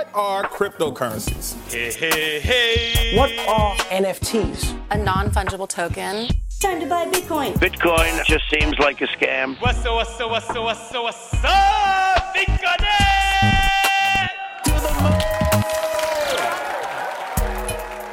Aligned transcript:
What 0.00 0.08
are 0.14 0.44
cryptocurrencies? 0.44 1.70
Hey, 1.70 1.92
hey, 1.92 2.40
hey. 2.40 3.18
What 3.18 3.30
are 3.46 3.76
NFTs? 3.92 4.80
A 4.92 4.96
non 4.96 5.30
fungible 5.30 5.68
token. 5.68 6.26
Time 6.58 6.80
to 6.80 6.86
buy 6.86 7.04
Bitcoin. 7.04 7.52
Bitcoin 7.56 8.24
just 8.24 8.44
seems 8.48 8.78
like 8.78 9.02
a 9.02 9.06
scam. 9.08 9.60
What's 9.60 9.84
up, 9.84 9.96
what's 9.96 10.18
up, 10.18 10.30
what's 10.30 10.48
up, 10.48 10.64
what's 10.64 10.94
up, 10.94 11.02
what's 11.02 11.44
up? 11.44 12.34
Bitcoin! 12.34 12.80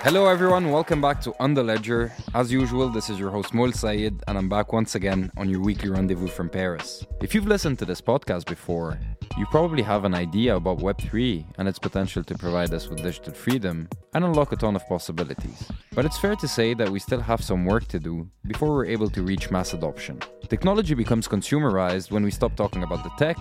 Hello, 0.03 0.27
everyone. 0.27 0.71
Welcome 0.71 0.99
back 0.99 1.21
to 1.21 1.33
On 1.39 1.53
the 1.53 1.63
Ledger. 1.63 2.11
As 2.33 2.51
usual, 2.51 2.89
this 2.89 3.09
is 3.09 3.17
your 3.17 3.29
host 3.29 3.53
Mol 3.53 3.71
Sayed, 3.71 4.21
and 4.27 4.37
I'm 4.37 4.49
back 4.49 4.73
once 4.73 4.95
again 4.95 5.31
on 5.37 5.49
your 5.49 5.61
weekly 5.61 5.89
rendezvous 5.89 6.27
from 6.27 6.49
Paris. 6.49 7.05
If 7.21 7.33
you've 7.33 7.47
listened 7.47 7.79
to 7.79 7.85
this 7.85 8.01
podcast 8.01 8.45
before, 8.45 8.99
you 9.37 9.45
probably 9.45 9.83
have 9.83 10.03
an 10.03 10.15
idea 10.15 10.55
about 10.55 10.79
Web3 10.79 11.45
and 11.59 11.67
its 11.67 11.77
potential 11.77 12.23
to 12.23 12.35
provide 12.35 12.73
us 12.73 12.87
with 12.87 13.03
digital 13.03 13.33
freedom 13.33 13.87
and 14.15 14.25
unlock 14.25 14.51
a 14.51 14.55
ton 14.55 14.75
of 14.75 14.87
possibilities. 14.87 15.71
But 15.93 16.05
it's 16.05 16.17
fair 16.17 16.35
to 16.35 16.47
say 16.47 16.73
that 16.73 16.89
we 16.89 16.97
still 16.97 17.19
have 17.19 17.43
some 17.43 17.63
work 17.63 17.87
to 17.89 17.99
do 17.99 18.27
before 18.47 18.69
we're 18.69 18.87
able 18.87 19.11
to 19.11 19.21
reach 19.21 19.51
mass 19.51 19.73
adoption. 19.73 20.19
Technology 20.49 20.95
becomes 20.95 21.27
consumerized 21.27 22.09
when 22.09 22.23
we 22.23 22.31
stop 22.31 22.55
talking 22.55 22.81
about 22.81 23.03
the 23.03 23.11
tech 23.23 23.37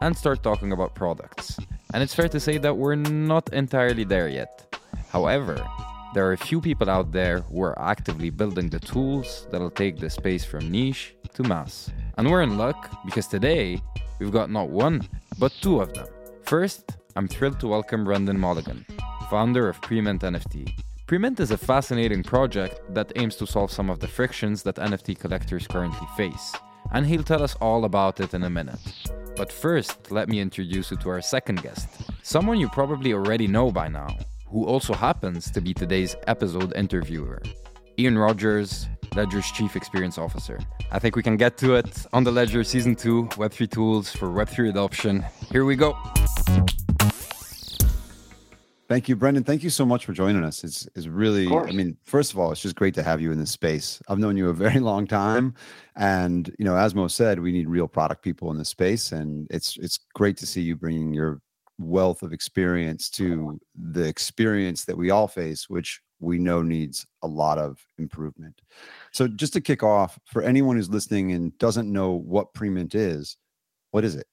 and 0.00 0.16
start 0.16 0.44
talking 0.44 0.70
about 0.70 0.94
products. 0.94 1.58
And 1.92 2.02
it's 2.02 2.14
fair 2.14 2.28
to 2.28 2.38
say 2.38 2.58
that 2.58 2.76
we're 2.76 2.94
not 2.94 3.52
entirely 3.52 4.04
there 4.04 4.28
yet. 4.28 4.72
However, 5.08 5.56
there 6.14 6.26
are 6.26 6.32
a 6.32 6.38
few 6.38 6.60
people 6.60 6.88
out 6.88 7.10
there 7.10 7.40
who 7.40 7.62
are 7.62 7.78
actively 7.80 8.30
building 8.30 8.68
the 8.68 8.78
tools 8.78 9.48
that'll 9.50 9.70
take 9.70 9.98
the 9.98 10.10
space 10.10 10.44
from 10.44 10.70
niche 10.70 11.16
to 11.34 11.42
mass. 11.42 11.90
And 12.20 12.30
we're 12.30 12.42
in 12.42 12.58
luck 12.58 12.90
because 13.06 13.26
today 13.26 13.80
we've 14.18 14.30
got 14.30 14.50
not 14.50 14.68
one, 14.68 15.08
but 15.38 15.52
two 15.62 15.80
of 15.80 15.94
them. 15.94 16.06
First, 16.42 16.98
I'm 17.16 17.26
thrilled 17.26 17.58
to 17.60 17.66
welcome 17.66 18.04
Brendan 18.04 18.38
Mulligan, 18.38 18.84
founder 19.30 19.70
of 19.70 19.80
Premint 19.80 20.20
NFT. 20.20 20.70
Premint 21.06 21.40
is 21.40 21.50
a 21.50 21.56
fascinating 21.56 22.22
project 22.22 22.82
that 22.92 23.10
aims 23.16 23.36
to 23.36 23.46
solve 23.46 23.72
some 23.72 23.88
of 23.88 24.00
the 24.00 24.06
frictions 24.06 24.62
that 24.64 24.74
NFT 24.74 25.18
collectors 25.18 25.66
currently 25.66 26.06
face, 26.14 26.54
and 26.92 27.06
he'll 27.06 27.22
tell 27.22 27.42
us 27.42 27.56
all 27.58 27.86
about 27.86 28.20
it 28.20 28.34
in 28.34 28.42
a 28.42 28.50
minute. 28.50 28.84
But 29.34 29.50
first, 29.50 30.10
let 30.10 30.28
me 30.28 30.40
introduce 30.40 30.90
you 30.90 30.98
to 30.98 31.08
our 31.08 31.22
second 31.22 31.62
guest, 31.62 31.88
someone 32.22 32.60
you 32.60 32.68
probably 32.68 33.14
already 33.14 33.46
know 33.46 33.70
by 33.70 33.88
now 33.88 34.14
who 34.46 34.66
also 34.66 34.92
happens 34.92 35.50
to 35.52 35.62
be 35.62 35.72
today's 35.72 36.16
episode 36.26 36.76
interviewer, 36.76 37.40
Ian 37.98 38.18
Rogers, 38.18 38.88
Ledger's 39.16 39.50
Chief 39.52 39.74
Experience 39.74 40.18
Officer. 40.18 40.58
I 40.92 40.98
think 40.98 41.14
we 41.14 41.22
can 41.22 41.36
get 41.36 41.56
to 41.58 41.74
it 41.74 42.06
on 42.12 42.24
the 42.24 42.32
Ledger 42.32 42.64
Season 42.64 42.96
2 42.96 43.26
Web3 43.36 43.70
Tools 43.70 44.10
for 44.10 44.28
Web3 44.28 44.70
Adoption. 44.70 45.24
Here 45.52 45.64
we 45.64 45.76
go. 45.76 45.96
Thank 48.88 49.08
you, 49.08 49.14
Brendan. 49.14 49.44
Thank 49.44 49.62
you 49.62 49.70
so 49.70 49.86
much 49.86 50.04
for 50.04 50.12
joining 50.12 50.42
us. 50.42 50.64
It's, 50.64 50.88
it's 50.96 51.06
really, 51.06 51.46
I 51.46 51.70
mean, 51.70 51.96
first 52.02 52.32
of 52.32 52.40
all, 52.40 52.50
it's 52.50 52.60
just 52.60 52.74
great 52.74 52.92
to 52.94 53.04
have 53.04 53.20
you 53.20 53.30
in 53.30 53.38
this 53.38 53.52
space. 53.52 54.02
I've 54.08 54.18
known 54.18 54.36
you 54.36 54.48
a 54.48 54.52
very 54.52 54.80
long 54.90 55.06
time. 55.06 55.54
And, 55.94 56.52
you 56.58 56.64
know, 56.64 56.76
as 56.76 56.92
Mo 56.92 57.06
said, 57.06 57.38
we 57.38 57.52
need 57.52 57.68
real 57.68 57.86
product 57.86 58.22
people 58.22 58.50
in 58.50 58.58
this 58.58 58.68
space. 58.68 59.12
And 59.12 59.46
it's, 59.48 59.76
it's 59.76 60.00
great 60.16 60.36
to 60.38 60.46
see 60.46 60.62
you 60.62 60.74
bringing 60.74 61.14
your 61.14 61.40
wealth 61.78 62.24
of 62.24 62.32
experience 62.32 63.08
to 63.10 63.60
the 63.76 64.08
experience 64.08 64.84
that 64.86 64.96
we 64.96 65.10
all 65.10 65.28
face, 65.28 65.70
which 65.70 66.00
we 66.20 66.38
know 66.38 66.62
needs 66.62 67.06
a 67.22 67.26
lot 67.26 67.58
of 67.58 67.84
improvement. 67.98 68.60
So, 69.12 69.26
just 69.26 69.52
to 69.54 69.60
kick 69.60 69.82
off, 69.82 70.18
for 70.26 70.42
anyone 70.42 70.76
who's 70.76 70.90
listening 70.90 71.32
and 71.32 71.56
doesn't 71.58 71.90
know 71.90 72.12
what 72.12 72.54
Premint 72.54 72.94
is, 72.94 73.36
what 73.90 74.04
is 74.04 74.14
it? 74.14 74.26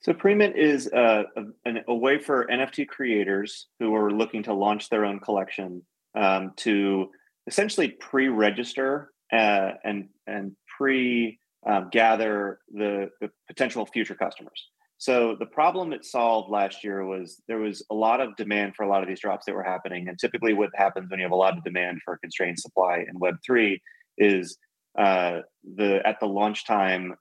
So, 0.00 0.12
Premint 0.12 0.56
is 0.56 0.86
a, 0.92 1.24
a, 1.66 1.72
a 1.88 1.94
way 1.94 2.18
for 2.18 2.46
NFT 2.46 2.88
creators 2.88 3.66
who 3.78 3.94
are 3.94 4.10
looking 4.10 4.42
to 4.44 4.54
launch 4.54 4.88
their 4.88 5.04
own 5.04 5.20
collection 5.20 5.82
um, 6.14 6.52
to 6.56 7.10
essentially 7.46 7.88
pre-register 7.88 9.10
uh, 9.32 9.72
and 9.84 10.08
and 10.26 10.56
pre 10.76 11.38
um, 11.66 11.88
gather 11.90 12.60
the, 12.72 13.10
the 13.20 13.30
potential 13.46 13.86
future 13.86 14.14
customers. 14.14 14.68
So 15.00 15.34
the 15.34 15.46
problem 15.46 15.94
it 15.94 16.04
solved 16.04 16.50
last 16.50 16.84
year 16.84 17.06
was 17.06 17.40
there 17.48 17.58
was 17.58 17.82
a 17.90 17.94
lot 17.94 18.20
of 18.20 18.36
demand 18.36 18.76
for 18.76 18.82
a 18.82 18.88
lot 18.88 19.02
of 19.02 19.08
these 19.08 19.20
drops 19.20 19.46
that 19.46 19.54
were 19.54 19.62
happening. 19.62 20.08
And 20.08 20.18
typically, 20.18 20.52
what 20.52 20.68
happens 20.74 21.10
when 21.10 21.20
you 21.20 21.24
have 21.24 21.32
a 21.32 21.36
lot 21.36 21.56
of 21.56 21.64
demand 21.64 22.02
for 22.04 22.18
constrained 22.18 22.60
supply 22.60 22.98
in 23.08 23.18
Web 23.18 23.36
three 23.42 23.80
is 24.18 24.58
uh, 24.98 25.38
the 25.76 26.06
at 26.06 26.20
the 26.20 26.26
launch 26.26 26.66
time, 26.66 27.14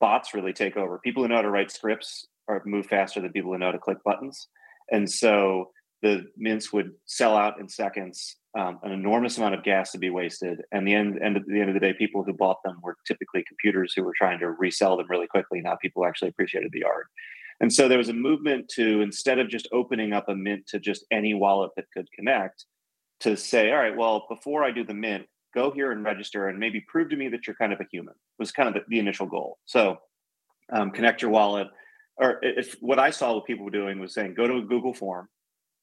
bots 0.00 0.34
really 0.34 0.52
take 0.52 0.76
over. 0.76 0.98
People 0.98 1.22
who 1.22 1.28
know 1.28 1.36
how 1.36 1.42
to 1.42 1.50
write 1.50 1.70
scripts 1.70 2.26
are 2.48 2.62
move 2.66 2.86
faster 2.86 3.20
than 3.20 3.30
people 3.30 3.52
who 3.52 3.58
know 3.58 3.66
how 3.66 3.72
to 3.72 3.78
click 3.78 4.02
buttons, 4.04 4.48
and 4.90 5.08
so 5.08 5.70
the 6.02 6.24
mints 6.36 6.72
would 6.72 6.90
sell 7.06 7.36
out 7.36 7.60
in 7.60 7.68
seconds. 7.68 8.39
Um, 8.58 8.80
an 8.82 8.90
enormous 8.90 9.38
amount 9.38 9.54
of 9.54 9.62
gas 9.62 9.92
to 9.92 9.98
be 9.98 10.10
wasted, 10.10 10.62
and 10.72 10.84
the 10.84 10.92
end, 10.92 11.22
end 11.22 11.36
at 11.36 11.46
the 11.46 11.60
end 11.60 11.68
of 11.70 11.74
the 11.74 11.80
day, 11.80 11.92
people 11.92 12.24
who 12.24 12.32
bought 12.32 12.56
them 12.64 12.80
were 12.82 12.96
typically 13.06 13.44
computers 13.46 13.92
who 13.94 14.02
were 14.02 14.14
trying 14.18 14.40
to 14.40 14.50
resell 14.50 14.96
them 14.96 15.06
really 15.08 15.28
quickly, 15.28 15.60
not 15.60 15.78
people 15.80 16.02
who 16.02 16.08
actually 16.08 16.30
appreciated 16.30 16.72
the 16.72 16.82
art. 16.82 17.06
And 17.60 17.72
so 17.72 17.86
there 17.86 17.98
was 17.98 18.08
a 18.08 18.14
movement 18.14 18.68
to 18.70 19.02
instead 19.02 19.38
of 19.38 19.48
just 19.48 19.68
opening 19.70 20.12
up 20.12 20.28
a 20.28 20.34
mint 20.34 20.66
to 20.68 20.80
just 20.80 21.04
any 21.12 21.32
wallet 21.34 21.70
that 21.76 21.84
could 21.94 22.10
connect, 22.12 22.64
to 23.20 23.36
say, 23.36 23.70
all 23.70 23.78
right, 23.78 23.96
well, 23.96 24.26
before 24.28 24.64
I 24.64 24.72
do 24.72 24.82
the 24.82 24.94
mint, 24.94 25.26
go 25.54 25.70
here 25.70 25.92
and 25.92 26.04
register 26.04 26.48
and 26.48 26.58
maybe 26.58 26.84
prove 26.88 27.10
to 27.10 27.16
me 27.16 27.28
that 27.28 27.46
you're 27.46 27.56
kind 27.56 27.72
of 27.72 27.80
a 27.80 27.86
human 27.92 28.14
was 28.38 28.50
kind 28.50 28.68
of 28.68 28.74
the, 28.74 28.80
the 28.88 28.98
initial 28.98 29.26
goal. 29.26 29.58
So 29.66 29.98
um, 30.72 30.90
connect 30.90 31.22
your 31.22 31.30
wallet. 31.30 31.68
Or 32.16 32.38
if 32.42 32.76
what 32.80 32.98
I 32.98 33.10
saw 33.10 33.34
what 33.34 33.46
people 33.46 33.64
were 33.64 33.70
doing 33.70 33.98
was 33.98 34.14
saying, 34.14 34.34
go 34.34 34.46
to 34.46 34.56
a 34.56 34.62
Google 34.62 34.94
form, 34.94 35.28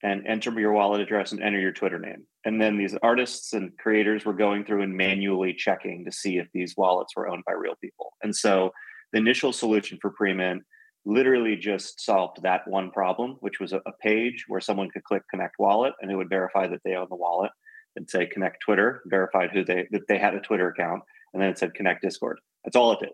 and 0.04 0.26
enter 0.28 0.52
your 0.60 0.74
wallet 0.74 1.02
address 1.02 1.32
and 1.32 1.42
enter 1.42 1.60
your 1.60 1.72
Twitter 1.72 2.00
name. 2.00 2.26
And 2.46 2.62
then 2.62 2.78
these 2.78 2.96
artists 3.02 3.54
and 3.54 3.76
creators 3.78 4.26
were 4.26 4.34
going 4.34 4.64
through 4.64 4.84
and 4.84 4.96
manually 4.96 5.54
checking 5.54 6.06
to 6.06 6.12
see 6.12 6.38
if 6.38 6.48
these 6.54 6.76
wallets 6.78 7.16
were 7.16 7.28
owned 7.28 7.44
by 7.46 7.54
real 7.54 7.76
people. 7.82 8.14
And 8.22 8.36
so 8.36 8.72
the 9.12 9.20
initial 9.20 9.52
solution 9.52 9.98
for 10.02 10.12
Premint 10.12 10.62
literally 11.06 11.56
just 11.56 12.04
solved 12.04 12.44
that 12.44 12.68
one 12.68 12.92
problem, 12.92 13.38
which 13.40 13.60
was 13.60 13.74
a, 13.74 13.78
a 13.88 13.92
page 14.02 14.46
where 14.48 14.62
someone 14.62 14.90
could 14.90 15.04
click 15.04 15.24
connect 15.32 15.56
wallet 15.58 15.94
and 16.02 16.12
it 16.12 16.16
would 16.16 16.30
verify 16.30 16.68
that 16.68 16.82
they 16.84 16.96
own 16.96 17.08
the 17.10 17.16
wallet 17.16 17.52
and 17.96 18.10
say 18.10 18.28
connect 18.28 18.62
Twitter, 18.62 19.02
verified 19.08 19.50
who 19.52 19.66
they 19.66 19.88
that 19.92 20.08
they 20.08 20.20
had 20.20 20.36
a 20.36 20.40
Twitter 20.40 20.70
account, 20.70 21.02
and 21.34 21.42
then 21.42 21.50
it 21.50 21.58
said 21.58 21.74
connect 21.74 22.04
Discord. 22.04 22.40
That's 22.64 22.76
all 22.76 22.92
it 22.92 23.00
did. 23.00 23.10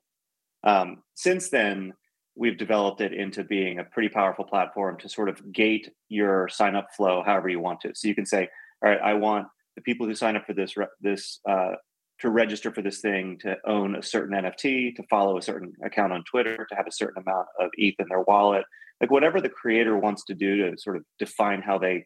Um, 0.64 1.04
since 1.16 1.50
then, 1.50 1.94
we've 2.36 2.58
developed 2.58 3.02
it 3.02 3.14
into 3.14 3.44
being 3.44 3.80
a 3.80 3.84
pretty 3.84 4.10
powerful 4.10 4.46
platform 4.46 4.98
to 5.00 5.10
sort 5.10 5.30
of 5.30 5.52
gate 5.52 5.90
your 6.10 6.48
sign 6.50 6.76
up 6.76 6.88
flow 6.96 7.24
however 7.26 7.50
you 7.50 7.60
want 7.60 7.80
to. 7.82 7.92
So 7.94 8.08
you 8.08 8.16
can 8.16 8.26
say, 8.26 8.48
all 8.84 8.90
right, 8.90 9.00
I 9.02 9.14
want 9.14 9.48
the 9.76 9.82
people 9.82 10.08
who 10.08 10.16
sign 10.16 10.36
up 10.36 10.46
for 10.46 10.54
this 10.54 10.76
this 11.02 11.40
uh, 11.50 11.74
to 12.20 12.30
register 12.30 12.72
for 12.72 12.82
this 12.82 13.02
thing 13.02 13.38
to 13.42 13.58
own 13.66 13.96
a 13.96 14.04
certain 14.04 14.36
NFT, 14.36 14.96
to 14.96 15.04
follow 15.10 15.38
a 15.38 15.42
certain 15.42 15.74
account 15.84 16.14
on 16.14 16.24
Twitter, 16.30 16.66
to 16.70 16.76
have 16.76 16.88
a 16.88 16.92
certain 16.92 17.22
amount 17.26 17.48
of 17.60 17.70
ETH 17.78 17.96
in 18.00 18.08
their 18.10 18.22
wallet, 18.22 18.64
like 19.02 19.12
whatever 19.12 19.42
the 19.42 19.50
creator 19.50 19.98
wants 19.98 20.24
to 20.26 20.34
do 20.34 20.70
to 20.70 20.78
sort 20.78 20.98
of 20.98 21.04
define 21.20 21.62
how 21.62 21.78
they 21.78 22.06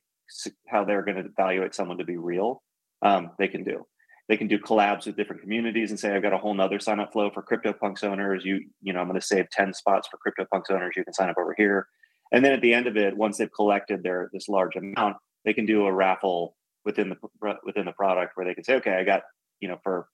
how 0.68 0.84
they're 0.84 1.04
going 1.04 1.18
to 1.18 1.30
evaluate 1.30 1.74
someone 1.74 1.98
to 1.98 2.04
be 2.04 2.18
real, 2.18 2.62
um, 3.02 3.32
they 3.40 3.48
can 3.48 3.64
do 3.64 3.86
they 4.28 4.38
can 4.38 4.48
do 4.48 4.60
collabs 4.60 5.06
with 5.06 5.16
different 5.16 5.42
communities 5.42 5.90
and 5.90 6.00
say 6.00 6.16
i've 6.16 6.22
got 6.22 6.34
a 6.34 6.38
whole 6.38 6.54
nother 6.54 6.80
sign 6.80 7.00
up 7.00 7.12
flow 7.12 7.30
for 7.30 7.44
CryptoPunks 7.44 8.04
owners. 8.04 8.44
You 8.46 8.66
you 8.82 8.94
know 8.94 9.00
i'm 9.00 9.08
going 9.08 9.20
to 9.20 9.26
save 9.26 9.50
10 9.50 9.74
spots 9.74 10.08
for 10.08 10.20
CryptoPunks 10.20 10.72
owners. 10.72 10.94
You 10.96 11.04
can 11.04 11.14
sign 11.14 11.30
up 11.30 11.38
over 11.38 11.54
here. 11.58 11.88
And 12.32 12.44
then 12.44 12.52
at 12.52 12.62
the 12.62 12.74
end 12.74 12.88
of 12.88 12.98
it 12.98 13.16
once 13.16 13.38
they've 13.38 13.54
collected 13.54 14.04
their 14.04 14.30
this 14.34 14.50
large 14.50 14.76
amount 14.76 15.18
they 15.46 15.54
can 15.54 15.66
do 15.66 15.86
a 15.86 15.92
raffle 15.92 16.56
within 16.86 17.10
the 17.10 17.58
within 17.64 17.86
the 17.86 17.92
product 17.92 18.34
where 18.36 18.46
they 18.46 18.54
can 18.54 18.64
say 18.64 18.76
okay 18.76 18.94
i 18.94 19.04
got 19.04 19.24
you 19.60 19.68
know 19.68 19.80
for 19.84 20.08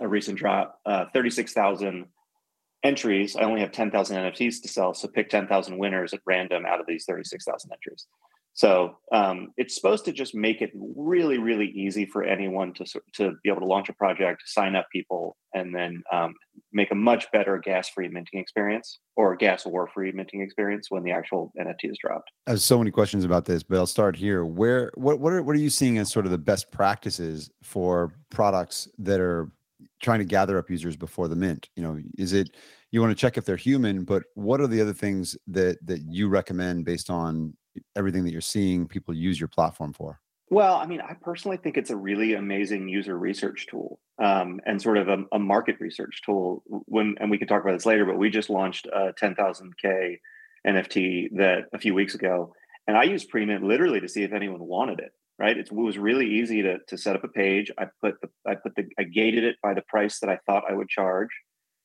a 0.00 0.08
recent 0.08 0.38
drop 0.38 0.80
uh, 0.86 1.04
36000 1.12 2.06
entries. 2.82 3.36
I 3.36 3.42
only 3.42 3.60
have 3.60 3.72
10000 3.72 4.16
nfts 4.16 4.62
to 4.62 4.68
sell 4.68 4.94
so 4.94 5.08
pick 5.08 5.30
10000 5.30 5.78
winners 5.78 6.12
at 6.12 6.20
random 6.26 6.66
out 6.66 6.80
of 6.80 6.86
these 6.86 7.04
36000 7.04 7.70
entries 7.72 8.06
so 8.54 8.98
um, 9.10 9.52
it's 9.56 9.74
supposed 9.74 10.04
to 10.04 10.12
just 10.12 10.32
make 10.32 10.62
it 10.62 10.70
really, 10.74 11.38
really 11.38 11.66
easy 11.70 12.06
for 12.06 12.22
anyone 12.22 12.72
to 12.74 12.84
to 13.14 13.32
be 13.42 13.50
able 13.50 13.60
to 13.60 13.66
launch 13.66 13.88
a 13.88 13.92
project, 13.92 14.44
sign 14.46 14.76
up 14.76 14.86
people, 14.92 15.36
and 15.54 15.74
then 15.74 16.04
um, 16.12 16.34
make 16.72 16.92
a 16.92 16.94
much 16.94 17.30
better 17.32 17.58
gas-free 17.58 18.08
minting 18.08 18.38
experience 18.38 19.00
or 19.16 19.34
gas 19.34 19.66
war-free 19.66 20.12
minting 20.12 20.40
experience 20.40 20.86
when 20.88 21.02
the 21.02 21.10
actual 21.10 21.52
NFT 21.60 21.90
is 21.90 21.98
dropped. 22.00 22.30
I 22.46 22.50
have 22.50 22.60
so 22.60 22.78
many 22.78 22.92
questions 22.92 23.24
about 23.24 23.44
this, 23.44 23.64
but 23.64 23.76
I'll 23.76 23.86
start 23.86 24.14
here. 24.14 24.44
Where 24.44 24.92
what 24.94 25.18
what 25.18 25.32
are 25.32 25.42
what 25.42 25.56
are 25.56 25.60
you 25.60 25.70
seeing 25.70 25.98
as 25.98 26.12
sort 26.12 26.24
of 26.24 26.30
the 26.30 26.38
best 26.38 26.70
practices 26.70 27.50
for 27.64 28.12
products 28.30 28.88
that 28.98 29.18
are 29.18 29.50
trying 30.00 30.20
to 30.20 30.24
gather 30.24 30.58
up 30.58 30.70
users 30.70 30.96
before 30.96 31.26
the 31.26 31.36
mint? 31.36 31.70
You 31.74 31.82
know, 31.82 31.98
is 32.16 32.32
it 32.32 32.54
you 32.92 33.00
want 33.00 33.10
to 33.10 33.20
check 33.20 33.36
if 33.36 33.44
they're 33.44 33.56
human, 33.56 34.04
but 34.04 34.22
what 34.34 34.60
are 34.60 34.68
the 34.68 34.80
other 34.80 34.94
things 34.94 35.36
that 35.48 35.84
that 35.84 36.02
you 36.02 36.28
recommend 36.28 36.84
based 36.84 37.10
on 37.10 37.56
everything 37.96 38.24
that 38.24 38.32
you're 38.32 38.40
seeing 38.40 38.86
people 38.86 39.14
use 39.14 39.38
your 39.38 39.48
platform 39.48 39.92
for? 39.92 40.20
Well, 40.50 40.76
I 40.76 40.86
mean, 40.86 41.00
I 41.00 41.14
personally 41.14 41.56
think 41.56 41.76
it's 41.76 41.90
a 41.90 41.96
really 41.96 42.34
amazing 42.34 42.88
user 42.88 43.18
research 43.18 43.66
tool 43.68 43.98
um, 44.22 44.60
and 44.66 44.80
sort 44.80 44.98
of 44.98 45.08
a, 45.08 45.24
a, 45.32 45.38
market 45.38 45.76
research 45.80 46.20
tool. 46.24 46.62
When 46.66 47.16
and 47.18 47.30
we 47.30 47.38
can 47.38 47.48
talk 47.48 47.62
about 47.62 47.72
this 47.72 47.86
later, 47.86 48.04
but 48.04 48.18
we 48.18 48.28
just 48.30 48.50
launched 48.50 48.86
a 48.86 49.14
10,000k 49.20 50.18
NFT 50.66 51.36
that 51.36 51.64
a 51.72 51.78
few 51.78 51.94
weeks 51.94 52.14
ago, 52.14 52.54
And 52.86 52.96
I 52.96 53.04
used 53.04 53.30
Premint 53.30 53.62
literally 53.62 54.00
to 54.00 54.08
see 54.08 54.22
if 54.22 54.32
anyone 54.32 54.60
wanted 54.60 55.00
it. 55.00 55.12
Right. 55.36 55.56
It 55.58 55.72
was 55.72 55.98
really 55.98 56.30
easy 56.30 56.62
to 56.62 56.78
to 56.86 56.96
set 56.96 57.16
up 57.16 57.24
a 57.24 57.28
page. 57.28 57.68
I 57.76 57.86
put 58.00 58.20
the 58.20 58.28
I 58.46 58.54
put 58.54 58.76
the 58.76 58.84
I 58.96 59.02
gated 59.02 59.42
it 59.42 59.56
by 59.60 59.74
the 59.74 59.82
price 59.88 60.20
that 60.20 60.30
I 60.30 60.38
thought 60.46 60.70
I 60.70 60.74
would 60.74 60.88
charge. 60.88 61.30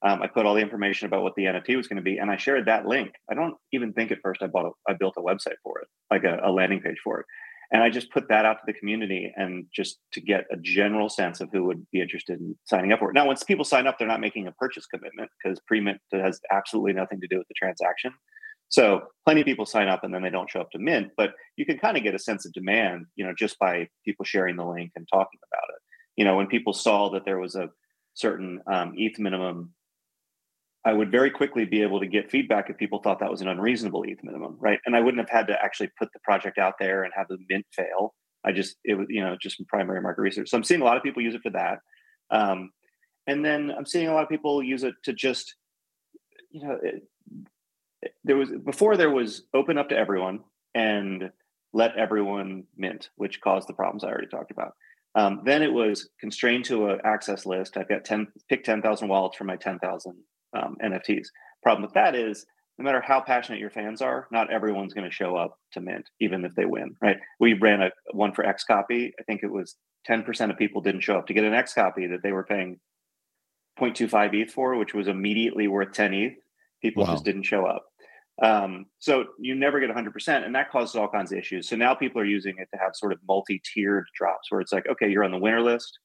Um, 0.01 0.21
I 0.21 0.27
put 0.27 0.45
all 0.45 0.55
the 0.55 0.61
information 0.61 1.07
about 1.07 1.23
what 1.23 1.35
the 1.35 1.43
NFT 1.43 1.75
was 1.75 1.87
going 1.87 1.97
to 1.97 2.03
be, 2.03 2.17
and 2.17 2.31
I 2.31 2.37
shared 2.37 2.65
that 2.67 2.85
link. 2.85 3.11
I 3.29 3.33
don't 3.33 3.55
even 3.73 3.91
think 3.93 4.11
at 4.11 4.19
first 4.23 4.41
I 4.41 4.47
bought 4.47 4.65
a, 4.65 4.71
I 4.91 4.93
built 4.93 5.15
a 5.17 5.21
website 5.21 5.57
for 5.63 5.79
it, 5.79 5.87
like 6.09 6.23
a, 6.23 6.39
a 6.43 6.51
landing 6.51 6.79
page 6.79 6.97
for 7.03 7.19
it, 7.19 7.25
and 7.71 7.83
I 7.83 7.89
just 7.89 8.11
put 8.11 8.27
that 8.29 8.45
out 8.45 8.53
to 8.53 8.63
the 8.65 8.73
community 8.73 9.31
and 9.35 9.65
just 9.73 9.99
to 10.13 10.21
get 10.21 10.45
a 10.51 10.57
general 10.57 11.07
sense 11.07 11.39
of 11.39 11.49
who 11.51 11.65
would 11.65 11.85
be 11.91 12.01
interested 12.01 12.39
in 12.39 12.55
signing 12.65 12.91
up 12.91 12.99
for 12.99 13.11
it. 13.11 13.13
Now, 13.13 13.27
once 13.27 13.43
people 13.43 13.65
sign 13.65 13.85
up, 13.85 13.99
they're 13.99 14.07
not 14.07 14.21
making 14.21 14.47
a 14.47 14.51
purchase 14.53 14.87
commitment 14.87 15.29
because 15.43 15.59
Premint 15.71 15.99
has 16.11 16.39
absolutely 16.51 16.93
nothing 16.93 17.21
to 17.21 17.27
do 17.27 17.37
with 17.37 17.47
the 17.47 17.53
transaction. 17.55 18.11
So 18.69 19.01
plenty 19.25 19.41
of 19.41 19.45
people 19.45 19.65
sign 19.65 19.87
up 19.87 20.03
and 20.03 20.13
then 20.13 20.23
they 20.23 20.29
don't 20.29 20.49
show 20.49 20.61
up 20.61 20.71
to 20.71 20.79
mint, 20.79 21.09
but 21.17 21.31
you 21.57 21.65
can 21.65 21.77
kind 21.77 21.97
of 21.97 22.03
get 22.03 22.15
a 22.15 22.19
sense 22.19 22.45
of 22.45 22.53
demand, 22.53 23.05
you 23.15 23.25
know, 23.25 23.33
just 23.37 23.57
by 23.59 23.87
people 24.05 24.25
sharing 24.25 24.55
the 24.55 24.65
link 24.65 24.91
and 24.95 25.07
talking 25.11 25.39
about 25.51 25.69
it. 25.69 25.81
You 26.17 26.25
know, 26.25 26.37
when 26.37 26.47
people 26.47 26.73
saw 26.73 27.09
that 27.11 27.25
there 27.25 27.39
was 27.39 27.55
a 27.55 27.69
certain 28.13 28.61
um, 28.71 28.93
ETH 28.95 29.17
minimum, 29.17 29.73
I 30.85 30.93
would 30.93 31.11
very 31.11 31.29
quickly 31.29 31.65
be 31.65 31.81
able 31.81 31.99
to 31.99 32.07
get 32.07 32.31
feedback 32.31 32.69
if 32.69 32.77
people 32.77 32.99
thought 32.99 33.19
that 33.19 33.29
was 33.29 33.41
an 33.41 33.49
unreasonable 33.49 34.03
ETH 34.07 34.23
minimum, 34.23 34.55
right? 34.59 34.79
And 34.85 34.95
I 34.95 35.01
wouldn't 35.01 35.19
have 35.19 35.29
had 35.29 35.47
to 35.47 35.61
actually 35.61 35.91
put 35.99 36.07
the 36.13 36.19
project 36.23 36.57
out 36.57 36.75
there 36.79 37.03
and 37.03 37.11
have 37.15 37.27
the 37.27 37.37
mint 37.49 37.65
fail. 37.75 38.15
I 38.45 38.53
just 38.53 38.77
it 38.85 38.95
was 38.95 39.07
you 39.09 39.21
know 39.21 39.35
just 39.41 39.65
primary 39.67 40.01
market 40.01 40.21
research. 40.21 40.49
So 40.49 40.57
I'm 40.57 40.63
seeing 40.63 40.81
a 40.81 40.85
lot 40.85 40.97
of 40.97 41.03
people 41.03 41.21
use 41.21 41.35
it 41.35 41.41
for 41.43 41.51
that, 41.51 41.79
um, 42.31 42.71
and 43.27 43.43
then 43.43 43.71
I'm 43.77 43.85
seeing 43.85 44.07
a 44.07 44.13
lot 44.13 44.23
of 44.23 44.29
people 44.29 44.63
use 44.63 44.83
it 44.83 44.95
to 45.03 45.13
just 45.13 45.55
you 46.49 46.65
know 46.65 46.77
it, 46.81 47.03
there 48.23 48.37
was 48.37 48.49
before 48.65 48.95
there 48.95 49.09
was 49.09 49.43
open 49.53 49.77
up 49.77 49.89
to 49.89 49.97
everyone 49.97 50.39
and 50.73 51.31
let 51.73 51.97
everyone 51.97 52.63
mint, 52.77 53.09
which 53.15 53.41
caused 53.41 53.67
the 53.67 53.73
problems 53.73 54.03
I 54.03 54.07
already 54.07 54.27
talked 54.27 54.51
about. 54.51 54.73
Um, 55.15 55.41
then 55.43 55.61
it 55.61 55.73
was 55.73 56.09
constrained 56.19 56.65
to 56.65 56.89
an 56.89 56.99
access 57.03 57.45
list. 57.45 57.77
I've 57.77 57.89
got 57.89 58.05
10, 58.05 58.27
pick 58.47 58.63
10,000 58.63 59.07
wallets 59.07 59.37
for 59.37 59.43
my 59.43 59.55
10,000 59.55 60.15
um, 60.53 60.77
NFTs. 60.83 61.27
Problem 61.63 61.83
with 61.83 61.93
that 61.93 62.15
is 62.15 62.45
no 62.77 62.85
matter 62.85 63.01
how 63.01 63.19
passionate 63.19 63.59
your 63.59 63.69
fans 63.69 64.01
are, 64.01 64.27
not 64.31 64.51
everyone's 64.51 64.93
going 64.93 65.07
to 65.07 65.13
show 65.13 65.35
up 65.35 65.57
to 65.73 65.81
mint, 65.81 66.09
even 66.21 66.45
if 66.45 66.55
they 66.55 66.65
win, 66.65 66.95
right? 67.01 67.17
We 67.39 67.53
ran 67.53 67.81
a 67.81 67.91
one 68.13 68.33
for 68.33 68.43
XCOPY. 68.43 69.11
I 69.19 69.23
think 69.23 69.43
it 69.43 69.51
was 69.51 69.75
10% 70.09 70.49
of 70.49 70.57
people 70.57 70.81
didn't 70.81 71.01
show 71.01 71.17
up 71.17 71.27
to 71.27 71.33
get 71.33 71.43
an 71.43 71.53
XCOPY 71.53 72.09
that 72.11 72.19
they 72.23 72.31
were 72.31 72.45
paying 72.45 72.79
0.25 73.79 74.33
ETH 74.33 74.51
for, 74.51 74.77
which 74.77 74.93
was 74.93 75.07
immediately 75.07 75.67
worth 75.67 75.91
10 75.91 76.13
ETH. 76.13 76.33
People 76.81 77.03
wow. 77.03 77.11
just 77.11 77.25
didn't 77.25 77.43
show 77.43 77.65
up. 77.65 77.83
Um, 78.41 78.85
so 78.99 79.25
you 79.37 79.55
never 79.55 79.81
get 79.81 79.89
100%, 79.89 80.45
and 80.45 80.55
that 80.55 80.71
causes 80.71 80.95
all 80.95 81.09
kinds 81.09 81.31
of 81.31 81.37
issues. 81.37 81.67
So 81.67 81.75
now 81.75 81.93
people 81.93 82.21
are 82.21 82.25
using 82.25 82.55
it 82.57 82.69
to 82.73 82.79
have 82.81 82.91
sort 82.95 83.11
of 83.11 83.19
multi-tiered 83.27 84.05
drops, 84.15 84.49
where 84.49 84.61
it's 84.61 84.71
like, 84.71 84.87
okay, 84.89 85.09
you're 85.09 85.25
on 85.25 85.31
the 85.31 85.37
winner 85.37 85.61
list. 85.61 85.99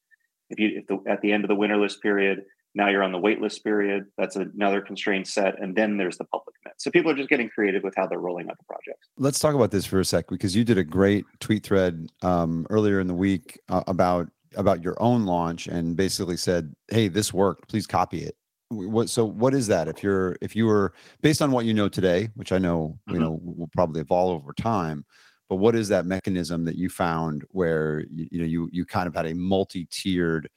If 0.50 0.58
you 0.58 0.78
if 0.78 0.86
the, 0.88 0.98
at 1.10 1.20
the 1.20 1.32
end 1.32 1.44
of 1.44 1.48
the 1.48 1.54
winner 1.54 1.78
list 1.78 2.02
period, 2.02 2.42
now 2.74 2.88
you're 2.88 3.02
on 3.02 3.12
the 3.12 3.18
waitlist 3.18 3.62
period. 3.62 4.06
That's 4.18 4.36
another 4.36 4.80
constrained 4.80 5.28
set, 5.28 5.60
and 5.60 5.76
then 5.76 5.96
there's 5.96 6.18
the 6.18 6.24
public 6.24 6.56
commit. 6.62 6.74
So 6.78 6.90
people 6.90 7.10
are 7.10 7.14
just 7.14 7.28
getting 7.28 7.48
creative 7.48 7.82
with 7.82 7.94
how 7.96 8.06
they're 8.06 8.18
rolling 8.18 8.48
out 8.50 8.58
the 8.58 8.64
project. 8.64 8.98
Let's 9.16 9.38
talk 9.38 9.54
about 9.54 9.70
this 9.70 9.86
for 9.86 10.00
a 10.00 10.04
sec 10.04 10.28
because 10.28 10.56
you 10.56 10.64
did 10.64 10.78
a 10.78 10.84
great 10.84 11.24
tweet 11.40 11.64
thread 11.64 12.08
um, 12.22 12.66
earlier 12.70 13.00
in 13.00 13.06
the 13.06 13.14
week 13.14 13.60
uh, 13.68 13.84
about 13.86 14.28
about 14.56 14.84
your 14.84 15.00
own 15.02 15.24
launch 15.26 15.66
and 15.66 15.96
basically 15.96 16.36
said, 16.36 16.74
"Hey, 16.88 17.08
this 17.08 17.32
worked. 17.32 17.68
Please 17.68 17.86
copy 17.86 18.22
it." 18.22 18.36
what 18.70 19.08
so 19.08 19.24
what 19.24 19.54
is 19.54 19.66
that 19.66 19.88
if 19.88 20.02
you're 20.02 20.36
if 20.40 20.56
you 20.56 20.66
were 20.66 20.92
based 21.22 21.42
on 21.42 21.50
what 21.52 21.64
you 21.64 21.74
know 21.74 21.88
today 21.88 22.28
which 22.34 22.50
i 22.50 22.58
know 22.58 22.98
mm-hmm. 23.08 23.14
you 23.14 23.20
know 23.20 23.38
will 23.42 23.70
probably 23.72 24.00
evolve 24.00 24.42
over 24.42 24.52
time 24.52 25.04
but 25.48 25.56
what 25.56 25.74
is 25.74 25.88
that 25.88 26.06
mechanism 26.06 26.64
that 26.64 26.76
you 26.76 26.88
found 26.88 27.44
where 27.50 28.04
you, 28.10 28.26
you 28.32 28.38
know 28.40 28.46
you 28.46 28.68
you 28.72 28.84
kind 28.84 29.06
of 29.06 29.14
had 29.14 29.26
a 29.26 29.34
multi-tiered 29.34 30.48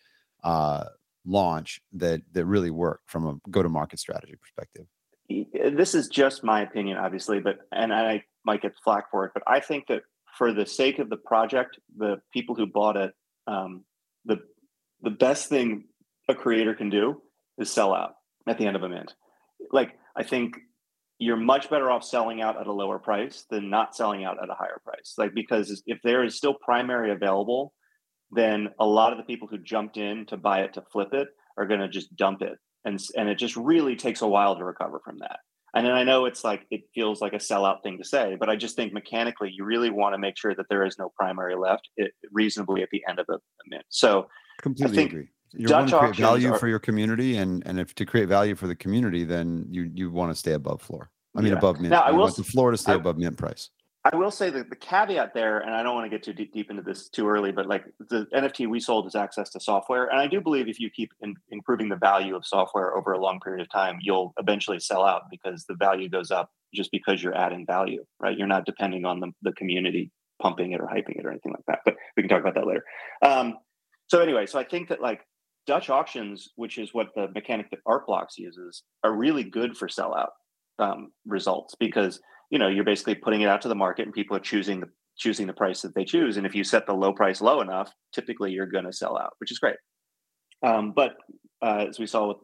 uh 0.44 0.86
launch 1.28 1.82
that 1.94 2.22
that 2.32 2.46
really 2.46 2.72
worked 2.72 3.10
from 3.10 3.28
a 3.28 3.50
go 3.50 3.62
to 3.62 3.70
market 3.70 4.00
strategy 4.00 4.36
perspective 4.40 4.86
this 5.76 5.94
is 5.94 6.08
just 6.08 6.44
my 6.44 6.62
opinion 6.62 6.98
obviously 6.98 7.40
but 7.40 7.58
and 7.72 7.94
i 7.94 8.24
might 8.46 8.62
get 8.62 8.74
flack 8.84 9.12
for 9.12 9.26
it 9.26 9.32
but 9.34 9.44
i 9.46 9.60
think 9.60 9.86
that 9.88 10.02
for 10.38 10.54
the 10.54 10.66
sake 10.66 11.00
of 11.00 11.10
the 11.10 11.18
project 11.18 11.78
the 11.98 12.16
people 12.32 12.56
who 12.56 12.66
bought 12.66 12.96
it 12.96 13.14
um, 13.48 13.84
the 14.26 14.40
the 15.02 15.10
best 15.10 15.50
thing 15.50 15.86
a 16.28 16.36
creator 16.36 16.74
can 16.74 16.90
do 16.90 17.22
is 17.58 17.72
sell 17.72 17.94
out 17.94 18.16
at 18.48 18.58
the 18.58 18.66
end 18.66 18.76
of 18.76 18.84
a 18.84 18.90
mint. 18.90 19.14
Like 19.72 19.98
I 20.16 20.24
think 20.24 20.58
you're 21.20 21.38
much 21.38 21.70
better 21.70 21.90
off 21.90 22.04
selling 22.04 22.42
out 22.42 22.60
at 22.60 22.68
a 22.68 22.72
lower 22.72 23.00
price 23.00 23.46
than 23.50 23.70
not 23.70 23.96
selling 23.96 24.24
out 24.24 24.42
at 24.42 24.50
a 24.50 24.54
higher 24.54 24.80
price. 24.84 25.16
Like 25.18 25.34
because 25.34 25.82
if 25.88 26.00
there 26.04 26.24
is 26.24 26.36
still 26.36 26.54
primary 26.54 27.12
available, 27.12 27.74
then 28.32 28.70
a 28.80 28.86
lot 28.86 29.12
of 29.12 29.18
the 29.18 29.24
people 29.24 29.48
who 29.48 29.58
jumped 29.58 29.98
in 29.98 30.26
to 30.28 30.38
buy 30.38 30.62
it 30.62 30.74
to 30.74 30.84
flip 30.92 31.10
it 31.14 31.28
are 31.58 31.66
going 31.66 31.80
to 31.80 31.88
just 31.88 32.16
dump 32.16 32.42
it, 32.42 32.58
and 32.86 33.00
and 33.16 33.30
it 33.30 33.38
just 33.38 33.56
really 33.56 33.96
takes 33.96 34.22
a 34.22 34.28
while 34.28 34.56
to 34.58 34.64
recover 34.64 35.02
from 35.04 35.18
that. 35.20 35.40
And 35.74 35.86
then 35.86 35.94
I 35.94 36.04
know 36.04 36.26
it's 36.26 36.44
like 36.44 36.66
it 36.72 36.82
feels 36.96 37.22
like 37.22 37.34
a 37.34 37.38
sellout 37.38 37.84
thing 37.84 37.98
to 37.98 38.04
say, 38.04 38.36
but 38.40 38.50
I 38.50 38.56
just 38.56 38.76
think 38.76 38.94
mechanically 38.94 39.52
you 39.54 39.64
really 39.64 39.90
want 39.90 40.14
to 40.14 40.18
make 40.18 40.38
sure 40.38 40.56
that 40.56 40.66
there 40.70 40.86
is 40.86 40.98
no 40.98 41.12
primary 41.16 41.56
left 41.56 41.90
it, 41.98 42.12
reasonably 42.32 42.82
at 42.82 42.90
the 42.92 43.04
end 43.08 43.20
of 43.20 43.26
a, 43.30 43.36
a 43.36 43.64
mint. 43.68 43.84
So 43.90 44.28
completely 44.62 44.94
I 44.94 44.96
think, 44.96 45.12
agree 45.12 45.28
you 45.54 45.70
want 45.70 45.90
to 45.90 46.00
create 46.00 46.16
value 46.16 46.52
are, 46.52 46.60
for 46.60 46.68
your 46.68 46.80
community, 46.80 47.38
and 47.38 47.64
and 47.66 47.80
if 47.80 47.96
to 47.96 48.06
create 48.06 48.28
value 48.28 48.56
for 48.56 48.68
the 48.68 48.76
community, 48.76 49.24
then 49.24 49.66
you 49.70 49.90
you 49.94 50.12
want 50.12 50.32
to 50.32 50.36
stay 50.36 50.54
above 50.54 50.82
floor. 50.82 51.10
I 51.36 51.42
mean, 51.42 51.52
yeah. 51.52 51.58
above 51.58 51.80
mint. 51.80 51.92
Now, 51.92 52.02
I 52.02 52.12
will, 52.12 52.22
want 52.22 52.36
the 52.36 52.44
floor 52.44 52.72
to 52.72 52.78
stay 52.78 52.94
I, 52.94 52.96
above 52.96 53.18
mint 53.18 53.38
price. 53.38 53.70
I 54.06 54.16
will 54.16 54.32
say 54.32 54.50
that 54.52 54.70
the 54.70 54.76
caveat 54.76 55.34
there, 55.34 55.60
and 55.60 55.74
I 55.74 55.84
don't 55.84 55.94
want 55.94 56.06
to 56.06 56.10
get 56.10 56.24
too 56.24 56.32
deep, 56.32 56.54
deep 56.54 56.70
into 56.70 56.82
this 56.82 57.10
too 57.10 57.28
early, 57.28 57.52
but 57.52 57.68
like 57.68 57.84
the 58.10 58.26
NFT 58.34 58.68
we 58.68 58.80
sold 58.80 59.06
is 59.06 59.16
access 59.16 59.50
to 59.52 59.60
software, 59.60 60.08
and 60.08 60.20
I 60.20 60.28
do 60.28 60.40
believe 60.40 60.70
if 60.70 60.80
you 60.80 60.90
keep 60.90 61.12
in, 61.22 61.36
improving 61.50 61.90
the 61.90 61.98
value 61.98 62.36
of 62.36 62.46
software 62.46 62.96
over 62.96 63.12
a 63.12 63.20
long 63.20 63.40
period 63.42 63.62
of 63.62 63.72
time, 63.72 63.98
you'll 64.02 64.34
eventually 64.40 64.80
sell 64.80 65.04
out 65.04 65.24
because 65.30 65.66
the 65.68 65.76
value 65.76 66.10
goes 66.10 66.32
up 66.32 66.52
just 66.74 66.92
because 66.92 67.22
you're 67.22 67.36
adding 67.36 67.66
value, 67.66 68.06
right? 68.20 68.38
You're 68.38 68.48
not 68.48 68.66
depending 68.66 69.06
on 69.06 69.20
the, 69.20 69.32
the 69.42 69.52
community 69.54 70.12
pumping 70.42 70.72
it 70.72 70.80
or 70.80 70.88
hyping 70.88 71.18
it 71.18 71.26
or 71.26 71.32
anything 71.32 71.54
like 71.54 71.66
that. 71.68 71.80
But 71.84 71.96
we 72.16 72.24
can 72.24 72.30
talk 72.30 72.42
about 72.42 72.56
that 72.56 72.68
later. 72.68 72.84
Um, 73.22 73.58
so 74.08 74.20
anyway, 74.20 74.46
so 74.46 74.60
I 74.60 74.64
think 74.64 74.90
that 74.90 75.02
like 75.02 75.22
Dutch 75.66 75.90
auctions, 75.90 76.50
which 76.56 76.78
is 76.78 76.94
what 76.94 77.08
the 77.16 77.28
mechanic 77.34 77.70
that 77.72 77.80
Art 77.86 78.08
Blocks 78.08 78.38
uses, 78.38 78.84
are 79.04 79.14
really 79.14 79.44
good 79.44 79.78
for 79.78 79.88
sellout 79.88 80.30
um, 80.80 81.12
results 81.26 81.76
because 81.80 82.22
you 82.50 82.60
know 82.60 82.68
you're 82.68 82.84
basically 82.84 83.16
putting 83.16 83.42
it 83.42 83.50
out 83.50 83.62
to 83.62 83.68
the 83.68 83.76
market 83.76 84.06
and 84.06 84.14
people 84.14 84.36
are 84.36 84.42
choosing 84.42 84.80
the 84.80 84.90
choosing 85.18 85.48
the 85.48 85.54
price 85.54 85.82
that 85.82 85.96
they 85.96 86.06
choose. 86.06 86.38
And 86.38 86.46
if 86.46 86.54
you 86.54 86.64
set 86.64 86.86
the 86.86 86.94
low 86.94 87.12
price 87.12 87.42
low 87.42 87.62
enough, 87.62 87.92
typically 88.14 88.52
you're 88.52 88.68
going 88.68 88.86
to 88.86 88.94
sell 88.94 89.18
out, 89.18 89.34
which 89.40 89.52
is 89.52 89.60
great. 89.60 89.78
Um, 90.64 90.94
but 90.96 91.16
uh, 91.62 91.86
as 91.90 92.00
we 92.00 92.08
saw 92.08 92.28
with 92.28 92.38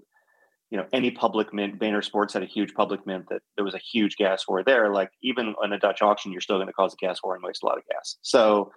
you 0.69 0.77
know 0.77 0.87
any 0.91 1.11
public 1.11 1.53
mint, 1.53 1.79
Vayner 1.79 2.03
Sports 2.03 2.33
had 2.33 2.43
a 2.43 2.47
huge 2.47 2.73
public 2.73 3.05
mint 3.05 3.25
that 3.29 3.41
there 3.55 3.65
was 3.65 3.75
a 3.75 3.79
huge 3.79 4.15
gas 4.17 4.47
war 4.47 4.63
there. 4.63 4.91
Like 4.91 5.09
even 5.21 5.53
on 5.63 5.73
a 5.73 5.79
Dutch 5.79 6.01
auction, 6.01 6.31
you're 6.31 6.41
still 6.41 6.57
going 6.57 6.67
to 6.67 6.73
cause 6.73 6.93
a 6.93 7.05
gas 7.05 7.19
war 7.23 7.35
and 7.35 7.43
waste 7.43 7.63
a 7.63 7.65
lot 7.65 7.77
of 7.77 7.83
gas. 7.89 8.17
So 8.21 8.71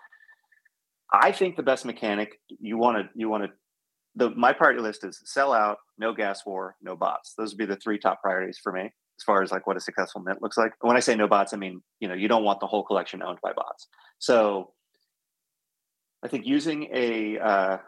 I 1.13 1.33
think 1.33 1.57
the 1.57 1.63
best 1.63 1.85
mechanic 1.85 2.39
you 2.61 2.77
want 2.77 2.99
to 2.99 3.09
you 3.15 3.29
want 3.29 3.45
to 3.45 3.51
the 4.15 4.31
my 4.31 4.53
priority 4.53 4.81
list 4.81 5.05
is 5.05 5.21
sell 5.25 5.53
out, 5.53 5.79
no 5.99 6.13
gas 6.13 6.45
war, 6.45 6.77
no 6.83 6.97
bots. 6.97 7.35
Those 7.37 7.53
would 7.53 7.59
be 7.59 7.67
the 7.67 7.77
three 7.77 7.99
top 7.99 8.23
priorities 8.23 8.59
for 8.63 8.73
me 8.73 8.91
as 9.19 9.25
far 9.25 9.43
as 9.43 9.51
like 9.51 9.67
what 9.67 9.77
a 9.77 9.81
successful 9.81 10.23
mint 10.23 10.43
looks 10.43 10.57
like. 10.57 10.73
When 10.81 10.97
I 10.97 11.01
say 11.01 11.15
no 11.15 11.29
bots, 11.29 11.53
I 11.53 11.57
mean 11.57 11.83
you 12.01 12.09
know 12.09 12.15
you 12.15 12.29
don't 12.29 12.45
want 12.45 12.61
the 12.61 12.67
whole 12.67 12.85
collection 12.85 13.23
owned 13.23 13.39
by 13.43 13.53
bots. 13.53 13.89
So 14.19 14.73
I 16.23 16.29
think 16.29 16.47
using 16.47 16.89
a 16.93 17.39
uh, 17.39 17.79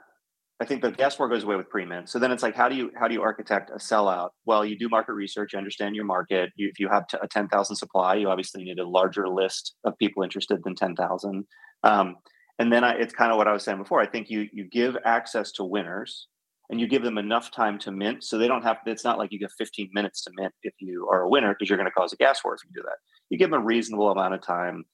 I 0.60 0.64
think 0.64 0.82
the 0.82 1.14
war 1.18 1.28
goes 1.28 1.44
away 1.44 1.54
with 1.56 1.70
Premint. 1.70 2.08
So 2.08 2.18
then 2.18 2.32
it's 2.32 2.42
like, 2.42 2.56
how 2.56 2.68
do 2.68 2.74
you 2.74 2.90
how 2.98 3.06
do 3.06 3.14
you 3.14 3.22
architect 3.22 3.70
a 3.70 3.78
sellout? 3.78 4.30
Well, 4.44 4.64
you 4.64 4.76
do 4.76 4.88
market 4.88 5.12
research, 5.12 5.52
you 5.52 5.58
understand 5.58 5.94
your 5.94 6.04
market. 6.04 6.50
You, 6.56 6.68
if 6.68 6.80
you 6.80 6.88
have 6.88 7.04
a 7.22 7.28
ten 7.28 7.48
thousand 7.48 7.76
supply, 7.76 8.16
you 8.16 8.28
obviously 8.28 8.64
need 8.64 8.78
a 8.78 8.88
larger 8.88 9.28
list 9.28 9.76
of 9.84 9.96
people 9.98 10.22
interested 10.22 10.60
than 10.64 10.74
ten 10.74 10.96
thousand. 10.96 11.44
Um, 11.84 12.16
and 12.58 12.72
then 12.72 12.82
I, 12.82 12.94
it's 12.94 13.14
kind 13.14 13.30
of 13.30 13.38
what 13.38 13.46
I 13.46 13.52
was 13.52 13.62
saying 13.62 13.78
before. 13.78 14.00
I 14.00 14.06
think 14.06 14.30
you 14.30 14.48
you 14.52 14.68
give 14.70 14.96
access 15.04 15.52
to 15.52 15.64
winners 15.64 16.26
and 16.70 16.80
you 16.80 16.86
give 16.86 17.02
them 17.02 17.18
enough 17.18 17.50
time 17.50 17.78
to 17.78 17.90
mint 17.90 18.22
so 18.22 18.36
they 18.36 18.48
don't 18.48 18.62
have 18.62 18.78
it's 18.86 19.04
not 19.04 19.18
like 19.18 19.32
you 19.32 19.38
get 19.38 19.50
15 19.56 19.90
minutes 19.92 20.22
to 20.24 20.30
mint 20.36 20.52
if 20.62 20.74
you 20.78 21.08
are 21.10 21.22
a 21.22 21.28
winner 21.28 21.54
because 21.54 21.68
you're 21.68 21.78
going 21.78 21.88
to 21.88 21.92
cause 21.92 22.12
a 22.12 22.16
gas 22.16 22.44
war 22.44 22.54
if 22.54 22.60
you 22.64 22.70
do 22.74 22.82
that. 22.82 22.96
You 23.30 23.38
give 23.38 23.50
them 23.50 23.60
a 23.60 23.64
reasonable 23.64 24.10
amount 24.10 24.34
of 24.34 24.42
time. 24.42 24.84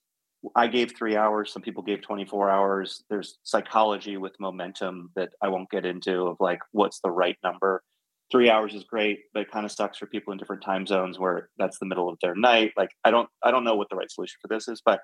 I 0.55 0.67
gave 0.67 0.95
three 0.95 1.15
hours 1.15 1.51
some 1.51 1.61
people 1.61 1.83
gave 1.83 2.01
24 2.01 2.49
hours. 2.49 3.03
There's 3.09 3.39
psychology 3.43 4.17
with 4.17 4.39
momentum 4.39 5.11
that 5.15 5.29
i 5.41 5.47
won't 5.47 5.69
get 5.69 5.85
into 5.85 6.27
of 6.27 6.37
like 6.39 6.59
what's 6.71 6.99
the 7.01 7.11
right 7.11 7.37
number. 7.43 7.83
Three 8.31 8.49
hours 8.49 8.73
is 8.73 8.83
great 8.83 9.19
but 9.33 9.41
it 9.41 9.51
kind 9.51 9.65
of 9.65 9.71
sucks 9.71 9.97
for 9.97 10.07
people 10.07 10.31
in 10.31 10.39
different 10.39 10.63
time 10.63 10.87
zones 10.87 11.19
where 11.19 11.49
that's 11.57 11.79
the 11.79 11.85
middle 11.85 12.09
of 12.09 12.17
their 12.21 12.35
night. 12.35 12.71
Like 12.77 12.89
i 13.03 13.11
don't 13.11 13.29
i 13.43 13.51
don't 13.51 13.63
know 13.63 13.75
what 13.75 13.89
the 13.89 13.95
right 13.95 14.11
solution 14.11 14.37
for 14.41 14.47
this 14.47 14.67
is 14.67 14.81
but 14.85 15.01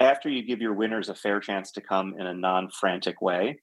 after 0.00 0.28
you 0.28 0.42
give 0.42 0.60
your 0.60 0.72
winners 0.72 1.08
a 1.08 1.14
fair 1.14 1.38
chance 1.38 1.70
to 1.72 1.80
come 1.80 2.14
in 2.18 2.26
a 2.26 2.34
non-frantic 2.34 3.20
way 3.20 3.58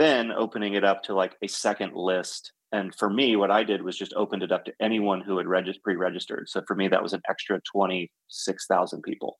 then 0.00 0.32
opening 0.32 0.74
it 0.74 0.84
up 0.84 1.02
to 1.04 1.14
like 1.14 1.36
a 1.42 1.48
second 1.48 1.94
list 1.94 2.52
and 2.72 2.94
for 2.94 3.10
me 3.10 3.36
what 3.36 3.50
i 3.50 3.62
did 3.62 3.82
was 3.82 3.96
just 3.96 4.14
opened 4.14 4.42
it 4.42 4.52
up 4.52 4.64
to 4.64 4.72
anyone 4.80 5.20
who 5.20 5.38
had 5.38 5.46
regist- 5.46 5.82
pre-registered 5.82 6.48
so 6.48 6.62
for 6.66 6.74
me 6.74 6.88
that 6.88 7.02
was 7.02 7.12
an 7.12 7.22
extra 7.28 7.60
26000 7.72 9.02
people 9.02 9.38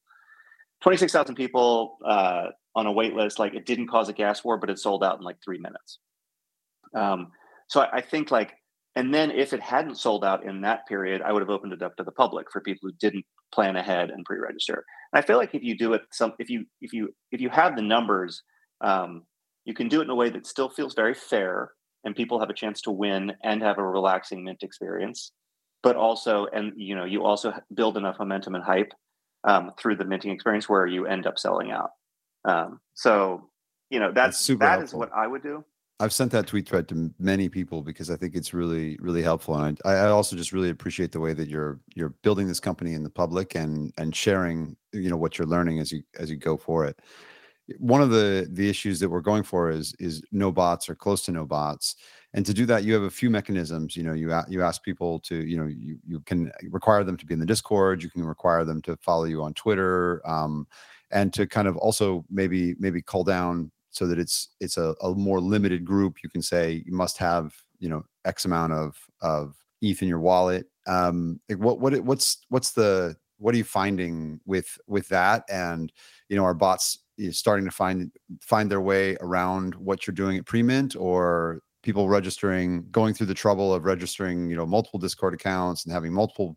26,000 0.82 1.34
people 1.34 1.98
uh, 2.04 2.46
on 2.74 2.86
a 2.86 2.92
wait 2.92 3.14
list. 3.14 3.38
Like 3.38 3.54
it 3.54 3.66
didn't 3.66 3.88
cause 3.88 4.08
a 4.08 4.12
gas 4.12 4.44
war, 4.44 4.56
but 4.58 4.70
it 4.70 4.78
sold 4.78 5.04
out 5.04 5.18
in 5.18 5.24
like 5.24 5.36
three 5.44 5.58
minutes. 5.58 5.98
Um, 6.94 7.32
so 7.68 7.82
I, 7.82 7.98
I 7.98 8.00
think 8.00 8.30
like, 8.30 8.52
and 8.96 9.14
then 9.14 9.30
if 9.30 9.52
it 9.52 9.60
hadn't 9.60 9.98
sold 9.98 10.24
out 10.24 10.44
in 10.44 10.62
that 10.62 10.86
period, 10.88 11.22
I 11.22 11.32
would 11.32 11.42
have 11.42 11.50
opened 11.50 11.72
it 11.72 11.82
up 11.82 11.96
to 11.96 12.02
the 12.02 12.12
public 12.12 12.50
for 12.50 12.60
people 12.60 12.88
who 12.88 12.96
didn't 12.98 13.24
plan 13.52 13.76
ahead 13.76 14.10
and 14.10 14.24
pre-register. 14.24 14.84
And 15.12 15.22
I 15.22 15.26
feel 15.26 15.36
like 15.36 15.54
if 15.54 15.62
you 15.62 15.76
do 15.76 15.92
it, 15.92 16.02
some 16.10 16.32
if 16.38 16.50
you 16.50 16.64
if 16.80 16.92
you 16.92 17.14
if 17.30 17.40
you 17.40 17.50
have 17.50 17.76
the 17.76 17.82
numbers, 17.82 18.42
um, 18.80 19.22
you 19.64 19.74
can 19.74 19.88
do 19.88 20.00
it 20.00 20.04
in 20.04 20.10
a 20.10 20.14
way 20.14 20.30
that 20.30 20.46
still 20.46 20.68
feels 20.68 20.94
very 20.94 21.14
fair, 21.14 21.72
and 22.04 22.16
people 22.16 22.40
have 22.40 22.50
a 22.50 22.54
chance 22.54 22.80
to 22.82 22.90
win 22.90 23.32
and 23.42 23.62
have 23.62 23.78
a 23.78 23.86
relaxing 23.86 24.44
mint 24.44 24.62
experience. 24.62 25.32
But 25.82 25.96
also, 25.96 26.46
and 26.52 26.72
you 26.76 26.94
know, 26.94 27.04
you 27.04 27.24
also 27.24 27.54
build 27.74 27.96
enough 27.96 28.18
momentum 28.18 28.54
and 28.54 28.64
hype 28.64 28.92
um, 29.44 29.72
through 29.78 29.96
the 29.96 30.04
minting 30.04 30.30
experience 30.30 30.68
where 30.68 30.86
you 30.86 31.06
end 31.06 31.26
up 31.26 31.38
selling 31.38 31.70
out. 31.70 31.90
Um, 32.44 32.80
so, 32.94 33.50
you 33.90 34.00
know, 34.00 34.12
that's, 34.12 34.46
that's 34.46 34.60
that 34.60 34.82
is 34.82 34.94
what 34.94 35.10
I 35.14 35.26
would 35.26 35.42
do. 35.42 35.64
I've 35.98 36.14
sent 36.14 36.32
that 36.32 36.46
tweet 36.46 36.66
thread 36.66 36.88
to 36.88 37.12
many 37.18 37.50
people 37.50 37.82
because 37.82 38.10
I 38.10 38.16
think 38.16 38.34
it's 38.34 38.54
really, 38.54 38.96
really 39.00 39.22
helpful, 39.22 39.54
and 39.56 39.78
I, 39.84 39.92
I 39.92 40.08
also 40.08 40.34
just 40.34 40.52
really 40.52 40.70
appreciate 40.70 41.12
the 41.12 41.20
way 41.20 41.34
that 41.34 41.48
you're 41.48 41.78
you're 41.94 42.14
building 42.22 42.48
this 42.48 42.60
company 42.60 42.94
in 42.94 43.02
the 43.02 43.10
public 43.10 43.54
and 43.54 43.92
and 43.98 44.16
sharing, 44.16 44.76
you 44.92 45.10
know, 45.10 45.18
what 45.18 45.36
you're 45.36 45.46
learning 45.46 45.78
as 45.78 45.92
you 45.92 46.02
as 46.18 46.30
you 46.30 46.36
go 46.36 46.56
for 46.56 46.86
it. 46.86 46.98
One 47.78 48.02
of 48.02 48.10
the 48.10 48.48
the 48.50 48.68
issues 48.68 49.00
that 49.00 49.08
we're 49.08 49.20
going 49.20 49.42
for 49.42 49.70
is 49.70 49.94
is 49.98 50.22
no 50.32 50.50
bots 50.50 50.88
or 50.88 50.94
close 50.94 51.24
to 51.26 51.32
no 51.32 51.44
bots, 51.46 51.96
and 52.32 52.46
to 52.46 52.54
do 52.54 52.66
that, 52.66 52.84
you 52.84 52.94
have 52.94 53.02
a 53.02 53.10
few 53.10 53.30
mechanisms. 53.30 53.96
You 53.96 54.04
know, 54.04 54.12
you 54.12 54.32
you 54.48 54.62
ask 54.62 54.82
people 54.82 55.20
to, 55.20 55.36
you 55.36 55.56
know, 55.56 55.66
you 55.66 55.98
you 56.06 56.20
can 56.20 56.52
require 56.70 57.04
them 57.04 57.16
to 57.16 57.26
be 57.26 57.34
in 57.34 57.40
the 57.40 57.46
Discord, 57.46 58.02
you 58.02 58.10
can 58.10 58.24
require 58.24 58.64
them 58.64 58.80
to 58.82 58.96
follow 58.96 59.24
you 59.24 59.42
on 59.42 59.54
Twitter, 59.54 60.22
um, 60.28 60.66
and 61.10 61.32
to 61.34 61.46
kind 61.46 61.66
of 61.66 61.76
also 61.76 62.24
maybe 62.30 62.74
maybe 62.78 63.02
call 63.02 63.24
down 63.24 63.70
so 63.90 64.06
that 64.06 64.18
it's 64.18 64.50
it's 64.60 64.76
a, 64.76 64.94
a 65.02 65.14
more 65.14 65.40
limited 65.40 65.84
group. 65.84 66.22
You 66.22 66.30
can 66.30 66.42
say 66.42 66.82
you 66.86 66.92
must 66.92 67.18
have 67.18 67.54
you 67.80 67.88
know 67.88 68.04
x 68.24 68.44
amount 68.44 68.72
of 68.72 68.96
of 69.20 69.56
eth 69.82 70.02
in 70.02 70.08
your 70.08 70.20
wallet. 70.20 70.66
Um 70.86 71.40
like 71.48 71.58
what 71.58 71.80
what 71.80 71.98
what's 72.00 72.38
what's 72.48 72.72
the 72.72 73.16
what 73.38 73.54
are 73.54 73.58
you 73.58 73.64
finding 73.64 74.40
with 74.46 74.78
with 74.86 75.08
that? 75.08 75.44
And 75.50 75.92
you 76.28 76.36
know 76.36 76.44
are 76.44 76.54
bots 76.54 76.98
starting 77.32 77.64
to 77.64 77.70
find 77.70 78.10
find 78.40 78.70
their 78.70 78.80
way 78.80 79.16
around 79.20 79.74
what 79.74 80.06
you're 80.06 80.14
doing 80.14 80.38
at 80.38 80.44
Premint 80.44 80.96
or 80.98 81.60
people 81.82 82.08
registering 82.08 82.86
going 82.90 83.14
through 83.14 83.26
the 83.26 83.34
trouble 83.34 83.72
of 83.74 83.84
registering 83.84 84.50
you 84.50 84.56
know 84.56 84.66
multiple 84.66 84.98
discord 84.98 85.34
accounts 85.34 85.84
and 85.84 85.92
having 85.92 86.12
multiple 86.12 86.56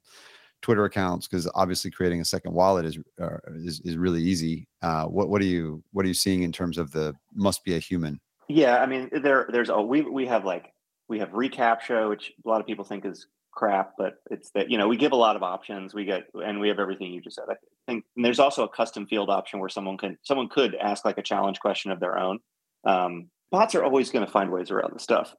Twitter 0.61 0.85
accounts 0.85 1.27
because 1.27 1.49
obviously 1.55 1.91
creating 1.91 2.21
a 2.21 2.25
second 2.25 2.53
wallet 2.53 2.85
is 2.85 2.97
uh, 3.21 3.37
is, 3.55 3.81
is 3.81 3.97
really 3.97 4.21
easy. 4.21 4.67
Uh, 4.81 5.05
what 5.05 5.29
what 5.29 5.41
are 5.41 5.45
you 5.45 5.83
what 5.91 6.05
are 6.05 6.07
you 6.07 6.13
seeing 6.13 6.43
in 6.43 6.51
terms 6.51 6.77
of 6.77 6.91
the 6.91 7.13
must 7.35 7.63
be 7.63 7.75
a 7.75 7.79
human? 7.79 8.19
Yeah, 8.47 8.77
I 8.77 8.85
mean 8.85 9.09
there 9.11 9.47
there's 9.51 9.69
a 9.69 9.81
we 9.81 10.01
we 10.01 10.25
have 10.25 10.45
like 10.45 10.73
we 11.09 11.19
have 11.19 11.29
reCAPTCHA, 11.29 12.09
which 12.09 12.31
a 12.43 12.49
lot 12.49 12.61
of 12.61 12.65
people 12.65 12.85
think 12.85 13.05
is 13.05 13.27
crap, 13.55 13.93
but 13.97 14.15
it's 14.29 14.49
that 14.51 14.69
you 14.69 14.77
know 14.77 14.87
we 14.87 14.97
give 14.97 15.11
a 15.11 15.17
lot 15.17 15.35
of 15.35 15.43
options. 15.43 15.93
We 15.93 16.05
get 16.05 16.23
and 16.33 16.59
we 16.59 16.67
have 16.67 16.79
everything 16.79 17.11
you 17.11 17.21
just 17.21 17.35
said. 17.35 17.45
I 17.49 17.55
think 17.87 18.05
there's 18.15 18.39
also 18.39 18.63
a 18.63 18.69
custom 18.69 19.07
field 19.07 19.29
option 19.29 19.59
where 19.59 19.69
someone 19.69 19.97
can 19.97 20.17
someone 20.23 20.49
could 20.49 20.75
ask 20.75 21.05
like 21.05 21.17
a 21.17 21.23
challenge 21.23 21.59
question 21.59 21.91
of 21.91 21.99
their 21.99 22.17
own. 22.17 22.39
Um, 22.85 23.29
bots 23.51 23.75
are 23.75 23.83
always 23.83 24.09
going 24.09 24.25
to 24.25 24.31
find 24.31 24.51
ways 24.51 24.71
around 24.71 24.93
the 24.93 24.99
stuff. 24.99 25.35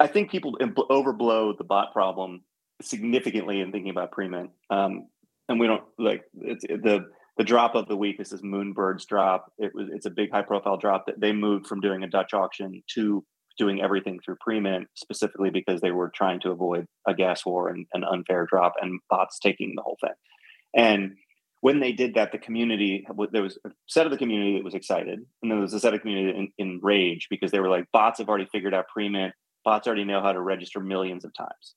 I 0.00 0.06
think 0.06 0.30
people 0.30 0.56
overblow 0.60 1.56
the 1.56 1.64
bot 1.64 1.92
problem 1.92 2.42
significantly 2.80 3.60
in 3.60 3.70
thinking 3.70 3.90
about 3.90 4.12
Premint. 4.12 4.50
Um, 4.70 5.08
and 5.48 5.60
we 5.60 5.66
don't 5.66 5.84
like 5.98 6.24
it's 6.40 6.64
it, 6.64 6.82
the 6.82 7.06
the 7.36 7.44
drop 7.44 7.74
of 7.74 7.88
the 7.88 7.96
week. 7.96 8.18
This 8.18 8.32
is 8.32 8.42
Moonbird's 8.42 9.04
drop. 9.04 9.52
It 9.58 9.74
was 9.74 9.88
it's 9.92 10.06
a 10.06 10.10
big 10.10 10.30
high 10.30 10.42
profile 10.42 10.76
drop 10.76 11.06
that 11.06 11.20
they 11.20 11.32
moved 11.32 11.66
from 11.66 11.80
doing 11.80 12.02
a 12.02 12.08
Dutch 12.08 12.32
auction 12.32 12.82
to 12.94 13.24
doing 13.58 13.80
everything 13.80 14.20
through 14.24 14.36
Premint 14.46 14.86
specifically 14.94 15.50
because 15.50 15.80
they 15.80 15.90
were 15.90 16.10
trying 16.14 16.40
to 16.40 16.50
avoid 16.50 16.86
a 17.06 17.14
gas 17.14 17.44
war 17.46 17.68
and 17.68 17.86
an 17.92 18.04
unfair 18.04 18.46
drop 18.46 18.74
and 18.80 19.00
bots 19.10 19.38
taking 19.38 19.74
the 19.74 19.82
whole 19.82 19.98
thing. 20.00 20.14
And 20.74 21.16
when 21.60 21.80
they 21.80 21.92
did 21.92 22.14
that, 22.14 22.32
the 22.32 22.38
community 22.38 23.06
there 23.32 23.42
was 23.42 23.58
a 23.64 23.70
set 23.86 24.04
of 24.06 24.12
the 24.12 24.18
community 24.18 24.56
that 24.56 24.64
was 24.64 24.74
excited, 24.74 25.14
and 25.14 25.26
then 25.42 25.50
there 25.50 25.60
was 25.60 25.72
a 25.72 25.80
set 25.80 25.94
of 25.94 26.02
community 26.02 26.52
in, 26.58 26.80
rage 26.82 27.28
because 27.30 27.50
they 27.50 27.60
were 27.60 27.70
like, 27.70 27.86
bots 27.92 28.18
have 28.18 28.28
already 28.28 28.46
figured 28.52 28.74
out 28.74 28.86
Premint. 28.94 29.32
Bots 29.64 29.86
already 29.86 30.04
know 30.04 30.20
how 30.20 30.32
to 30.32 30.40
register 30.40 30.80
millions 30.80 31.24
of 31.24 31.32
times. 31.32 31.74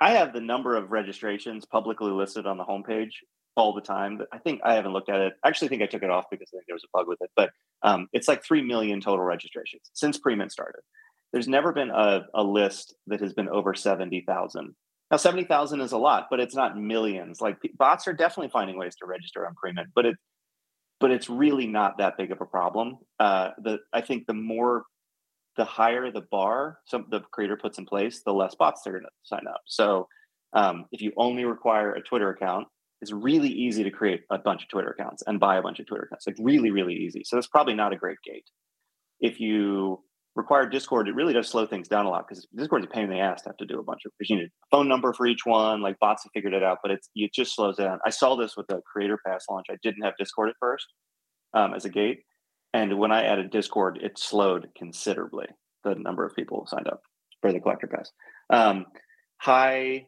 I 0.00 0.12
have 0.12 0.32
the 0.32 0.40
number 0.40 0.74
of 0.74 0.90
registrations 0.90 1.66
publicly 1.66 2.10
listed 2.10 2.46
on 2.46 2.56
the 2.56 2.64
homepage 2.64 3.12
all 3.56 3.74
the 3.74 3.80
time. 3.80 4.20
I 4.32 4.38
think 4.38 4.60
I 4.64 4.74
haven't 4.74 4.92
looked 4.92 5.10
at 5.10 5.20
it. 5.20 5.34
I 5.44 5.48
actually 5.48 5.68
think 5.68 5.82
I 5.82 5.86
took 5.86 6.02
it 6.02 6.10
off 6.10 6.24
because 6.30 6.48
I 6.52 6.56
think 6.56 6.64
there 6.66 6.74
was 6.74 6.84
a 6.84 6.96
bug 6.96 7.06
with 7.08 7.18
it. 7.20 7.30
But 7.36 7.50
um, 7.82 8.08
it's 8.12 8.28
like 8.28 8.44
three 8.44 8.62
million 8.62 9.00
total 9.00 9.24
registrations 9.24 9.82
since 9.92 10.18
Premint 10.18 10.50
started. 10.50 10.80
There's 11.32 11.48
never 11.48 11.72
been 11.72 11.90
a, 11.90 12.26
a 12.34 12.42
list 12.42 12.94
that 13.06 13.20
has 13.20 13.32
been 13.32 13.48
over 13.48 13.74
seventy 13.74 14.22
thousand. 14.26 14.74
Now, 15.10 15.16
seventy 15.18 15.44
thousand 15.44 15.80
is 15.80 15.92
a 15.92 15.98
lot, 15.98 16.28
but 16.30 16.40
it's 16.40 16.54
not 16.54 16.78
millions. 16.78 17.40
Like 17.40 17.58
bots 17.76 18.08
are 18.08 18.14
definitely 18.14 18.50
finding 18.50 18.78
ways 18.78 18.96
to 18.96 19.06
register 19.06 19.46
on 19.46 19.54
Premint, 19.54 19.88
but 19.94 20.06
it, 20.06 20.16
but 21.00 21.10
it's 21.10 21.28
really 21.28 21.66
not 21.66 21.98
that 21.98 22.16
big 22.16 22.32
of 22.32 22.40
a 22.40 22.46
problem. 22.46 22.98
Uh, 23.20 23.50
the 23.62 23.78
I 23.92 24.00
think 24.00 24.26
the 24.26 24.34
more 24.34 24.84
the 25.56 25.64
higher 25.64 26.10
the 26.10 26.22
bar 26.30 26.78
some 26.86 27.06
the 27.10 27.20
creator 27.32 27.56
puts 27.56 27.78
in 27.78 27.84
place, 27.84 28.22
the 28.24 28.32
less 28.32 28.54
bots 28.54 28.82
they're 28.82 28.94
going 28.94 29.04
to 29.04 29.10
sign 29.22 29.46
up. 29.46 29.60
So 29.66 30.08
um, 30.54 30.86
if 30.92 31.02
you 31.02 31.12
only 31.16 31.44
require 31.44 31.92
a 31.92 32.02
Twitter 32.02 32.30
account, 32.30 32.68
it's 33.02 33.12
really 33.12 33.48
easy 33.48 33.82
to 33.82 33.90
create 33.90 34.22
a 34.30 34.38
bunch 34.38 34.62
of 34.62 34.68
Twitter 34.68 34.90
accounts 34.90 35.24
and 35.26 35.40
buy 35.40 35.56
a 35.56 35.62
bunch 35.62 35.80
of 35.80 35.86
Twitter 35.86 36.04
accounts. 36.04 36.26
Like 36.26 36.36
really, 36.38 36.70
really 36.70 36.94
easy. 36.94 37.24
So 37.24 37.36
that's 37.36 37.48
probably 37.48 37.74
not 37.74 37.92
a 37.92 37.96
great 37.96 38.18
gate. 38.24 38.48
If 39.20 39.40
you 39.40 40.00
require 40.36 40.66
Discord, 40.68 41.08
it 41.08 41.16
really 41.16 41.32
does 41.32 41.48
slow 41.48 41.66
things 41.66 41.88
down 41.88 42.06
a 42.06 42.10
lot 42.10 42.26
because 42.28 42.46
Discord 42.56 42.82
is 42.82 42.86
a 42.86 42.94
pain 42.94 43.04
in 43.04 43.10
the 43.10 43.18
ass 43.18 43.42
to 43.42 43.48
have 43.48 43.56
to 43.56 43.66
do 43.66 43.80
a 43.80 43.82
bunch 43.82 44.02
of 44.06 44.12
because 44.16 44.30
you 44.30 44.36
need 44.36 44.44
a 44.44 44.66
phone 44.70 44.88
number 44.88 45.12
for 45.12 45.26
each 45.26 45.44
one. 45.44 45.82
Like 45.82 45.98
bots 45.98 46.22
have 46.22 46.30
figured 46.32 46.54
it 46.54 46.62
out, 46.62 46.78
but 46.80 46.92
it's 46.92 47.10
it 47.16 47.34
just 47.34 47.56
slows 47.56 47.76
down. 47.76 47.98
I 48.06 48.10
saw 48.10 48.36
this 48.36 48.56
with 48.56 48.68
the 48.68 48.80
Creator 48.90 49.18
Pass 49.26 49.46
launch. 49.50 49.66
I 49.68 49.76
didn't 49.82 50.04
have 50.04 50.14
Discord 50.16 50.50
at 50.50 50.56
first 50.60 50.86
um, 51.54 51.74
as 51.74 51.84
a 51.84 51.90
gate, 51.90 52.20
and 52.72 52.98
when 52.98 53.10
I 53.10 53.24
added 53.24 53.50
Discord, 53.50 53.98
it 54.00 54.16
slowed 54.16 54.68
considerably 54.78 55.46
the 55.82 55.96
number 55.96 56.24
of 56.24 56.36
people 56.36 56.66
signed 56.68 56.86
up 56.86 57.00
for 57.40 57.52
the 57.52 57.58
collector 57.58 57.88
pass. 57.88 58.10
Um, 58.48 58.86
high, 59.38 60.06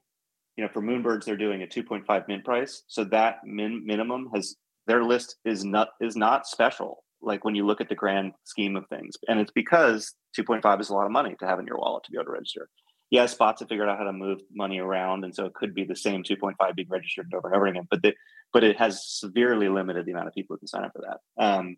you 0.56 0.64
know, 0.64 0.70
for 0.73 0.82
Moonbirds, 0.82 1.25
they're 1.25 1.37
doing 1.37 1.62
a 1.62 1.66
2.5 1.66 2.28
min 2.28 2.42
price. 2.42 2.82
So 2.87 3.04
that 3.04 3.38
min 3.44 3.84
minimum 3.84 4.30
has 4.34 4.56
their 4.87 5.02
list 5.02 5.37
is 5.44 5.64
not 5.64 5.88
is 6.00 6.16
not 6.16 6.46
special. 6.46 7.04
Like 7.20 7.44
when 7.44 7.54
you 7.54 7.66
look 7.66 7.80
at 7.80 7.88
the 7.88 7.94
grand 7.94 8.32
scheme 8.44 8.76
of 8.76 8.87
things, 8.88 9.16
and 9.28 9.40
it's 9.40 9.52
because 9.52 10.14
2.5 10.38 10.80
is 10.80 10.90
a 10.90 10.94
lot 10.94 11.06
of 11.06 11.12
money 11.12 11.34
to 11.40 11.46
have 11.46 11.58
in 11.58 11.66
your 11.66 11.78
wallet 11.78 12.04
to 12.04 12.11
be 12.11 12.18
able 12.18 12.26
to 12.26 12.32
register. 12.32 12.68
Yes, 13.11 13.34
bots 13.34 13.61
have 13.61 13.68
figured 13.68 13.88
out 13.88 13.99
how 13.99 14.04
to 14.04 14.12
move 14.12 14.40
money 14.52 14.78
around, 14.78 15.25
and 15.25 15.34
so 15.34 15.46
it 15.46 15.54
could 15.54 15.75
be 15.75 15.84
the 15.84 15.96
same 15.96 16.23
2.5 16.23 16.75
being 16.75 16.88
registered 16.88 17.32
over 17.34 17.49
and 17.49 17.56
over 17.56 17.66
again. 17.66 17.87
But 17.90 18.02
the, 18.02 18.14
but 18.52 18.64
it 18.64 18.76
has 18.78 19.06
severely 19.06 19.68
limited 19.68 20.04
the 20.04 20.12
amount 20.12 20.28
of 20.28 20.34
people 20.34 20.54
who 20.54 20.58
can 20.58 20.68
sign 20.68 20.84
up 20.84 20.92
for 20.94 21.02
that. 21.02 21.42
Um, 21.42 21.76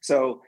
so 0.00 0.42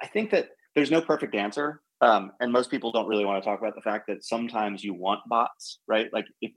I 0.00 0.06
think 0.06 0.30
that 0.30 0.48
there's 0.74 0.90
no 0.90 1.00
perfect 1.00 1.34
answer. 1.34 1.80
Um, 2.00 2.32
and 2.40 2.52
most 2.52 2.70
people 2.70 2.90
don't 2.90 3.06
really 3.06 3.24
want 3.24 3.42
to 3.42 3.48
talk 3.48 3.60
about 3.60 3.76
the 3.76 3.80
fact 3.80 4.08
that 4.08 4.24
sometimes 4.24 4.82
you 4.82 4.94
want 4.94 5.20
bots, 5.28 5.78
right? 5.86 6.08
Like 6.12 6.26
if 6.40 6.50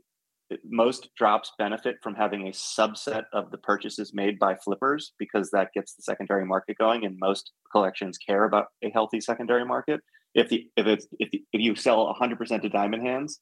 most 0.69 1.09
drops 1.17 1.51
benefit 1.57 1.97
from 2.03 2.15
having 2.15 2.47
a 2.47 2.51
subset 2.51 3.23
of 3.33 3.51
the 3.51 3.57
purchases 3.57 4.13
made 4.13 4.37
by 4.37 4.55
flippers 4.55 5.13
because 5.17 5.49
that 5.51 5.69
gets 5.73 5.95
the 5.95 6.03
secondary 6.03 6.45
market 6.45 6.77
going, 6.77 7.05
and 7.05 7.17
most 7.19 7.51
collections 7.71 8.17
care 8.17 8.45
about 8.45 8.67
a 8.83 8.89
healthy 8.91 9.19
secondary 9.19 9.65
market. 9.65 10.01
If 10.33 10.49
the 10.49 10.69
if 10.75 10.85
it's 10.85 11.07
if, 11.19 11.31
the, 11.31 11.43
if 11.51 11.61
you 11.61 11.75
sell 11.75 12.13
100% 12.19 12.61
to 12.61 12.69
diamond 12.69 13.07
hands, 13.07 13.39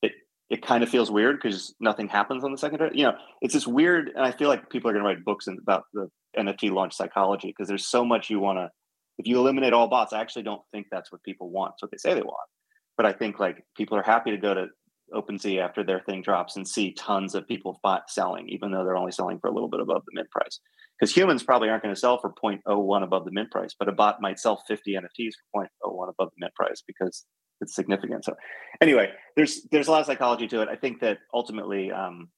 it 0.00 0.12
it 0.48 0.62
kind 0.62 0.82
of 0.82 0.88
feels 0.88 1.10
weird 1.10 1.36
because 1.36 1.74
nothing 1.80 2.08
happens 2.08 2.44
on 2.44 2.52
the 2.52 2.58
secondary. 2.58 2.96
You 2.96 3.04
know, 3.04 3.16
it's 3.42 3.54
just 3.54 3.66
weird, 3.66 4.08
and 4.08 4.24
I 4.24 4.32
feel 4.32 4.48
like 4.48 4.70
people 4.70 4.90
are 4.90 4.94
going 4.94 5.04
to 5.04 5.08
write 5.08 5.24
books 5.24 5.46
about 5.46 5.84
the 5.92 6.08
NFT 6.38 6.70
launch 6.70 6.94
psychology 6.94 7.48
because 7.48 7.68
there's 7.68 7.86
so 7.86 8.04
much 8.04 8.30
you 8.30 8.40
want 8.40 8.58
to. 8.58 8.70
If 9.18 9.26
you 9.26 9.38
eliminate 9.38 9.74
all 9.74 9.88
bots, 9.88 10.14
I 10.14 10.20
actually 10.20 10.44
don't 10.44 10.62
think 10.72 10.86
that's 10.90 11.12
what 11.12 11.22
people 11.22 11.50
want. 11.50 11.74
It's 11.74 11.82
what 11.82 11.90
they 11.90 11.98
say 11.98 12.14
they 12.14 12.22
want. 12.22 12.48
But 12.96 13.04
I 13.06 13.12
think 13.12 13.38
like 13.38 13.64
people 13.76 13.98
are 13.98 14.02
happy 14.02 14.30
to 14.30 14.38
go 14.38 14.54
to 14.54 14.68
OpenSea 15.12 15.60
after 15.60 15.84
their 15.84 16.00
thing 16.00 16.22
drops 16.22 16.56
and 16.56 16.66
see 16.66 16.92
tons 16.94 17.34
of 17.34 17.46
people 17.46 17.80
selling, 18.08 18.48
even 18.48 18.70
though 18.70 18.84
they're 18.84 18.96
only 18.96 19.12
selling 19.12 19.38
for 19.38 19.48
a 19.48 19.52
little 19.52 19.68
bit 19.68 19.80
above 19.80 20.02
the 20.06 20.12
mint 20.14 20.30
price. 20.30 20.60
Because 20.98 21.14
humans 21.14 21.42
probably 21.42 21.68
aren't 21.68 21.82
going 21.82 21.94
to 21.94 22.00
sell 22.00 22.18
for 22.20 22.32
0.01 22.32 23.02
above 23.02 23.24
the 23.24 23.32
mint 23.32 23.50
price, 23.50 23.74
but 23.78 23.88
a 23.88 23.92
bot 23.92 24.20
might 24.20 24.38
sell 24.38 24.62
50 24.68 24.92
NFTs 24.92 25.32
for 25.52 25.64
0.01 25.82 26.08
above 26.10 26.30
the 26.36 26.40
mint 26.40 26.54
price 26.54 26.82
because 26.86 27.24
it's 27.60 27.74
significant. 27.74 28.24
So 28.24 28.34
anyway, 28.80 29.10
there's 29.36 29.62
there's 29.70 29.88
a 29.88 29.90
lot 29.90 30.00
of 30.00 30.06
psychology 30.06 30.48
to 30.48 30.62
it. 30.62 30.68
I 30.68 30.76
think 30.76 31.00
that 31.00 31.18
ultimately 31.32 31.90
um, 31.90 32.28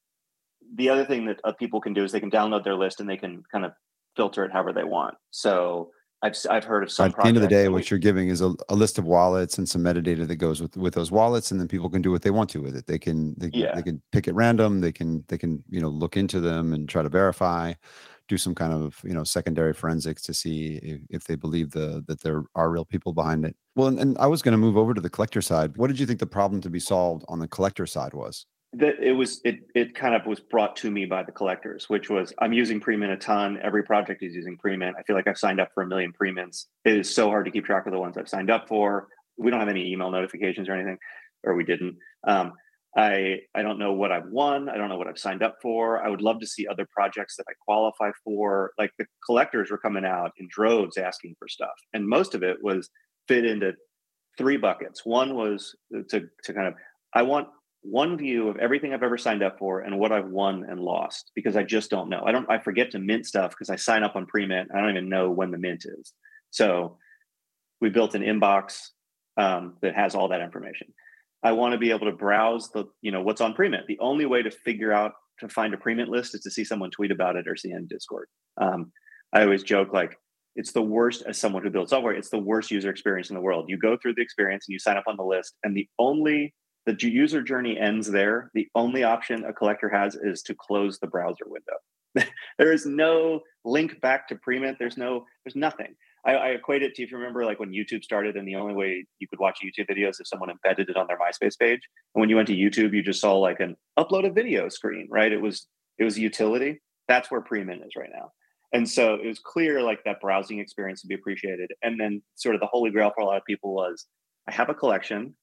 the 0.77 0.89
other 0.89 1.05
thing 1.05 1.27
that 1.27 1.41
uh, 1.45 1.53
people 1.53 1.81
can 1.81 1.95
do 1.95 2.05
is 2.05 2.13
they 2.13 2.21
can 2.21 2.31
download 2.31 2.65
their 2.65 2.77
list 2.77 3.01
and 3.01 3.09
they 3.09 3.17
can 3.17 3.43
kind 3.51 3.65
of 3.65 3.73
filter 4.17 4.45
it 4.45 4.53
however 4.53 4.73
they 4.73 4.85
want. 4.85 5.15
So 5.31 5.91
I've 6.25 6.37
I've 6.49 6.65
heard 6.65 6.83
of 6.83 6.91
some. 6.91 7.07
At 7.11 7.17
the 7.17 7.27
end 7.27 7.37
of 7.37 7.43
the 7.43 7.49
day, 7.49 7.69
what 7.69 7.91
you're 7.91 7.99
giving 7.99 8.29
is 8.29 8.41
a, 8.41 8.55
a, 8.71 8.75
list 8.75 8.99
of 8.99 9.05
wallets 9.05 9.59
and 9.59 9.69
some 9.69 9.83
metadata 9.83 10.27
that 10.27 10.37
goes 10.37 10.63
with 10.63 10.75
with 10.75 10.95
those 10.95 11.13
wallets, 11.13 11.51
and 11.51 11.61
then 11.61 11.69
people 11.69 11.91
can 11.91 12.01
do 12.01 12.11
what 12.11 12.23
they 12.23 12.31
want 12.31 12.49
to 12.51 12.63
with 12.63 12.75
it. 12.75 12.87
They 12.87 12.99
can 12.99 13.35
they, 13.37 13.51
yeah. 13.53 13.75
they 13.75 13.83
can 13.83 14.01
pick 14.11 14.27
at 14.27 14.35
random. 14.35 14.81
They 14.81 14.91
can 14.91 15.23
they 15.29 15.37
can 15.37 15.63
you 15.69 15.83
know 15.83 15.91
look 15.91 16.17
into 16.17 16.41
them 16.41 16.73
and 16.73 16.89
try 16.89 17.03
to 17.03 17.11
verify. 17.11 17.75
do 18.27 18.39
some 18.39 18.55
kind 18.55 18.73
of 18.73 18.99
you 19.05 19.13
know 19.13 19.23
secondary 19.23 19.75
forensics 19.75 20.23
to 20.23 20.33
see 20.33 20.77
if, 20.83 21.01
if 21.11 21.25
they 21.25 21.35
believe 21.37 21.71
the 21.73 22.03
that 22.09 22.23
there 22.23 22.45
are 22.55 22.71
real 22.71 22.87
people 22.87 23.13
behind 23.13 23.45
it. 23.45 23.55
Well, 23.77 23.89
and, 23.89 24.01
and 24.01 24.17
I 24.17 24.27
was 24.27 24.41
going 24.41 24.53
to 24.53 24.59
move 24.59 24.79
over 24.79 24.95
to 24.95 25.03
the 25.03 25.11
collector 25.11 25.43
side. 25.43 25.77
What 25.77 25.89
did 25.89 26.01
you 26.01 26.07
think 26.07 26.21
the 26.21 26.27
problem 26.27 26.63
to 26.63 26.71
be 26.71 26.81
solved 26.81 27.25
on 27.29 27.39
the 27.39 27.49
collector 27.49 27.85
side 27.85 28.15
was? 28.15 28.47
That 28.77 28.99
it 29.01 29.13
was 29.13 29.41
it 29.45 29.61
it 29.75 29.95
kind 29.95 30.15
of 30.15 30.27
was 30.27 30.41
brought 30.41 30.75
to 30.77 30.91
me 30.91 31.05
by 31.05 31.23
the 31.23 31.33
collectors, 31.33 31.89
which 31.89 32.11
was 32.11 32.33
I'm 32.41 32.53
using 32.53 32.81
Premint 32.81 33.13
a 33.13 33.17
ton. 33.17 33.59
Every 33.63 33.85
project 33.85 34.23
is 34.23 34.35
using 34.35 34.59
Premint. 34.59 34.95
I 34.99 35.03
feel 35.03 35.15
like 35.15 35.29
I've 35.29 35.39
signed 35.39 35.61
up 35.61 35.71
for 35.75 35.83
a 35.83 35.87
million 35.87 36.13
Premints. 36.13 36.67
It 36.85 36.97
is 36.97 37.15
so 37.15 37.29
hard 37.29 37.45
to 37.45 37.51
keep 37.51 37.65
track 37.65 37.87
of 37.87 37.93
the 37.93 38.01
ones 38.01 38.17
I've 38.17 38.29
signed 38.29 38.51
up 38.51 38.69
for. 38.69 39.09
We 39.37 39.51
don't 39.51 39.61
have 39.61 39.69
any 39.69 39.93
email 39.93 40.11
notifications 40.11 40.69
or 40.69 40.75
anything, 40.75 40.99
or 41.45 41.55
we 41.55 41.65
didn't. 41.65 41.97
Um, 42.27 42.53
I 42.97 43.41
I 43.55 43.63
don't 43.63 43.79
know 43.79 43.93
what 43.93 44.13
I've 44.13 44.29
won. 44.29 44.69
I 44.69 44.77
don't 44.77 44.89
know 44.89 44.97
what 44.97 45.09
I've 45.09 45.19
signed 45.19 45.43
up 45.43 45.57
for. 45.61 46.05
I 46.05 46.09
would 46.09 46.21
love 46.21 46.41
to 46.41 46.47
see 46.47 46.67
other 46.67 46.87
projects 46.93 47.37
that 47.37 47.47
I 47.49 47.53
qualify 47.65 48.11
for. 48.25 48.73
Like 48.79 48.93
the 48.99 49.07
collectors 49.25 49.71
were 49.71 49.79
coming 49.79 50.05
out 50.05 50.33
in 50.39 50.49
droves 50.51 50.97
asking 50.97 51.37
for 51.39 51.49
stuff, 51.49 51.75
and 51.93 52.09
most 52.09 52.35
of 52.35 52.43
it 52.43 52.57
was 52.63 52.91
fit 53.29 53.45
into 53.45 53.73
three 54.39 54.57
buckets. 54.57 55.05
One 55.05 55.35
was 55.35 55.77
to 56.11 56.29
to 56.45 56.53
kind 56.53 56.69
of 56.69 56.75
I 57.13 57.23
want 57.23 57.49
one 57.85 58.17
view 58.17 58.49
of 58.49 58.57
everything 58.57 58.95
I've 58.95 59.03
ever 59.03 59.19
signed 59.19 59.43
up 59.43 59.59
for 59.59 59.81
and 59.81 59.99
what 59.99 60.11
I've 60.11 60.29
won 60.29 60.65
and 60.69 60.81
lost 60.81 61.31
because 61.35 61.55
I 61.55 61.63
just 61.63 61.91
don't 61.91 62.09
know. 62.09 62.23
I 62.25 62.33
don't 62.33 62.51
I 62.51 62.59
forget 62.59 62.91
to 62.93 62.99
mint 62.99 63.27
stuff 63.27 63.51
because 63.51 63.69
I 63.69 63.77
sign 63.77 64.03
up 64.03 64.17
on 64.17 64.27
Premint. 64.27 64.67
I 64.75 64.81
don't 64.81 64.91
even 64.91 65.11
know 65.11 65.31
when 65.31 65.51
the 65.51 65.59
mint 65.59 65.85
is. 65.85 66.13
So 66.51 66.97
we 67.81 67.91
built 67.91 68.15
an 68.15 68.23
inbox 68.23 68.89
um, 69.37 69.75
that 69.83 69.95
has 69.95 70.15
all 70.15 70.29
that 70.29 70.41
information. 70.41 70.95
I 71.43 71.53
want 71.53 71.73
to 71.73 71.79
be 71.79 71.91
able 71.91 72.07
to 72.07 72.17
browse 72.17 72.71
the, 72.71 72.87
you 73.03 73.13
know, 73.13 73.23
what's 73.23 73.43
on 73.43 73.53
Premint. 73.55 73.87
The 73.87 73.99
only 74.01 74.25
way 74.25 74.43
to 74.43 74.51
figure 74.51 74.93
out 74.93 75.13
to 75.41 75.49
find 75.49 75.75
a 75.75 75.77
Premint 75.77 76.09
list 76.09 76.35
is 76.35 76.41
to 76.43 76.51
see 76.51 76.65
someone 76.65 76.91
tweet 76.91 77.11
about 77.11 77.37
it 77.37 77.47
or 77.47 77.55
see 77.55 77.71
in 77.71 77.87
Discord. 77.87 78.29
Um, 78.59 78.93
I 79.35 79.43
always 79.43 79.63
joke 79.63 79.93
like 79.93 80.17
it's 80.57 80.73
the 80.73 80.81
worst 80.81 81.23
as 81.27 81.37
someone 81.37 81.63
who 81.63 81.71
builds 81.71 81.91
software. 81.91 82.15
It's 82.15 82.31
the 82.31 82.39
worst 82.39 82.71
user 82.71 82.89
experience 82.89 83.29
in 83.29 83.35
the 83.35 83.43
world. 83.43 83.67
You 83.69 83.77
go 83.77 83.99
through 84.01 84.15
the 84.15 84.23
experience 84.23 84.65
and 84.67 84.73
you 84.73 84.79
sign 84.79 84.97
up 84.97 85.05
on 85.07 85.17
the 85.17 85.25
list, 85.25 85.55
and 85.65 85.77
the 85.77 85.89
only 85.99 86.55
the 86.87 86.97
user 87.01 87.43
journey 87.43 87.79
ends 87.79 88.11
there. 88.11 88.51
The 88.55 88.69
only 88.75 89.05
option 89.05 89.45
a 89.45 89.53
collector 89.53 89.89
has 89.89 90.15
is 90.15 90.43
to 90.43 90.55
close 90.55 90.99
the 90.99 91.07
browser 91.07 91.45
window. 91.47 92.29
there 92.59 92.73
is 92.73 92.87
no 92.87 93.41
link 93.65 94.01
back 94.01 94.29
to 94.29 94.37
Premint. 94.37 94.79
There's 94.79 94.97
no, 94.97 95.25
there's 95.45 95.57
nothing. 95.57 95.95
I, 96.27 96.35
I, 96.35 96.49
equate 96.49 96.83
it 96.83 96.95
to 96.95 97.03
if 97.03 97.11
you 97.11 97.19
remember 97.19 97.45
like 97.45 97.61
when 97.61 97.71
YouTube 97.71 98.03
started 98.03 98.37
and 98.37 98.49
the 98.49 98.55
only 98.55 98.75
way 98.75 99.05
you 99.19 99.29
could 99.29 99.41
watch 99.41 99.59
YouTube 99.63 99.91
videos 99.91 100.21
if 100.21 100.27
someone 100.27 100.51
embedded 100.51 100.89
it 100.89 100.97
on 100.97 101.07
their 101.07 101.19
MySpace 101.19 101.59
page. 101.59 101.81
And 102.15 102.21
when 102.21 102.31
you 102.31 102.37
went 102.37 102.49
to 102.49 102.57
YouTube, 102.57 102.95
you 102.95 103.03
just 103.03 103.21
saw 103.21 103.37
like 103.37 103.61
an 103.61 103.77
upload 103.99 104.27
a 104.27 104.33
video 104.33 104.69
screen, 104.69 105.07
right? 105.11 105.33
It 105.33 105.41
was 105.41 105.67
it 105.99 106.05
was 106.05 106.17
a 106.17 106.21
utility. 106.21 106.81
That's 107.09 107.31
where 107.31 107.43
Premint 107.43 107.85
is 107.87 107.93
right 107.97 108.11
now. 108.13 108.33
And 108.73 108.89
so 108.89 109.15
it 109.15 109.27
was 109.27 109.39
clear 109.39 109.83
like 109.83 110.03
that 110.05 110.21
browsing 110.21 110.59
experience 110.59 111.01
to 111.03 111.07
be 111.07 111.15
appreciated. 111.15 111.71
And 111.83 112.01
then 112.01 112.23
sort 112.35 112.55
of 112.55 112.61
the 112.61 112.67
holy 112.67 112.91
grail 112.91 113.13
for 113.15 113.23
a 113.23 113.27
lot 113.27 113.37
of 113.37 113.45
people 113.45 113.75
was 113.75 114.07
I 114.49 114.53
have 114.53 114.69
a 114.69 114.75
collection. 114.75 115.35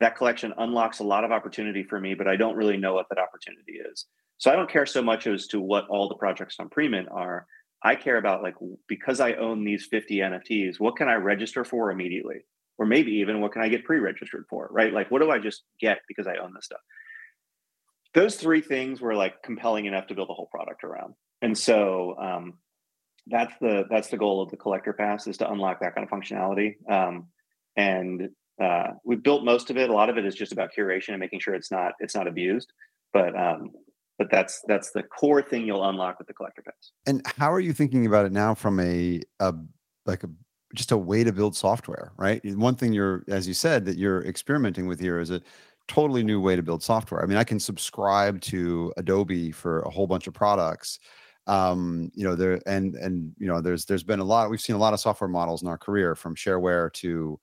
That 0.00 0.16
collection 0.16 0.52
unlocks 0.58 0.98
a 0.98 1.04
lot 1.04 1.24
of 1.24 1.32
opportunity 1.32 1.82
for 1.82 1.98
me, 2.00 2.14
but 2.14 2.28
I 2.28 2.36
don't 2.36 2.56
really 2.56 2.76
know 2.76 2.94
what 2.94 3.06
that 3.08 3.18
opportunity 3.18 3.78
is. 3.92 4.06
So 4.38 4.50
I 4.50 4.56
don't 4.56 4.70
care 4.70 4.86
so 4.86 5.02
much 5.02 5.26
as 5.26 5.46
to 5.48 5.60
what 5.60 5.88
all 5.88 6.08
the 6.08 6.16
projects 6.16 6.56
on 6.58 6.68
Premint 6.68 7.10
are. 7.10 7.46
I 7.82 7.94
care 7.94 8.16
about 8.16 8.42
like 8.42 8.54
because 8.88 9.20
I 9.20 9.34
own 9.34 9.64
these 9.64 9.86
50 9.86 10.16
NFTs, 10.16 10.78
what 10.78 10.96
can 10.96 11.08
I 11.08 11.14
register 11.14 11.64
for 11.64 11.90
immediately? 11.90 12.44
Or 12.78 12.84
maybe 12.84 13.12
even 13.12 13.40
what 13.40 13.52
can 13.52 13.62
I 13.62 13.68
get 13.68 13.84
pre-registered 13.84 14.44
for, 14.50 14.68
right? 14.70 14.92
Like 14.92 15.10
what 15.10 15.22
do 15.22 15.30
I 15.30 15.38
just 15.38 15.62
get 15.80 15.98
because 16.08 16.26
I 16.26 16.36
own 16.36 16.52
this 16.54 16.66
stuff? 16.66 16.80
Those 18.12 18.36
three 18.36 18.60
things 18.60 19.00
were 19.00 19.14
like 19.14 19.42
compelling 19.42 19.86
enough 19.86 20.08
to 20.08 20.14
build 20.14 20.28
a 20.30 20.34
whole 20.34 20.48
product 20.50 20.84
around. 20.84 21.14
And 21.42 21.56
so 21.56 22.16
um, 22.18 22.54
that's 23.26 23.52
the 23.60 23.84
that's 23.90 24.08
the 24.08 24.16
goal 24.16 24.42
of 24.42 24.50
the 24.50 24.56
collector 24.56 24.92
pass 24.92 25.26
is 25.26 25.38
to 25.38 25.50
unlock 25.50 25.80
that 25.80 25.94
kind 25.94 26.06
of 26.06 26.10
functionality. 26.10 26.74
Um, 26.90 27.28
and 27.76 28.30
uh, 28.62 28.92
we 29.04 29.16
built 29.16 29.44
most 29.44 29.70
of 29.70 29.76
it. 29.76 29.90
A 29.90 29.92
lot 29.92 30.08
of 30.08 30.18
it 30.18 30.24
is 30.24 30.34
just 30.34 30.52
about 30.52 30.70
curation 30.76 31.10
and 31.10 31.20
making 31.20 31.40
sure 31.40 31.54
it's 31.54 31.70
not 31.70 31.92
it's 32.00 32.14
not 32.14 32.26
abused. 32.26 32.72
But 33.12 33.38
um, 33.38 33.70
but 34.18 34.30
that's 34.30 34.62
that's 34.66 34.92
the 34.92 35.02
core 35.02 35.42
thing 35.42 35.66
you'll 35.66 35.88
unlock 35.88 36.18
with 36.18 36.26
the 36.26 36.34
collector 36.34 36.62
pass. 36.62 36.92
And 37.06 37.22
how 37.38 37.52
are 37.52 37.60
you 37.60 37.72
thinking 37.72 38.06
about 38.06 38.26
it 38.26 38.32
now 38.32 38.54
from 38.54 38.80
a, 38.80 39.20
a 39.40 39.54
like 40.06 40.24
a 40.24 40.30
just 40.74 40.92
a 40.92 40.96
way 40.96 41.24
to 41.24 41.32
build 41.32 41.54
software, 41.56 42.12
right? 42.16 42.40
One 42.56 42.74
thing 42.74 42.92
you're, 42.92 43.24
as 43.28 43.46
you 43.46 43.54
said, 43.54 43.84
that 43.86 43.96
you're 43.96 44.24
experimenting 44.24 44.86
with 44.86 45.00
here 45.00 45.20
is 45.20 45.30
a 45.30 45.40
totally 45.88 46.24
new 46.24 46.40
way 46.40 46.56
to 46.56 46.62
build 46.62 46.82
software. 46.82 47.22
I 47.22 47.26
mean, 47.26 47.38
I 47.38 47.44
can 47.44 47.60
subscribe 47.60 48.40
to 48.42 48.92
Adobe 48.96 49.52
for 49.52 49.80
a 49.82 49.90
whole 49.90 50.06
bunch 50.06 50.26
of 50.26 50.34
products. 50.34 50.98
Um, 51.46 52.10
you 52.14 52.24
know, 52.24 52.34
there 52.34 52.60
and 52.66 52.96
and 52.96 53.32
you 53.38 53.46
know, 53.46 53.60
there's 53.60 53.84
there's 53.84 54.02
been 54.02 54.18
a 54.18 54.24
lot. 54.24 54.50
We've 54.50 54.60
seen 54.60 54.76
a 54.76 54.80
lot 54.80 54.94
of 54.94 55.00
software 55.00 55.28
models 55.28 55.62
in 55.62 55.68
our 55.68 55.78
career, 55.78 56.16
from 56.16 56.34
shareware 56.34 56.92
to 56.94 57.38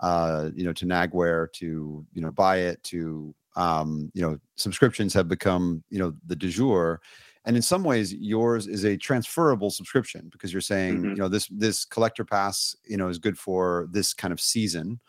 uh, 0.00 0.50
you 0.54 0.64
know, 0.64 0.72
to 0.72 0.86
Nagware 0.86 1.52
to 1.54 2.06
you 2.12 2.22
know, 2.22 2.30
buy 2.30 2.58
it 2.58 2.82
to 2.84 3.34
um, 3.56 4.10
you 4.14 4.22
know, 4.22 4.38
subscriptions 4.56 5.14
have 5.14 5.28
become, 5.28 5.82
you 5.90 5.98
know, 5.98 6.14
the 6.26 6.36
de 6.36 6.48
jour. 6.48 7.00
And 7.46 7.56
in 7.56 7.62
some 7.62 7.84
ways, 7.84 8.12
yours 8.12 8.66
is 8.66 8.84
a 8.84 8.96
transferable 8.96 9.70
subscription 9.70 10.28
because 10.30 10.52
you're 10.52 10.60
saying, 10.60 10.96
mm-hmm. 10.98 11.10
you 11.10 11.16
know, 11.16 11.28
this 11.28 11.48
this 11.50 11.84
collector 11.84 12.24
pass, 12.24 12.76
you 12.84 12.96
know, 12.96 13.08
is 13.08 13.18
good 13.18 13.38
for 13.38 13.88
this 13.90 14.12
kind 14.12 14.32
of 14.32 14.40
season, 14.40 15.00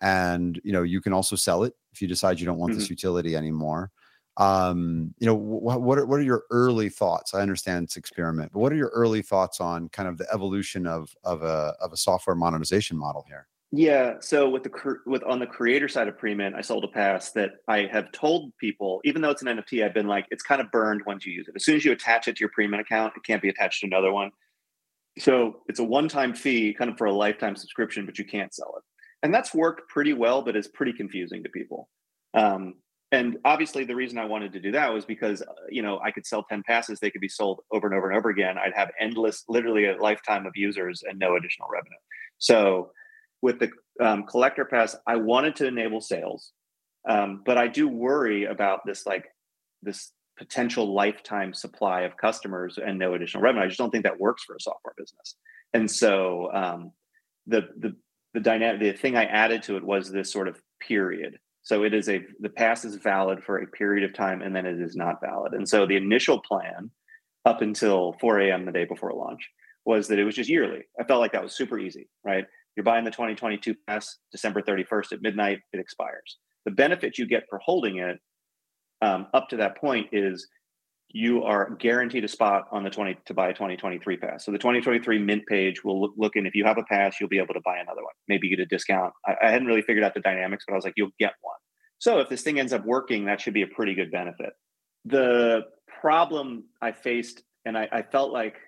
and 0.00 0.60
you 0.64 0.72
know, 0.72 0.82
you 0.82 1.00
can 1.00 1.12
also 1.12 1.34
sell 1.34 1.64
it 1.64 1.74
if 1.92 2.02
you 2.02 2.08
decide 2.08 2.38
you 2.38 2.46
don't 2.46 2.58
want 2.58 2.72
mm-hmm. 2.72 2.80
this 2.80 2.90
utility 2.90 3.36
anymore. 3.36 3.90
Um, 4.36 5.14
you 5.18 5.26
know, 5.26 5.36
wh- 5.36 5.80
what 5.82 5.98
are, 5.98 6.06
what 6.06 6.20
are 6.20 6.24
your 6.24 6.44
early 6.50 6.90
thoughts? 6.90 7.34
I 7.34 7.40
understand 7.40 7.84
it's 7.84 7.96
experiment, 7.96 8.52
but 8.52 8.60
what 8.60 8.72
are 8.72 8.76
your 8.76 8.90
early 8.90 9.22
thoughts 9.22 9.60
on 9.60 9.88
kind 9.88 10.08
of 10.08 10.18
the 10.18 10.28
evolution 10.32 10.86
of 10.86 11.08
of 11.24 11.42
a 11.42 11.74
of 11.80 11.92
a 11.92 11.96
software 11.96 12.36
monetization 12.36 12.98
model 12.98 13.24
here? 13.26 13.48
Yeah. 13.70 14.14
So 14.20 14.48
with 14.48 14.62
the 14.62 14.96
with 15.04 15.22
on 15.24 15.40
the 15.40 15.46
creator 15.46 15.88
side 15.88 16.08
of 16.08 16.16
Premint, 16.16 16.54
I 16.54 16.62
sold 16.62 16.84
a 16.84 16.88
pass 16.88 17.32
that 17.32 17.50
I 17.66 17.88
have 17.92 18.10
told 18.12 18.56
people, 18.56 19.00
even 19.04 19.20
though 19.20 19.30
it's 19.30 19.42
an 19.42 19.48
NFT, 19.48 19.84
I've 19.84 19.92
been 19.92 20.06
like, 20.06 20.26
it's 20.30 20.42
kind 20.42 20.60
of 20.60 20.70
burned 20.70 21.02
once 21.06 21.26
you 21.26 21.34
use 21.34 21.48
it. 21.48 21.54
As 21.54 21.64
soon 21.64 21.76
as 21.76 21.84
you 21.84 21.92
attach 21.92 22.28
it 22.28 22.36
to 22.36 22.40
your 22.40 22.50
Premint 22.56 22.80
account, 22.80 23.12
it 23.14 23.24
can't 23.24 23.42
be 23.42 23.50
attached 23.50 23.80
to 23.80 23.86
another 23.86 24.10
one. 24.10 24.30
So 25.18 25.62
it's 25.68 25.80
a 25.80 25.84
one-time 25.84 26.34
fee, 26.34 26.72
kind 26.72 26.90
of 26.90 26.96
for 26.96 27.06
a 27.06 27.12
lifetime 27.12 27.56
subscription, 27.56 28.06
but 28.06 28.18
you 28.18 28.24
can't 28.24 28.54
sell 28.54 28.72
it. 28.78 28.84
And 29.22 29.34
that's 29.34 29.52
worked 29.52 29.88
pretty 29.88 30.12
well, 30.12 30.42
but 30.42 30.56
it's 30.56 30.68
pretty 30.68 30.92
confusing 30.92 31.42
to 31.42 31.48
people. 31.50 31.90
Um, 32.34 32.74
and 33.10 33.38
obviously, 33.44 33.84
the 33.84 33.96
reason 33.96 34.18
I 34.18 34.26
wanted 34.26 34.52
to 34.52 34.60
do 34.60 34.72
that 34.72 34.92
was 34.92 35.04
because 35.04 35.42
uh, 35.42 35.52
you 35.70 35.82
know 35.82 35.98
I 36.02 36.10
could 36.10 36.26
sell 36.26 36.44
ten 36.44 36.62
passes; 36.62 37.00
they 37.00 37.10
could 37.10 37.22
be 37.22 37.28
sold 37.28 37.60
over 37.72 37.86
and 37.86 37.96
over 37.96 38.10
and 38.10 38.18
over 38.18 38.28
again. 38.28 38.56
I'd 38.58 38.74
have 38.74 38.90
endless, 39.00 39.44
literally 39.48 39.86
a 39.86 39.96
lifetime 39.96 40.46
of 40.46 40.52
users 40.56 41.02
and 41.08 41.18
no 41.18 41.36
additional 41.36 41.68
revenue. 41.72 41.96
So 42.36 42.90
with 43.42 43.58
the 43.58 43.70
um, 44.00 44.24
collector 44.24 44.64
pass, 44.64 44.96
I 45.06 45.16
wanted 45.16 45.56
to 45.56 45.66
enable 45.66 46.00
sales, 46.00 46.52
um, 47.08 47.42
but 47.44 47.58
I 47.58 47.68
do 47.68 47.88
worry 47.88 48.44
about 48.44 48.80
this 48.86 49.06
like 49.06 49.26
this 49.82 50.12
potential 50.38 50.94
lifetime 50.94 51.52
supply 51.52 52.02
of 52.02 52.16
customers 52.16 52.78
and 52.84 52.98
no 52.98 53.14
additional 53.14 53.42
revenue. 53.42 53.64
I 53.64 53.68
just 53.68 53.78
don't 53.78 53.90
think 53.90 54.04
that 54.04 54.20
works 54.20 54.44
for 54.44 54.54
a 54.54 54.60
software 54.60 54.94
business. 54.96 55.36
And 55.74 55.90
so 55.90 56.50
um, 56.52 56.92
the 57.46 57.68
the 57.78 57.96
the 58.34 58.40
dynamic 58.40 58.80
the 58.80 58.92
thing 58.92 59.16
I 59.16 59.24
added 59.24 59.62
to 59.64 59.76
it 59.76 59.84
was 59.84 60.10
this 60.10 60.32
sort 60.32 60.48
of 60.48 60.60
period. 60.80 61.38
So 61.62 61.82
it 61.82 61.92
is 61.92 62.08
a 62.08 62.24
the 62.40 62.48
pass 62.48 62.84
is 62.84 62.96
valid 62.96 63.42
for 63.42 63.58
a 63.58 63.66
period 63.66 64.08
of 64.08 64.14
time 64.14 64.42
and 64.42 64.54
then 64.54 64.66
it 64.66 64.80
is 64.80 64.96
not 64.96 65.20
valid. 65.20 65.52
And 65.52 65.68
so 65.68 65.86
the 65.86 65.96
initial 65.96 66.40
plan 66.40 66.90
up 67.44 67.62
until 67.62 68.14
4 68.20 68.40
a.m. 68.40 68.64
the 68.64 68.72
day 68.72 68.84
before 68.84 69.12
launch 69.12 69.48
was 69.84 70.08
that 70.08 70.18
it 70.18 70.24
was 70.24 70.34
just 70.34 70.50
yearly. 70.50 70.82
I 71.00 71.04
felt 71.04 71.20
like 71.20 71.32
that 71.32 71.42
was 71.42 71.56
super 71.56 71.78
easy, 71.78 72.08
right? 72.24 72.44
You're 72.78 72.84
buying 72.84 73.04
the 73.04 73.10
2022 73.10 73.74
pass 73.88 74.18
December 74.30 74.62
31st 74.62 75.14
at 75.14 75.20
midnight, 75.20 75.58
it 75.72 75.80
expires. 75.80 76.38
The 76.64 76.70
benefit 76.70 77.18
you 77.18 77.26
get 77.26 77.42
for 77.50 77.58
holding 77.58 77.98
it 77.98 78.20
um, 79.02 79.26
up 79.34 79.48
to 79.48 79.56
that 79.56 79.76
point 79.78 80.10
is 80.12 80.46
you 81.08 81.42
are 81.42 81.70
guaranteed 81.70 82.22
a 82.22 82.28
spot 82.28 82.68
on 82.70 82.84
the 82.84 82.90
20 82.90 83.18
to 83.26 83.34
buy 83.34 83.48
a 83.48 83.52
2023 83.52 84.18
pass. 84.18 84.44
So 84.44 84.52
the 84.52 84.58
2023 84.58 85.18
mint 85.18 85.42
page 85.48 85.82
will 85.82 86.00
look, 86.00 86.12
look 86.16 86.36
in. 86.36 86.46
If 86.46 86.54
you 86.54 86.64
have 86.66 86.78
a 86.78 86.84
pass, 86.84 87.16
you'll 87.18 87.28
be 87.28 87.38
able 87.38 87.54
to 87.54 87.60
buy 87.64 87.78
another 87.78 88.04
one. 88.04 88.12
Maybe 88.28 88.48
get 88.48 88.60
a 88.60 88.66
discount. 88.66 89.12
I, 89.26 89.34
I 89.42 89.50
hadn't 89.50 89.66
really 89.66 89.82
figured 89.82 90.04
out 90.04 90.14
the 90.14 90.20
dynamics, 90.20 90.62
but 90.64 90.74
I 90.74 90.76
was 90.76 90.84
like, 90.84 90.94
you'll 90.96 91.10
get 91.18 91.32
one. 91.40 91.58
So 91.98 92.20
if 92.20 92.28
this 92.28 92.42
thing 92.42 92.60
ends 92.60 92.72
up 92.72 92.86
working, 92.86 93.24
that 93.24 93.40
should 93.40 93.54
be 93.54 93.62
a 93.62 93.66
pretty 93.66 93.96
good 93.96 94.12
benefit. 94.12 94.50
The 95.04 95.62
problem 96.00 96.66
I 96.80 96.92
faced, 96.92 97.42
and 97.64 97.76
I, 97.76 97.88
I 97.90 98.02
felt 98.02 98.32
like 98.32 98.60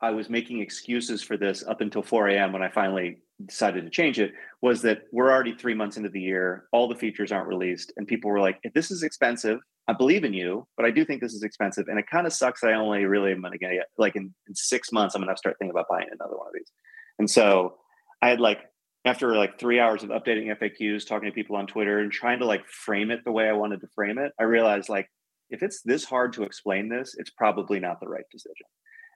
I 0.00 0.10
was 0.10 0.30
making 0.30 0.60
excuses 0.60 1.22
for 1.22 1.36
this 1.36 1.64
up 1.66 1.80
until 1.80 2.02
4 2.02 2.28
a.m. 2.28 2.52
when 2.52 2.62
I 2.62 2.68
finally 2.68 3.18
decided 3.44 3.84
to 3.84 3.90
change 3.90 4.18
it 4.18 4.32
was 4.62 4.82
that 4.82 5.02
we're 5.12 5.30
already 5.30 5.54
three 5.54 5.74
months 5.74 5.96
into 5.96 6.08
the 6.08 6.20
year. 6.20 6.64
All 6.72 6.88
the 6.88 6.94
features 6.94 7.32
aren't 7.32 7.48
released. 7.48 7.92
And 7.96 8.06
people 8.06 8.30
were 8.30 8.40
like, 8.40 8.58
if 8.62 8.72
this 8.74 8.90
is 8.90 9.02
expensive, 9.02 9.58
I 9.88 9.92
believe 9.94 10.24
in 10.24 10.34
you, 10.34 10.66
but 10.76 10.84
I 10.84 10.90
do 10.90 11.04
think 11.04 11.20
this 11.20 11.34
is 11.34 11.42
expensive. 11.42 11.88
And 11.88 11.98
it 11.98 12.06
kind 12.10 12.26
of 12.26 12.32
sucks 12.32 12.60
that 12.60 12.70
I 12.70 12.74
only 12.74 13.04
really 13.06 13.32
am 13.32 13.40
going 13.40 13.52
to 13.52 13.58
get 13.58 13.72
like 13.96 14.16
in, 14.16 14.34
in 14.46 14.54
six 14.54 14.92
months, 14.92 15.14
I'm 15.14 15.22
going 15.22 15.34
to 15.34 15.38
start 15.38 15.56
thinking 15.58 15.70
about 15.70 15.86
buying 15.88 16.08
another 16.12 16.36
one 16.36 16.46
of 16.46 16.52
these. 16.54 16.70
And 17.18 17.30
so 17.30 17.76
I 18.22 18.28
had 18.28 18.40
like, 18.40 18.60
after 19.04 19.34
like 19.34 19.58
three 19.58 19.80
hours 19.80 20.02
of 20.02 20.10
updating 20.10 20.54
FAQs, 20.56 21.06
talking 21.06 21.28
to 21.28 21.34
people 21.34 21.56
on 21.56 21.66
Twitter 21.66 22.00
and 22.00 22.12
trying 22.12 22.40
to 22.40 22.44
like 22.44 22.66
frame 22.68 23.10
it 23.10 23.24
the 23.24 23.32
way 23.32 23.48
I 23.48 23.52
wanted 23.52 23.80
to 23.80 23.88
frame 23.94 24.18
it, 24.18 24.32
I 24.38 24.42
realized 24.44 24.88
like, 24.88 25.08
if 25.50 25.62
it's 25.62 25.80
this 25.82 26.04
hard 26.04 26.34
to 26.34 26.42
explain 26.42 26.88
this, 26.88 27.14
it's 27.16 27.30
probably 27.30 27.80
not 27.80 28.00
the 28.00 28.08
right 28.08 28.26
decision. 28.30 28.66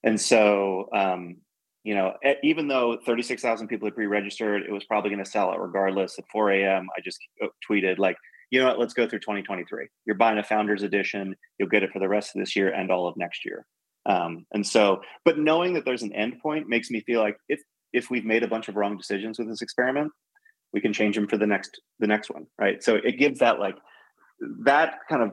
And 0.05 0.21
so, 0.21 0.88
um, 0.95 1.37
you 1.85 1.95
know, 1.95 2.15
even 2.43 2.69
though 2.69 2.99
36,000 3.05 3.67
people 3.67 3.87
had 3.87 3.95
pre-registered, 3.95 4.62
it 4.62 4.73
was 4.73 4.85
probably 4.85 5.11
going 5.11 5.25
to 5.25 5.31
sell 5.31 5.51
out 5.51 5.61
regardless. 5.61 6.19
At 6.19 6.25
4 6.31 6.53
a.m., 6.53 6.88
I 6.97 7.01
just 7.01 7.19
uh, 7.43 7.49
tweeted 7.69 7.99
like, 7.99 8.17
you 8.51 8.61
know 8.61 8.67
what, 8.67 8.79
let's 8.79 8.95
go 8.95 9.09
through 9.09 9.21
2023. 9.21 9.88
You're 10.05 10.17
buying 10.17 10.38
a 10.38 10.45
founder's 10.45 10.83
edition. 10.83 11.35
You'll 11.59 11.71
get 11.71 11.83
it 11.83 11.91
for 11.91 11.99
the 11.99 12.09
rest 12.09 12.37
of 12.37 12.41
this 12.41 12.55
year 12.55 12.69
and 12.69 12.91
all 12.91 13.09
of 13.09 13.17
next 13.17 13.45
year. 13.45 13.67
Um, 14.07 14.47
and 14.53 14.67
so, 14.67 15.01
but 15.25 15.38
knowing 15.38 15.75
that 15.75 15.85
there's 15.85 16.03
an 16.03 16.12
end 16.12 16.41
point 16.41 16.69
makes 16.69 16.91
me 16.91 17.01
feel 17.01 17.21
like 17.21 17.37
if 17.49 17.61
if 17.93 18.11
we've 18.11 18.25
made 18.25 18.43
a 18.43 18.49
bunch 18.49 18.69
of 18.69 18.77
wrong 18.77 18.97
decisions 18.97 19.38
with 19.38 19.49
this 19.49 19.62
experiment, 19.62 20.11
we 20.73 20.81
can 20.81 20.93
change 20.93 21.15
them 21.15 21.29
for 21.29 21.37
the 21.37 21.47
next 21.47 21.81
the 22.01 22.07
next 22.07 22.31
one, 22.31 22.47
right? 22.59 22.83
So 22.83 22.97
it 22.97 23.19
gives 23.19 23.38
that 23.41 23.59
like 23.59 23.77
that 24.65 24.99
kind 25.09 25.23
of 25.23 25.33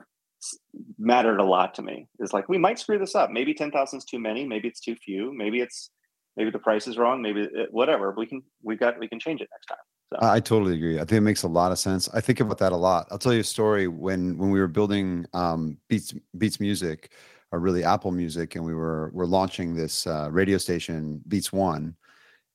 mattered 0.97 1.39
a 1.39 1.43
lot 1.43 1.73
to 1.75 1.81
me. 1.81 2.07
Is 2.19 2.33
like 2.33 2.49
we 2.49 2.57
might 2.57 2.79
screw 2.79 2.97
this 2.97 3.15
up. 3.15 3.31
Maybe 3.31 3.53
ten 3.53 3.71
thousand 3.71 3.99
is 3.99 4.05
too 4.05 4.19
many. 4.19 4.45
Maybe 4.45 4.67
it's 4.67 4.79
too 4.79 4.95
few. 4.95 5.33
Maybe 5.33 5.61
it's 5.61 5.89
maybe 6.37 6.51
the 6.51 6.59
price 6.59 6.87
is 6.87 6.97
wrong. 6.97 7.21
Maybe 7.21 7.41
it, 7.41 7.71
whatever. 7.71 8.13
We 8.17 8.25
can 8.25 8.41
we 8.63 8.75
got 8.75 8.99
we 8.99 9.07
can 9.07 9.19
change 9.19 9.41
it 9.41 9.49
next 9.51 9.67
time. 9.67 9.77
So. 10.11 10.17
I 10.21 10.39
totally 10.39 10.73
agree. 10.73 10.97
I 10.97 11.01
think 11.01 11.19
it 11.19 11.21
makes 11.21 11.43
a 11.43 11.47
lot 11.47 11.71
of 11.71 11.77
sense. 11.77 12.09
I 12.13 12.21
think 12.21 12.39
about 12.39 12.57
that 12.57 12.71
a 12.71 12.77
lot. 12.77 13.07
I'll 13.11 13.19
tell 13.19 13.33
you 13.33 13.41
a 13.41 13.43
story 13.43 13.87
when 13.87 14.37
when 14.37 14.49
we 14.49 14.59
were 14.59 14.67
building 14.67 15.25
um, 15.33 15.77
Beats 15.87 16.13
Beats 16.37 16.59
Music, 16.59 17.11
or 17.51 17.59
really 17.59 17.83
Apple 17.83 18.11
Music, 18.11 18.55
and 18.55 18.65
we 18.65 18.73
were 18.73 19.11
we're 19.13 19.25
launching 19.25 19.75
this 19.75 20.07
uh, 20.07 20.29
radio 20.31 20.57
station 20.57 21.21
Beats 21.27 21.53
One. 21.53 21.95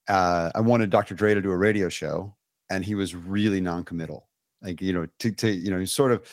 Uh, 0.08 0.50
I 0.54 0.60
wanted 0.60 0.90
Dr. 0.90 1.14
Dre 1.14 1.34
to 1.34 1.40
do 1.40 1.50
a 1.50 1.56
radio 1.56 1.88
show, 1.88 2.34
and 2.70 2.84
he 2.84 2.94
was 2.94 3.14
really 3.14 3.60
non-committal. 3.60 4.28
Like 4.60 4.82
you 4.82 4.92
know, 4.92 5.06
to 5.20 5.30
to 5.30 5.50
you 5.50 5.70
know, 5.70 5.84
sort 5.84 6.10
of 6.10 6.26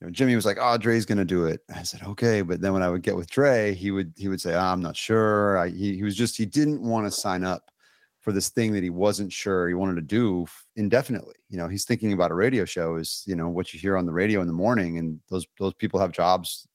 you 0.00 0.06
know, 0.06 0.10
Jimmy 0.10 0.36
was 0.36 0.44
like, 0.44 0.58
"Oh, 0.60 0.76
Dre's 0.76 1.06
going 1.06 1.18
to 1.18 1.24
do 1.24 1.46
it." 1.46 1.60
I 1.74 1.82
said, 1.82 2.02
"Okay," 2.02 2.42
but 2.42 2.60
then 2.60 2.72
when 2.72 2.82
I 2.82 2.90
would 2.90 3.02
get 3.02 3.16
with 3.16 3.30
Dre, 3.30 3.74
he 3.74 3.90
would 3.90 4.12
he 4.16 4.28
would 4.28 4.40
say, 4.40 4.54
oh, 4.54 4.60
"I'm 4.60 4.82
not 4.82 4.96
sure." 4.96 5.58
I, 5.58 5.68
he 5.68 5.96
he 5.96 6.02
was 6.02 6.16
just 6.16 6.36
he 6.36 6.44
didn't 6.46 6.82
want 6.82 7.06
to 7.06 7.10
sign 7.10 7.44
up 7.44 7.70
for 8.20 8.32
this 8.32 8.48
thing 8.50 8.72
that 8.72 8.82
he 8.82 8.90
wasn't 8.90 9.32
sure 9.32 9.68
he 9.68 9.74
wanted 9.74 9.94
to 9.94 10.02
do 10.02 10.46
indefinitely. 10.74 11.36
You 11.48 11.58
know, 11.58 11.68
he's 11.68 11.84
thinking 11.84 12.12
about 12.12 12.30
a 12.30 12.34
radio 12.34 12.64
show 12.64 12.96
is 12.96 13.22
you 13.26 13.36
know 13.36 13.48
what 13.48 13.72
you 13.72 13.80
hear 13.80 13.96
on 13.96 14.04
the 14.04 14.12
radio 14.12 14.40
in 14.42 14.46
the 14.46 14.52
morning, 14.52 14.98
and 14.98 15.20
those 15.30 15.46
those 15.58 15.74
people 15.74 16.00
have 16.00 16.12
jobs 16.12 16.68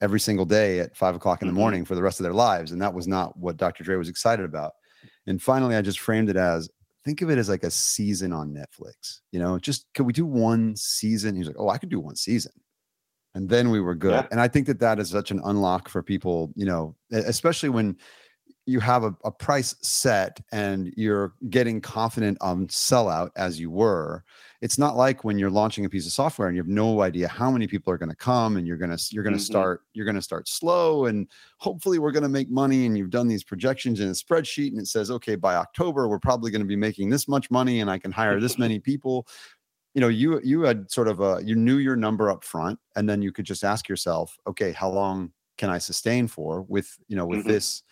every 0.00 0.20
single 0.20 0.44
day 0.44 0.80
at 0.80 0.96
five 0.96 1.14
o'clock 1.14 1.42
in 1.42 1.48
the 1.48 1.52
mm-hmm. 1.52 1.60
morning 1.60 1.84
for 1.84 1.94
the 1.94 2.02
rest 2.02 2.20
of 2.20 2.24
their 2.24 2.32
lives, 2.32 2.70
and 2.70 2.80
that 2.82 2.94
was 2.94 3.08
not 3.08 3.36
what 3.36 3.56
Dr. 3.56 3.82
Dre 3.82 3.96
was 3.96 4.08
excited 4.08 4.44
about. 4.44 4.72
And 5.26 5.42
finally, 5.42 5.74
I 5.74 5.82
just 5.82 6.00
framed 6.00 6.28
it 6.28 6.36
as 6.36 6.68
think 7.04 7.22
of 7.22 7.30
it 7.30 7.38
as 7.38 7.48
like 7.48 7.64
a 7.64 7.70
season 7.70 8.32
on 8.32 8.54
Netflix. 8.54 9.20
You 9.30 9.38
know, 9.40 9.58
just 9.58 9.86
could 9.94 10.06
we 10.06 10.12
do 10.12 10.26
one 10.26 10.76
season? 10.76 11.36
He's 11.36 11.46
like, 11.46 11.56
oh, 11.58 11.68
I 11.68 11.78
could 11.78 11.90
do 11.90 12.00
one 12.00 12.16
season. 12.16 12.52
And 13.34 13.48
then 13.48 13.70
we 13.70 13.80
were 13.80 13.94
good. 13.94 14.12
Yeah. 14.12 14.26
And 14.30 14.40
I 14.40 14.48
think 14.48 14.66
that 14.66 14.80
that 14.80 14.98
is 14.98 15.08
such 15.08 15.30
an 15.30 15.40
unlock 15.44 15.88
for 15.88 16.02
people, 16.02 16.52
you 16.54 16.66
know, 16.66 16.94
especially 17.10 17.70
when 17.70 17.96
you 18.66 18.78
have 18.78 19.04
a, 19.04 19.14
a 19.24 19.30
price 19.30 19.74
set 19.80 20.38
and 20.52 20.92
you're 20.96 21.32
getting 21.48 21.80
confident 21.80 22.38
on 22.40 22.66
sellout 22.68 23.30
as 23.36 23.58
you 23.58 23.70
were 23.70 24.22
it's 24.62 24.78
not 24.78 24.96
like 24.96 25.24
when 25.24 25.40
you're 25.40 25.50
launching 25.50 25.84
a 25.84 25.88
piece 25.88 26.06
of 26.06 26.12
software 26.12 26.46
and 26.46 26.56
you 26.56 26.62
have 26.62 26.68
no 26.68 27.02
idea 27.02 27.26
how 27.26 27.50
many 27.50 27.66
people 27.66 27.92
are 27.92 27.98
going 27.98 28.08
to 28.08 28.16
come 28.16 28.56
and 28.56 28.66
you're 28.66 28.76
going 28.76 28.96
to 28.96 29.06
you're 29.10 29.24
going 29.24 29.34
to 29.34 29.38
mm-hmm. 29.38 29.52
start 29.52 29.82
you're 29.92 30.06
going 30.06 30.14
to 30.14 30.22
start 30.22 30.48
slow 30.48 31.06
and 31.06 31.26
hopefully 31.58 31.98
we're 31.98 32.12
going 32.12 32.22
to 32.22 32.28
make 32.28 32.48
money 32.48 32.86
and 32.86 32.96
you've 32.96 33.10
done 33.10 33.26
these 33.26 33.42
projections 33.42 34.00
in 34.00 34.08
a 34.08 34.12
spreadsheet 34.12 34.68
and 34.68 34.78
it 34.78 34.86
says 34.86 35.10
okay 35.10 35.34
by 35.34 35.56
october 35.56 36.08
we're 36.08 36.18
probably 36.18 36.50
going 36.50 36.62
to 36.62 36.66
be 36.66 36.76
making 36.76 37.10
this 37.10 37.26
much 37.26 37.50
money 37.50 37.80
and 37.80 37.90
i 37.90 37.98
can 37.98 38.12
hire 38.12 38.40
this 38.40 38.56
many 38.56 38.78
people 38.90 39.26
you 39.94 40.00
know 40.00 40.08
you 40.08 40.40
you 40.44 40.62
had 40.62 40.90
sort 40.90 41.08
of 41.08 41.20
a 41.20 41.40
you 41.44 41.56
knew 41.56 41.78
your 41.78 41.96
number 41.96 42.30
up 42.30 42.44
front 42.44 42.78
and 42.94 43.10
then 43.10 43.20
you 43.20 43.32
could 43.32 43.44
just 43.44 43.64
ask 43.64 43.88
yourself 43.88 44.38
okay 44.46 44.70
how 44.70 44.88
long 44.88 45.32
can 45.58 45.70
i 45.70 45.76
sustain 45.76 46.28
for 46.28 46.62
with 46.62 46.96
you 47.08 47.16
know 47.16 47.26
with 47.26 47.40
mm-hmm. 47.40 47.48
this 47.48 47.82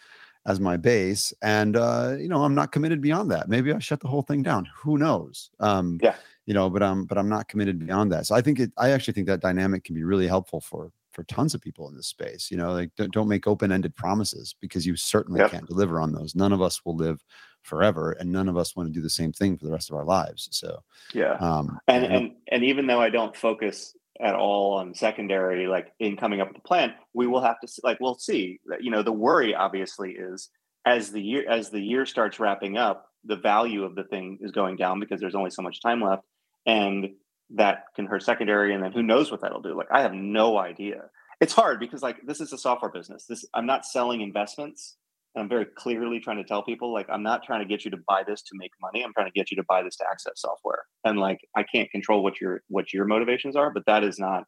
as 0.47 0.59
my 0.59 0.77
base 0.77 1.33
and 1.43 1.77
uh 1.77 2.15
you 2.19 2.29
know 2.29 2.45
i'm 2.45 2.55
not 2.55 2.73
committed 2.73 3.01
beyond 3.01 3.31
that. 3.31 3.49
Maybe 3.49 3.73
i 3.73 3.79
shut 3.79 4.01
the 4.01 4.09
whole 4.09 4.23
thing 4.23 4.43
down. 4.43 4.69
Who 4.83 4.99
knows? 4.99 5.51
Um 5.61 5.99
yeah. 6.03 6.15
you 6.47 6.55
know 6.55 6.71
but 6.71 6.83
i'm 6.83 7.05
but 7.05 7.19
i'm 7.19 7.29
not 7.29 7.49
committed 7.49 7.79
beyond 7.79 8.13
that. 8.13 8.27
So 8.27 8.35
i 8.35 8.41
think 8.41 8.59
it 8.61 8.73
i 8.77 8.91
actually 8.91 9.15
think 9.15 9.27
that 9.27 9.41
dynamic 9.41 9.85
can 9.85 9.95
be 9.95 10.05
really 10.05 10.27
helpful 10.27 10.61
for 10.61 10.93
for 11.13 11.25
tons 11.25 11.55
of 11.55 11.61
people 11.61 11.89
in 11.89 11.97
this 11.97 12.07
space 12.07 12.53
you 12.53 12.57
know 12.57 12.73
like 12.73 12.91
don't, 12.97 13.13
don't 13.13 13.27
make 13.27 13.49
open-ended 13.49 13.95
promises 13.97 14.55
because 14.61 14.87
you 14.87 14.95
certainly 14.95 15.41
yep. 15.41 15.51
can't 15.51 15.67
deliver 15.67 16.01
on 16.01 16.13
those. 16.13 16.35
None 16.37 16.53
of 16.53 16.63
us 16.63 16.85
will 16.85 16.97
live 16.97 17.23
forever 17.63 18.13
and 18.13 18.31
none 18.31 18.49
of 18.49 18.57
us 18.57 18.75
want 18.75 18.89
to 18.89 18.93
do 18.93 19.03
the 19.03 19.11
same 19.11 19.33
thing 19.33 19.57
for 19.57 19.67
the 19.67 19.73
rest 19.73 19.91
of 19.91 19.97
our 19.97 20.05
lives 20.05 20.49
so 20.51 20.83
yeah. 21.13 21.35
um 21.35 21.79
and 21.89 22.05
and 22.07 22.31
and 22.49 22.65
even 22.65 22.87
though 22.87 23.01
i 23.01 23.11
don't 23.11 23.37
focus 23.37 23.95
at 24.23 24.35
all 24.35 24.75
on 24.75 24.95
secondary 24.95 25.67
like 25.67 25.93
in 25.99 26.17
coming 26.17 26.41
up 26.41 26.49
with 26.49 26.59
a 26.59 26.63
plan 26.63 26.93
we 27.15 27.27
will 27.27 27.41
have 27.41 27.59
to 27.61 27.69
like 27.83 27.99
we'll 28.01 28.19
see. 28.19 28.61
You 28.81 28.91
know 28.91 29.03
the 29.03 29.13
worry 29.13 29.55
obviously 29.55 30.13
is 30.13 30.51
as 30.85 31.11
the 31.11 31.21
year 31.21 31.49
as 31.49 31.71
the 31.71 31.81
year 31.81 32.07
starts 32.07 32.41
wrapping 32.41 32.77
up 32.77 33.07
the 33.25 33.37
value 33.37 33.85
of 33.85 33.95
the 33.95 34.05
thing 34.05 34.39
is 34.41 34.53
going 34.53 34.77
down 34.77 35.01
because 35.01 35.21
there's 35.21 35.35
only 35.35 35.51
so 35.51 35.63
much 35.63 35.83
time 35.83 36.03
left 36.03 36.25
and 36.67 37.11
that 37.51 37.85
can 37.97 38.07
hurt 38.07 38.23
secondary 38.23 38.75
and 38.75 38.83
then 38.83 38.93
who 38.93 39.03
knows 39.03 39.31
what 39.31 39.41
that'll 39.41 39.61
do? 39.63 39.77
Like 39.77 39.89
i 39.91 40.03
have 40.03 40.15
no 40.15 40.59
idea. 40.59 41.05
It's 41.41 41.55
hard 41.55 41.81
because 41.81 42.03
like 42.03 42.19
this 42.27 42.41
is 42.41 42.53
a 42.53 42.59
software 42.59 42.91
business. 42.91 43.25
This 43.27 43.45
i'm 43.55 43.67
not 43.67 43.85
selling 43.85 44.21
investments 44.21 44.97
I'm 45.37 45.49
very 45.49 45.65
clearly 45.65 46.19
trying 46.19 46.39
to 46.39 46.45
tell 46.45 46.63
people 46.63 46.93
like 46.93 47.07
I'm 47.09 47.23
not 47.23 47.45
trying 47.45 47.61
to 47.61 47.67
get 47.67 47.85
you 47.85 47.91
to 47.93 47.99
buy 48.09 48.23
this 48.27 48.43
to 48.43 48.51
make 48.55 48.73
money. 48.81 49.03
I'm 49.03 49.13
trying 49.13 49.27
to 49.29 49.33
get 49.33 49.51
you 49.51 49.57
to 49.59 49.65
buy 49.69 49.83
this 49.83 49.97
to 49.97 50.05
access 50.11 50.33
software. 50.37 50.85
And 51.05 51.19
like 51.19 51.39
I 51.57 51.63
can't 51.63 51.91
control 51.91 52.23
what 52.23 52.41
your 52.41 52.63
what 52.69 52.93
your 52.93 53.05
motivations 53.05 53.57
are, 53.57 53.71
but 53.71 53.87
that 53.87 54.03
is 54.03 54.19
not 54.19 54.45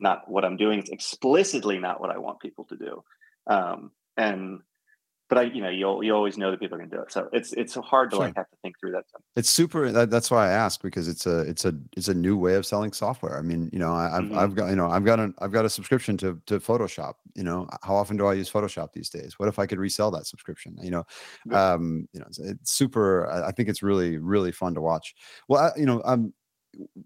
not 0.00 0.28
what 0.28 0.44
I'm 0.44 0.56
doing. 0.56 0.78
It's 0.78 0.90
explicitly 0.90 1.78
not 1.78 2.00
what 2.00 2.10
I 2.10 2.18
want 2.18 2.40
people 2.40 2.64
to 2.64 2.76
do. 2.76 3.02
Um, 3.46 3.92
and 4.16 4.60
but 5.28 5.38
I, 5.38 5.42
you 5.42 5.62
know, 5.62 5.70
you 5.70 6.02
you 6.02 6.14
always 6.14 6.36
know 6.36 6.50
that 6.50 6.60
people 6.60 6.74
are 6.74 6.78
going 6.78 6.90
to 6.90 6.96
do 6.96 7.02
it. 7.02 7.10
So 7.10 7.28
it's 7.32 7.52
it's 7.54 7.72
so 7.72 7.80
hard 7.80 8.10
to 8.10 8.16
sure. 8.16 8.26
like 8.26 8.36
have 8.36 8.48
to 8.50 8.56
think 8.62 8.78
through 8.78 8.92
that. 8.92 9.04
It's 9.36 9.48
super. 9.48 9.90
That, 9.90 10.10
that's 10.10 10.30
why 10.30 10.48
I 10.48 10.50
ask 10.50 10.82
because 10.82 11.08
it's 11.08 11.26
a 11.26 11.40
it's 11.40 11.64
a 11.64 11.74
it's 11.96 12.08
a 12.08 12.14
new 12.14 12.36
way 12.36 12.54
of 12.54 12.66
selling 12.66 12.92
software. 12.92 13.38
I 13.38 13.42
mean, 13.42 13.70
you 13.72 13.78
know, 13.78 13.92
I, 13.92 14.10
have 14.10 14.24
mm-hmm. 14.24 14.38
I've 14.38 14.54
got 14.54 14.68
you 14.68 14.76
know 14.76 14.88
I've 14.88 15.04
got 15.04 15.20
an 15.20 15.34
I've 15.38 15.52
got 15.52 15.64
a 15.64 15.70
subscription 15.70 16.18
to 16.18 16.40
to 16.46 16.60
Photoshop. 16.60 17.14
You 17.34 17.44
know, 17.44 17.66
how 17.82 17.94
often 17.94 18.18
do 18.18 18.26
I 18.26 18.34
use 18.34 18.50
Photoshop 18.50 18.92
these 18.92 19.08
days? 19.08 19.38
What 19.38 19.48
if 19.48 19.58
I 19.58 19.66
could 19.66 19.78
resell 19.78 20.10
that 20.10 20.26
subscription? 20.26 20.76
You 20.82 20.90
know, 20.90 21.06
yeah. 21.50 21.72
um, 21.72 22.06
you 22.12 22.20
know, 22.20 22.26
it's, 22.26 22.38
it's, 22.38 22.72
super. 22.72 23.30
I 23.30 23.50
think 23.50 23.70
it's 23.70 23.82
really 23.82 24.18
really 24.18 24.52
fun 24.52 24.74
to 24.74 24.82
watch. 24.82 25.14
Well, 25.48 25.62
I, 25.62 25.78
you 25.78 25.86
know, 25.86 26.02
um, 26.04 26.34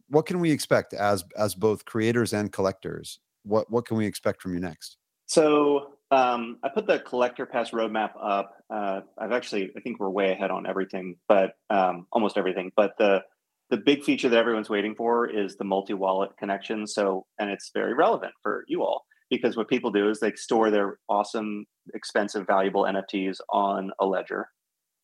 what 0.08 0.26
can 0.26 0.40
we 0.40 0.50
expect 0.50 0.92
as 0.92 1.24
as 1.36 1.54
both 1.54 1.84
creators 1.84 2.32
and 2.32 2.52
collectors? 2.52 3.20
What 3.44 3.70
what 3.70 3.86
can 3.86 3.96
we 3.96 4.06
expect 4.06 4.42
from 4.42 4.54
you 4.54 4.60
next? 4.60 4.96
So 5.26 5.97
um, 6.10 6.58
I 6.62 6.68
put 6.68 6.86
the 6.86 7.00
collector 7.00 7.46
pass 7.46 7.70
roadmap 7.70 8.10
up. 8.20 8.54
Uh, 8.72 9.00
I've 9.18 9.32
actually, 9.32 9.70
I 9.76 9.80
think 9.80 10.00
we're 10.00 10.08
way 10.08 10.32
ahead 10.32 10.50
on 10.50 10.66
everything, 10.66 11.16
but 11.28 11.52
um, 11.70 12.06
almost 12.12 12.38
everything. 12.38 12.72
But 12.76 12.92
the 12.98 13.22
the 13.70 13.76
big 13.76 14.02
feature 14.02 14.30
that 14.30 14.38
everyone's 14.38 14.70
waiting 14.70 14.94
for 14.94 15.28
is 15.28 15.56
the 15.56 15.64
multi 15.64 15.92
wallet 15.92 16.30
connection. 16.38 16.86
So, 16.86 17.26
and 17.38 17.50
it's 17.50 17.70
very 17.74 17.92
relevant 17.92 18.32
for 18.42 18.64
you 18.66 18.82
all 18.82 19.04
because 19.30 19.58
what 19.58 19.68
people 19.68 19.90
do 19.90 20.08
is 20.08 20.20
they 20.20 20.32
store 20.32 20.70
their 20.70 20.98
awesome, 21.08 21.66
expensive, 21.92 22.46
valuable 22.46 22.84
NFTs 22.84 23.40
on 23.50 23.90
a 24.00 24.06
ledger, 24.06 24.48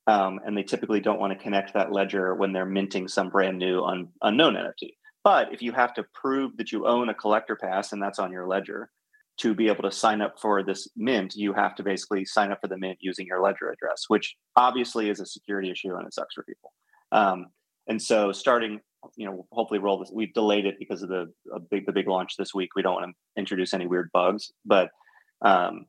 um, 0.07 0.41
and 0.47 0.57
they 0.57 0.63
typically 0.63 1.01
don't 1.01 1.21
want 1.21 1.37
to 1.37 1.43
connect 1.43 1.75
that 1.75 1.93
ledger 1.93 2.35
when 2.35 2.55
they're 2.55 2.65
minting 2.65 3.09
some 3.09 3.29
brand 3.29 3.59
new 3.59 3.83
un, 3.83 4.09
unknown 4.23 4.55
NFT. 4.55 4.95
But 5.23 5.53
if 5.53 5.61
you 5.61 5.73
have 5.73 5.93
to 5.95 6.05
prove 6.15 6.57
that 6.57 6.73
you 6.73 6.87
own 6.87 7.11
a 7.11 7.15
collector 7.15 7.57
pass 7.57 7.93
and 7.93 8.03
that's 8.03 8.19
on 8.19 8.33
your 8.33 8.47
ledger, 8.47 8.91
to 9.37 9.55
be 9.55 9.69
able 9.69 9.83
to 9.83 9.91
sign 9.91 10.21
up 10.21 10.39
for 10.41 10.63
this 10.63 10.89
mint, 10.97 11.35
you 11.35 11.53
have 11.53 11.75
to 11.77 11.83
basically 11.83 12.25
sign 12.25 12.53
up 12.53 12.61
for 12.61 12.69
the 12.69 12.79
mint 12.79 12.99
using 13.01 13.27
your 13.27 13.43
ledger 13.43 13.71
address, 13.71 14.05
which 14.09 14.35
obviously 14.57 15.11
is 15.11 15.21
a 15.21 15.27
security 15.27 15.71
issue 15.71 15.95
and 15.95 16.07
it 16.07 16.15
sucks 16.15 16.35
for 16.35 16.45
people. 16.45 16.73
Um, 17.13 17.47
and 17.89 18.01
so, 18.01 18.33
starting, 18.33 18.81
you 19.17 19.27
know, 19.27 19.47
hopefully 19.53 19.81
roll 19.81 19.99
this. 19.99 20.11
We've 20.13 20.33
delayed 20.33 20.67
it 20.67 20.77
because 20.79 21.03
of 21.03 21.09
the 21.09 21.27
big 21.71 21.87
the 21.87 21.93
big 21.93 22.09
launch 22.09 22.37
this 22.39 22.55
week. 22.55 22.71
We 22.75 22.83
don't 22.83 22.95
want 22.95 23.07
to 23.07 23.41
introduce 23.41 23.75
any 23.75 23.87
weird 23.87 24.11
bugs, 24.13 24.53
but 24.65 24.91
um, 25.45 25.87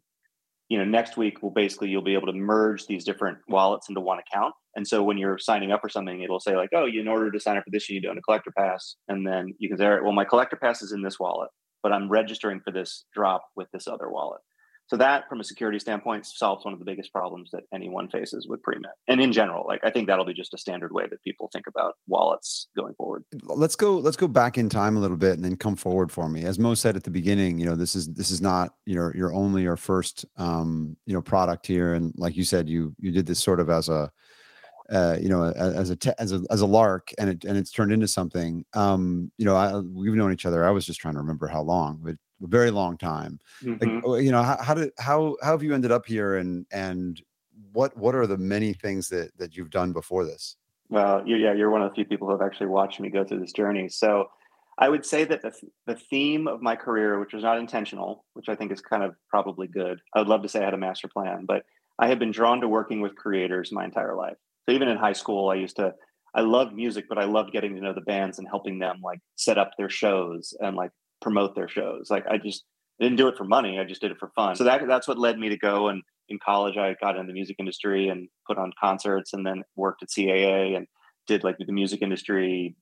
you 0.68 0.78
know, 0.78 0.84
next 0.84 1.16
week 1.16 1.42
we'll 1.42 1.52
basically 1.52 1.90
you'll 1.90 2.02
be 2.02 2.16
able 2.16 2.28
to 2.28 2.34
merge 2.34 2.88
these 2.88 3.06
different 3.06 3.38
wallets 3.48 3.88
into 3.88 4.02
one 4.02 4.20
account. 4.20 4.54
And 4.76 4.86
so 4.86 5.04
when 5.04 5.18
you're 5.18 5.38
signing 5.38 5.72
up 5.72 5.82
for 5.82 5.90
something, 5.90 6.22
it'll 6.22 6.40
say 6.40 6.58
like, 6.58 6.70
oh, 6.76 6.88
in 6.88 7.08
order 7.08 7.32
to 7.32 7.40
sign 7.40 7.56
up 7.56 7.64
for 7.64 7.70
this, 7.70 7.88
you 7.88 7.96
need 7.96 8.02
to 8.02 8.10
own 8.10 8.18
a 8.18 8.22
collector 8.22 8.52
pass, 8.58 8.96
and 9.08 9.26
then 9.26 9.54
you 9.60 9.70
can 9.70 9.78
say, 9.78 9.86
all 9.86 9.92
right, 9.92 10.04
well, 10.04 10.12
my 10.12 10.26
collector 10.26 10.58
pass 10.58 10.82
is 10.82 10.92
in 10.92 11.04
this 11.04 11.20
wallet 11.20 11.50
but 11.86 11.93
I'm 11.93 12.10
registering 12.10 12.62
for 12.62 12.71
this 12.71 13.06
drop 13.13 13.45
with 13.56 13.67
this 13.71 13.88
other 13.88 14.10
wallet. 14.10 14.41
So 14.88 14.98
that, 14.98 15.30
from 15.30 15.39
a 15.39 15.43
security 15.43 15.78
standpoint, 15.78 16.26
solves 16.26 16.65
one 16.65 16.74
of 16.74 16.80
the 16.80 16.86
biggest 16.86 17.13
problems 17.13 17.52
that 17.52 17.62
anyone 17.71 18.10
faces 18.10 18.48
with 18.48 18.60
Premint. 18.63 18.89
And 19.08 19.21
in 19.21 19.32
general, 19.32 19.67
like 19.67 19.82
I 19.84 19.91
think 19.91 20.08
that'll 20.08 20.26
be 20.26 20.34
just 20.34 20.56
a 20.56 20.58
standard 20.58 20.91
way 20.91 21.06
that 21.08 21.21
people 21.21 21.48
think 21.54 21.67
about 21.67 21.93
wallets 22.08 22.69
going 22.76 22.95
forward. 22.95 23.24
Let's 23.43 23.76
go. 23.76 24.00
Let's 24.00 24.17
go 24.17 24.28
back 24.28 24.58
in 24.58 24.67
time 24.67 24.98
a 24.98 25.00
little 25.00 25.15
bit 25.15 25.34
and 25.34 25.45
then 25.45 25.58
come 25.58 25.76
forward 25.76 26.12
for 26.12 26.28
me. 26.28 26.43
As 26.43 26.58
Mo 26.58 26.74
said 26.74 26.95
at 26.95 27.04
the 27.04 27.12
beginning, 27.12 27.60
you 27.60 27.67
know, 27.67 27.76
this 27.76 27.95
is 27.95 28.12
this 28.13 28.32
is 28.32 28.41
not 28.41 28.74
your 28.88 29.15
your 29.15 29.32
only 29.32 29.67
or 29.67 29.78
first 29.78 30.26
um, 30.38 30.98
you 31.06 31.13
know 31.13 31.21
product 31.21 31.67
here. 31.67 31.93
And 31.93 32.15
like 32.17 32.36
you 32.36 32.43
said, 32.43 32.67
you 32.67 32.95
you 33.00 33.12
did 33.12 33.28
this 33.28 33.39
sort 33.39 33.60
of 33.60 33.69
as 33.69 33.89
a 33.89 34.12
uh, 34.89 35.17
you 35.19 35.30
know, 35.30 35.43
as 35.43 35.89
a 35.89 35.95
te- 35.95 36.12
as 36.19 36.32
a 36.32 36.41
as 36.50 36.62
a 36.62 36.65
lark, 36.65 37.12
and 37.17 37.30
it 37.30 37.45
and 37.45 37.58
it's 37.58 37.71
turned 37.71 37.91
into 37.91 38.08
something. 38.08 38.65
Um, 38.74 39.32
you 39.38 39.45
know, 39.45 39.56
I, 39.56 39.80
we've 39.80 40.13
known 40.13 40.32
each 40.32 40.45
other. 40.45 40.65
I 40.65 40.71
was 40.71 40.86
just 40.86 41.00
trying 41.00 41.15
to 41.15 41.19
remember 41.19 41.48
how 41.48 41.62
long, 41.62 42.00
but 42.04 42.15
a 42.43 42.48
very 42.48 42.71
long 42.71 42.98
time. 42.98 43.39
Mhm. 43.62 44.04
Like, 44.04 44.24
you 44.24 44.32
know, 44.32 44.43
how, 44.43 44.62
how 44.62 44.74
did 44.74 44.91
how 45.00 45.38
how 45.41 45.52
have 45.52 45.63
you 45.63 45.74
ended 45.74 45.91
up 45.91 46.06
here, 46.06 46.36
and 46.38 46.65
and 46.71 47.21
what 47.71 47.95
what 47.98 48.15
are 48.15 48.28
the 48.28 48.38
many 48.38 48.74
things 48.74 49.10
that 49.10 49.36
that 49.38 49.56
you've 49.56 49.69
done 49.69 49.93
before 49.93 50.26
this? 50.26 50.58
Well, 50.89 51.28
you, 51.28 51.36
yeah, 51.38 51.54
you're 51.54 51.71
one 51.71 51.82
of 51.82 51.89
the 51.89 51.95
few 51.95 52.06
people 52.06 52.28
who 52.28 52.34
have 52.34 52.41
actually 52.41 52.67
watched 52.67 53.00
me 53.00 53.10
go 53.10 53.24
through 53.24 53.39
this 53.39 53.54
journey. 53.54 53.89
So, 53.89 54.30
I 54.78 54.89
would 54.89 55.06
say 55.06 55.24
that 55.24 55.41
the 55.41 55.54
the 55.88 55.95
theme 55.95 56.48
of 56.48 56.62
my 56.62 56.76
career, 56.76 57.19
which 57.19 57.34
was 57.34 57.43
not 57.43 57.58
intentional, 57.58 58.26
which 58.34 58.50
I 58.50 58.56
think 58.56 58.71
is 58.71 58.82
kind 58.82 59.04
of 59.04 59.15
probably 59.30 59.67
good. 59.67 60.00
I 60.13 60.19
would 60.19 60.28
love 60.28 60.43
to 60.43 60.50
say 60.50 60.62
I 60.62 60.65
had 60.65 60.74
a 60.74 60.78
master 60.78 61.08
plan, 61.08 61.45
but 61.45 61.63
I 61.98 62.08
have 62.08 62.19
been 62.19 62.32
drawn 62.32 62.62
to 62.62 62.67
working 62.67 63.02
with 63.02 63.15
creators 63.15 63.71
my 63.71 63.86
entire 63.86 64.15
life. 64.15 64.38
So 64.67 64.73
even 64.73 64.88
in 64.88 64.97
high 64.97 65.13
school, 65.13 65.49
I 65.49 65.56
used 65.56 65.78
to. 65.78 65.93
I 66.34 66.41
loved 66.41 66.73
music, 66.73 67.06
but 67.08 67.17
I 67.17 67.23
loved 67.23 67.54
getting 67.54 67.75
to 67.75 67.82
know 67.82 67.93
the 67.93 68.01
bands 68.01 68.39
and 68.39 68.47
helping 68.47 68.78
them 68.78 68.99
like 69.01 69.19
set 69.38 69.58
up 69.58 69.71
their 69.78 69.89
shows 69.89 70.54
and 70.60 70.75
like 70.75 70.91
promote 71.21 71.56
their 71.56 71.69
shows. 71.69 72.10
Like 72.10 72.25
I 72.30 72.38
just 72.38 72.65
didn't 72.99 73.17
do 73.17 73.30
it 73.30 73.38
for 73.38 73.45
money. 73.45 73.80
I 73.80 73.86
just 73.86 74.01
did 74.01 74.12
it 74.12 74.17
for 74.19 74.32
fun. 74.36 74.56
So 74.58 74.65
that 74.65 74.86
that's 74.86 75.08
what 75.08 75.17
led 75.17 75.39
me 75.39 75.47
to 75.49 75.58
go 75.58 75.88
and 75.88 76.01
in 76.30 76.39
college 76.43 76.75
I 76.78 76.95
got 77.01 77.17
in 77.17 77.28
the 77.28 77.34
music 77.34 77.56
industry 77.60 78.10
and 78.10 78.28
put 78.47 78.58
on 78.58 78.71
concerts 78.82 79.34
and 79.34 79.45
then 79.45 79.63
worked 79.75 80.04
at 80.04 80.10
CAA 80.10 80.75
and 80.75 80.88
did 81.28 81.43
like 81.43 81.58
the 81.58 81.71
music 81.71 82.01
industry 82.01 82.75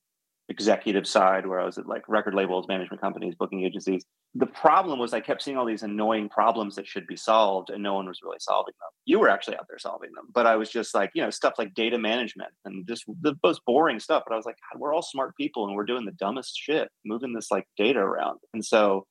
executive 0.48 1.06
side 1.06 1.46
where 1.46 1.58
I 1.58 1.64
was 1.64 1.78
at 1.78 1.86
like 1.86 2.06
record 2.06 2.34
labels, 2.34 2.68
management 2.68 3.00
companies, 3.00 3.34
booking 3.34 3.64
agencies. 3.64 4.04
The 4.34 4.46
problem 4.46 4.98
was 4.98 5.14
I 5.14 5.20
kept 5.20 5.42
seeing 5.42 5.56
all 5.56 5.64
these 5.64 5.82
annoying 5.82 6.28
problems 6.28 6.76
that 6.76 6.86
should 6.86 7.06
be 7.06 7.16
solved 7.16 7.70
and 7.70 7.82
no 7.82 7.94
one 7.94 8.06
was 8.06 8.20
really 8.22 8.38
solving 8.40 8.74
them. 8.78 8.90
You 9.06 9.20
were 9.20 9.30
actually 9.30 9.56
out 9.56 9.66
there 9.68 9.78
solving 9.78 10.10
them, 10.14 10.26
but 10.34 10.46
I 10.46 10.56
was 10.56 10.70
just 10.70 10.94
like, 10.94 11.10
you 11.14 11.22
know, 11.22 11.30
stuff 11.30 11.54
like 11.56 11.72
data 11.72 11.98
management 11.98 12.50
and 12.66 12.86
just 12.86 13.04
the 13.22 13.34
most 13.42 13.62
boring 13.64 13.98
stuff. 14.00 14.24
But 14.26 14.34
I 14.34 14.36
was 14.36 14.44
like, 14.44 14.58
God, 14.72 14.80
we're 14.80 14.94
all 14.94 15.02
smart 15.02 15.34
people 15.36 15.66
and 15.66 15.74
we're 15.74 15.86
doing 15.86 16.04
the 16.04 16.12
dumbest 16.12 16.58
shit, 16.58 16.88
moving 17.06 17.32
this 17.32 17.50
like 17.50 17.66
data 17.78 18.00
around. 18.00 18.38
And 18.52 18.64
so 18.64 19.06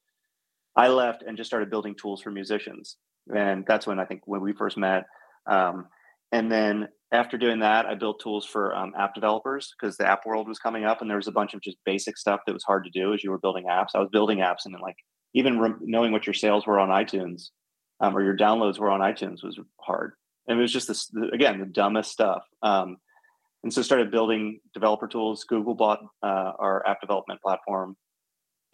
I 0.75 0.89
left 0.89 1.23
and 1.23 1.35
just 1.35 1.49
started 1.49 1.71
building 1.71 1.95
tools 1.99 2.21
for 2.21 2.29
musicians. 2.29 2.97
And 3.33 3.65
that's 3.67 3.87
when 3.87 3.99
I 3.99 4.05
think 4.05 4.21
when 4.25 4.41
we 4.41 4.53
first 4.53 4.77
met. 4.77 5.05
Um, 5.49 5.87
and 6.31 6.51
then 6.51 6.89
after 7.13 7.37
doing 7.37 7.59
that, 7.59 7.85
I 7.85 7.93
built 7.93 8.19
tools 8.19 8.43
for 8.43 8.75
um, 8.75 8.91
app 8.97 9.13
developers 9.13 9.73
because 9.79 9.95
the 9.97 10.07
app 10.07 10.25
world 10.25 10.47
was 10.47 10.57
coming 10.57 10.83
up, 10.83 10.99
and 10.99 11.09
there 11.09 11.17
was 11.17 11.27
a 11.27 11.31
bunch 11.31 11.53
of 11.53 11.61
just 11.61 11.77
basic 11.85 12.17
stuff 12.17 12.41
that 12.45 12.53
was 12.53 12.63
hard 12.63 12.83
to 12.85 12.89
do 12.89 13.13
as 13.13 13.23
you 13.23 13.29
were 13.29 13.37
building 13.37 13.65
apps. 13.69 13.89
I 13.93 13.99
was 13.99 14.09
building 14.11 14.39
apps, 14.39 14.65
and 14.65 14.73
then 14.73 14.81
like 14.81 14.97
even 15.35 15.59
re- 15.59 15.75
knowing 15.79 16.11
what 16.11 16.25
your 16.25 16.33
sales 16.33 16.65
were 16.65 16.79
on 16.79 16.89
iTunes 16.89 17.49
um, 17.99 18.17
or 18.17 18.23
your 18.23 18.35
downloads 18.35 18.79
were 18.79 18.89
on 18.89 18.99
iTunes 18.99 19.43
was 19.43 19.59
hard. 19.79 20.13
And 20.47 20.57
it 20.57 20.61
was 20.61 20.73
just 20.73 20.87
this 20.87 21.11
again 21.31 21.59
the 21.59 21.67
dumbest 21.67 22.11
stuff. 22.11 22.43
Um, 22.63 22.97
and 23.63 23.71
so 23.71 23.83
started 23.83 24.11
building 24.11 24.59
developer 24.73 25.07
tools. 25.07 25.43
Google 25.43 25.75
bought 25.75 25.99
uh, 26.23 26.53
our 26.57 26.85
app 26.87 26.99
development 26.99 27.41
platform. 27.41 27.95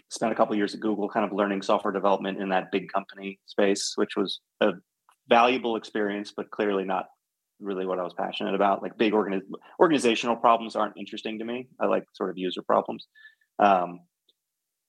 Spent 0.10 0.32
a 0.32 0.36
couple 0.36 0.56
years 0.56 0.74
at 0.74 0.80
Google, 0.80 1.08
kind 1.08 1.26
of 1.26 1.34
learning 1.34 1.62
software 1.62 1.94
development 1.94 2.42
in 2.42 2.50
that 2.50 2.72
big 2.72 2.92
company 2.92 3.38
space, 3.46 3.94
which 3.96 4.16
was 4.16 4.40
a 4.62 4.72
valuable 5.28 5.76
experience, 5.76 6.34
but 6.36 6.50
clearly 6.50 6.84
not 6.84 7.06
really 7.60 7.86
what 7.86 8.00
I 8.00 8.04
was 8.04 8.14
passionate 8.14 8.56
about. 8.56 8.82
Like 8.82 8.98
big 8.98 9.14
organiz- 9.14 9.42
organizational 9.80 10.36
problems 10.36 10.76
aren't 10.76 10.98
interesting 10.98 11.40
to 11.40 11.46
me. 11.46 11.68
I 11.80 11.86
like 11.86 12.04
sort 12.14 12.30
of 12.30 12.38
user 12.38 12.62
problems. 12.62 13.08
Um, 13.60 14.02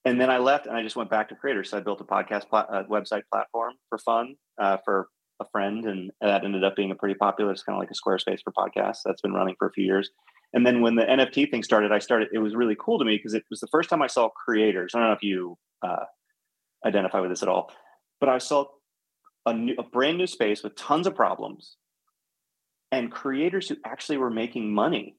and 0.05 0.21
then 0.21 0.31
I 0.31 0.39
left 0.39 0.67
and 0.67 0.77
I 0.77 0.83
just 0.83 0.97
went 0.97 1.11
back 1.11 1.29
to 1.29 1.35
creators. 1.35 1.71
So 1.71 1.79
I 1.79 1.81
built 1.81 2.01
a 2.01 2.05
podcast 2.05 2.45
website 2.51 3.23
platform 3.31 3.75
for 3.89 3.99
fun 3.99 4.35
uh, 4.61 4.79
for 4.85 5.09
a 5.41 5.45
friend, 5.53 5.87
and 5.87 6.11
that 6.21 6.45
ended 6.45 6.65
up 6.65 6.77
being 6.77 6.91
a 6.91 6.95
pretty 6.95 7.15
popular. 7.15 7.51
It's 7.51 7.63
kind 7.63 7.77
of 7.77 7.81
like 7.81 7.91
a 7.91 7.95
Squarespace 7.95 8.41
for 8.43 8.53
podcasts. 8.53 9.01
That's 9.05 9.21
been 9.21 9.33
running 9.33 9.57
for 9.59 9.69
a 9.69 9.73
few 9.73 9.85
years. 9.85 10.11
And 10.53 10.67
then 10.67 10.81
when 10.81 10.97
the 10.97 11.03
NFT 11.03 11.51
thing 11.51 11.63
started, 11.63 11.93
I 11.93 11.99
started. 11.99 12.29
It 12.33 12.39
was 12.39 12.55
really 12.55 12.77
cool 12.79 12.99
to 12.99 13.05
me 13.05 13.17
because 13.17 13.35
it 13.35 13.45
was 13.51 13.61
the 13.61 13.69
first 13.69 13.91
time 13.91 14.03
I 14.03 14.07
saw 14.07 14.29
creators. 14.29 14.93
I 14.95 14.99
don't 14.99 15.09
know 15.09 15.15
if 15.15 15.23
you 15.23 15.57
uh, 15.83 16.05
identify 16.85 17.21
with 17.21 17.31
this 17.31 17.43
at 17.43 17.49
all, 17.49 17.71
but 18.21 18.29
I 18.29 18.39
saw 18.39 18.67
a, 19.47 19.55
new, 19.55 19.75
a 19.79 19.83
brand 19.83 20.19
new 20.19 20.27
space 20.27 20.63
with 20.63 20.77
tons 20.77 21.07
of 21.07 21.15
problems 21.15 21.77
and 22.93 23.13
creators 23.13 23.69
who 23.69 23.77
actually 23.85 24.19
were 24.19 24.31
making 24.31 24.73
money 24.73 25.17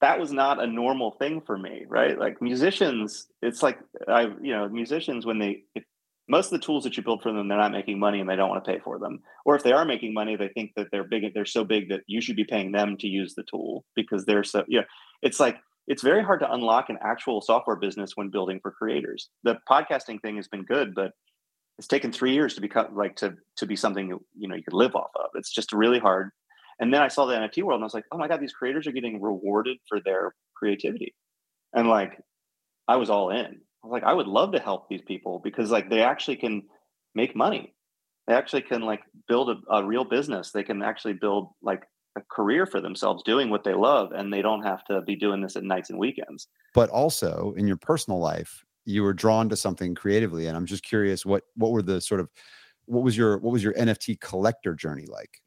that 0.00 0.20
was 0.20 0.32
not 0.32 0.62
a 0.62 0.66
normal 0.66 1.12
thing 1.12 1.40
for 1.40 1.56
me 1.56 1.84
right? 1.88 2.18
Like 2.18 2.40
musicians 2.42 3.26
it's 3.42 3.62
like 3.62 3.78
i 4.08 4.22
you 4.42 4.52
know 4.52 4.68
musicians 4.68 5.26
when 5.26 5.38
they 5.38 5.62
if, 5.74 5.84
most 6.28 6.46
of 6.46 6.58
the 6.58 6.66
tools 6.66 6.82
that 6.82 6.96
you 6.96 7.04
build 7.04 7.22
for 7.22 7.32
them 7.32 7.48
they're 7.48 7.56
not 7.56 7.72
making 7.72 7.98
money 7.98 8.20
and 8.20 8.28
they 8.28 8.36
don't 8.36 8.48
want 8.48 8.64
to 8.64 8.70
pay 8.70 8.80
for 8.80 8.98
them. 8.98 9.20
Or 9.44 9.54
if 9.54 9.62
they 9.62 9.72
are 9.72 9.84
making 9.84 10.12
money 10.12 10.36
they 10.36 10.48
think 10.48 10.72
that 10.76 10.88
they're 10.90 11.04
big 11.04 11.22
they're 11.34 11.44
so 11.44 11.64
big 11.64 11.88
that 11.88 12.02
you 12.06 12.20
should 12.20 12.36
be 12.36 12.44
paying 12.44 12.72
them 12.72 12.96
to 12.98 13.06
use 13.06 13.34
the 13.34 13.44
tool 13.50 13.84
because 13.94 14.24
they're 14.24 14.44
so 14.44 14.64
yeah 14.68 14.82
it's 15.22 15.40
like 15.40 15.56
it's 15.86 16.02
very 16.02 16.22
hard 16.22 16.40
to 16.40 16.52
unlock 16.52 16.88
an 16.88 16.98
actual 17.00 17.40
software 17.40 17.76
business 17.76 18.12
when 18.16 18.28
building 18.28 18.58
for 18.60 18.72
creators. 18.72 19.28
The 19.44 19.58
podcasting 19.70 20.20
thing 20.20 20.36
has 20.36 20.48
been 20.48 20.64
good 20.64 20.94
but 20.94 21.12
it's 21.78 21.88
taken 21.88 22.10
three 22.10 22.32
years 22.32 22.54
to 22.54 22.60
become 22.60 22.94
like 22.94 23.16
to 23.16 23.34
to 23.56 23.66
be 23.66 23.76
something 23.76 24.08
you 24.36 24.48
know 24.48 24.56
you 24.56 24.62
could 24.62 24.74
live 24.74 24.94
off 24.94 25.10
of. 25.14 25.30
It's 25.34 25.52
just 25.52 25.72
really 25.72 25.98
hard 25.98 26.30
and 26.78 26.92
then 26.92 27.00
I 27.00 27.08
saw 27.08 27.26
the 27.26 27.34
NFT 27.34 27.62
world 27.62 27.78
and 27.78 27.84
I 27.84 27.86
was 27.86 27.94
like, 27.94 28.04
oh 28.12 28.18
my 28.18 28.28
God, 28.28 28.40
these 28.40 28.52
creators 28.52 28.86
are 28.86 28.92
getting 28.92 29.20
rewarded 29.20 29.78
for 29.88 30.00
their 30.00 30.34
creativity. 30.54 31.14
And 31.74 31.88
like, 31.88 32.20
I 32.88 32.96
was 32.96 33.10
all 33.10 33.30
in. 33.30 33.46
I 33.46 33.86
was 33.86 33.92
like, 33.92 34.04
I 34.04 34.12
would 34.12 34.26
love 34.26 34.52
to 34.52 34.60
help 34.60 34.88
these 34.88 35.02
people 35.06 35.40
because 35.42 35.70
like 35.70 35.88
they 35.88 36.02
actually 36.02 36.36
can 36.36 36.62
make 37.14 37.34
money. 37.34 37.74
They 38.26 38.34
actually 38.34 38.62
can 38.62 38.82
like 38.82 39.02
build 39.28 39.50
a, 39.50 39.74
a 39.74 39.84
real 39.84 40.04
business. 40.04 40.50
They 40.50 40.62
can 40.62 40.82
actually 40.82 41.14
build 41.14 41.48
like 41.62 41.84
a 42.16 42.22
career 42.30 42.66
for 42.66 42.80
themselves 42.80 43.22
doing 43.24 43.50
what 43.50 43.64
they 43.64 43.74
love 43.74 44.12
and 44.12 44.32
they 44.32 44.42
don't 44.42 44.62
have 44.62 44.84
to 44.86 45.02
be 45.02 45.16
doing 45.16 45.40
this 45.40 45.56
at 45.56 45.62
nights 45.62 45.90
and 45.90 45.98
weekends. 45.98 46.48
But 46.74 46.90
also 46.90 47.54
in 47.56 47.66
your 47.66 47.76
personal 47.76 48.18
life, 48.18 48.64
you 48.84 49.02
were 49.02 49.14
drawn 49.14 49.48
to 49.48 49.56
something 49.56 49.94
creatively. 49.94 50.46
And 50.46 50.56
I'm 50.56 50.66
just 50.66 50.84
curious 50.84 51.24
what 51.24 51.44
what 51.54 51.72
were 51.72 51.82
the 51.82 52.00
sort 52.00 52.20
of 52.20 52.28
what 52.86 53.02
was 53.02 53.16
your 53.16 53.38
what 53.38 53.52
was 53.52 53.62
your 53.62 53.74
NFT 53.74 54.20
collector 54.20 54.74
journey 54.74 55.06
like? 55.06 55.40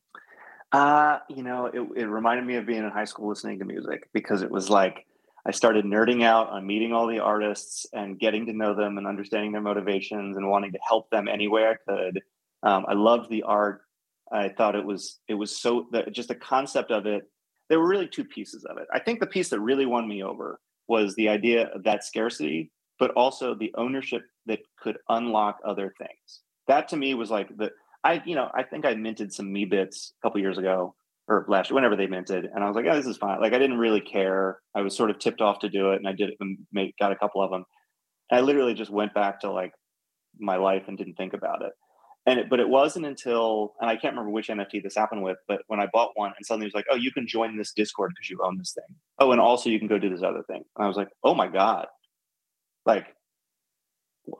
Uh, 0.71 1.19
you 1.29 1.43
know, 1.43 1.65
it, 1.65 1.81
it 1.95 2.05
reminded 2.05 2.45
me 2.45 2.55
of 2.55 2.65
being 2.65 2.83
in 2.83 2.89
high 2.91 3.05
school 3.05 3.27
listening 3.27 3.59
to 3.59 3.65
music 3.65 4.07
because 4.13 4.43
it 4.43 4.51
was 4.51 4.69
like 4.69 5.05
I 5.45 5.51
started 5.51 5.85
nerding 5.85 6.23
out 6.23 6.49
on 6.49 6.67
meeting 6.67 6.93
all 6.93 7.07
the 7.07 7.19
artists 7.19 7.87
and 7.93 8.19
getting 8.19 8.45
to 8.45 8.53
know 8.53 8.75
them 8.75 8.97
and 8.97 9.07
understanding 9.07 9.51
their 9.51 9.61
motivations 9.61 10.37
and 10.37 10.47
wanting 10.47 10.71
to 10.73 10.79
help 10.87 11.09
them 11.09 11.27
any 11.27 11.47
way 11.47 11.65
I 11.65 11.75
could. 11.89 12.21
Um, 12.61 12.85
I 12.87 12.93
loved 12.93 13.29
the 13.29 13.43
art. 13.43 13.81
I 14.31 14.49
thought 14.49 14.75
it 14.75 14.85
was 14.85 15.19
it 15.27 15.33
was 15.33 15.57
so 15.57 15.87
that 15.91 16.11
just 16.11 16.27
the 16.27 16.35
concept 16.35 16.91
of 16.91 17.07
it. 17.07 17.23
There 17.67 17.79
were 17.79 17.87
really 17.87 18.07
two 18.07 18.25
pieces 18.25 18.63
of 18.65 18.77
it. 18.77 18.87
I 18.93 18.99
think 18.99 19.19
the 19.19 19.27
piece 19.27 19.49
that 19.49 19.59
really 19.59 19.85
won 19.85 20.07
me 20.07 20.23
over 20.23 20.59
was 20.87 21.15
the 21.15 21.29
idea 21.29 21.67
of 21.67 21.83
that 21.83 22.03
scarcity, 22.03 22.71
but 22.99 23.11
also 23.11 23.55
the 23.55 23.73
ownership 23.75 24.23
that 24.45 24.59
could 24.79 24.97
unlock 25.09 25.59
other 25.65 25.93
things. 25.97 26.41
That 26.67 26.87
to 26.89 26.97
me 26.97 27.13
was 27.13 27.31
like 27.31 27.55
the 27.57 27.71
I, 28.03 28.21
you 28.25 28.35
know, 28.35 28.49
I 28.53 28.63
think 28.63 28.85
I 28.85 28.93
minted 28.95 29.33
some 29.33 29.47
Meebits 29.47 30.11
a 30.11 30.27
couple 30.27 30.39
years 30.41 30.57
ago 30.57 30.95
or 31.27 31.45
last 31.47 31.69
year, 31.69 31.75
whenever 31.75 31.95
they 31.95 32.07
minted, 32.07 32.45
and 32.45 32.63
I 32.63 32.67
was 32.67 32.75
like, 32.75 32.85
"Oh, 32.89 32.95
this 32.95 33.05
is 33.05 33.17
fine." 33.17 33.39
Like, 33.39 33.53
I 33.53 33.59
didn't 33.59 33.77
really 33.77 34.01
care. 34.01 34.59
I 34.75 34.81
was 34.81 34.95
sort 34.97 35.11
of 35.11 35.19
tipped 35.19 35.41
off 35.41 35.59
to 35.59 35.69
do 35.69 35.91
it, 35.91 35.97
and 35.97 36.07
I 36.07 36.11
did 36.11 36.29
it 36.29 36.37
and 36.39 36.57
made, 36.73 36.93
got 36.99 37.11
a 37.11 37.15
couple 37.15 37.41
of 37.41 37.51
them. 37.51 37.65
And 38.31 38.39
I 38.39 38.41
literally 38.41 38.73
just 38.73 38.89
went 38.89 39.13
back 39.13 39.41
to 39.41 39.51
like 39.51 39.71
my 40.39 40.55
life 40.55 40.83
and 40.87 40.97
didn't 40.97 41.15
think 41.15 41.33
about 41.33 41.61
it. 41.61 41.71
And 42.25 42.39
it, 42.39 42.49
but 42.49 42.59
it 42.59 42.67
wasn't 42.67 43.05
until, 43.05 43.73
and 43.79 43.89
I 43.89 43.95
can't 43.95 44.13
remember 44.13 44.31
which 44.31 44.49
NFT 44.49 44.83
this 44.83 44.95
happened 44.95 45.23
with, 45.23 45.37
but 45.47 45.61
when 45.67 45.79
I 45.79 45.87
bought 45.93 46.11
one, 46.15 46.33
and 46.35 46.45
suddenly 46.45 46.65
it 46.65 46.73
was 46.73 46.75
like, 46.75 46.87
"Oh, 46.91 46.95
you 46.95 47.11
can 47.11 47.27
join 47.27 47.57
this 47.57 47.73
Discord 47.73 48.11
because 48.15 48.29
you 48.29 48.39
own 48.43 48.57
this 48.57 48.73
thing." 48.73 48.95
Oh, 49.19 49.31
and 49.31 49.39
also 49.39 49.69
you 49.69 49.79
can 49.79 49.87
go 49.87 49.99
do 49.99 50.09
this 50.09 50.23
other 50.23 50.43
thing. 50.47 50.63
And 50.77 50.85
I 50.85 50.87
was 50.87 50.97
like, 50.97 51.09
"Oh 51.23 51.35
my 51.35 51.47
god!" 51.47 51.87
Like 52.85 53.07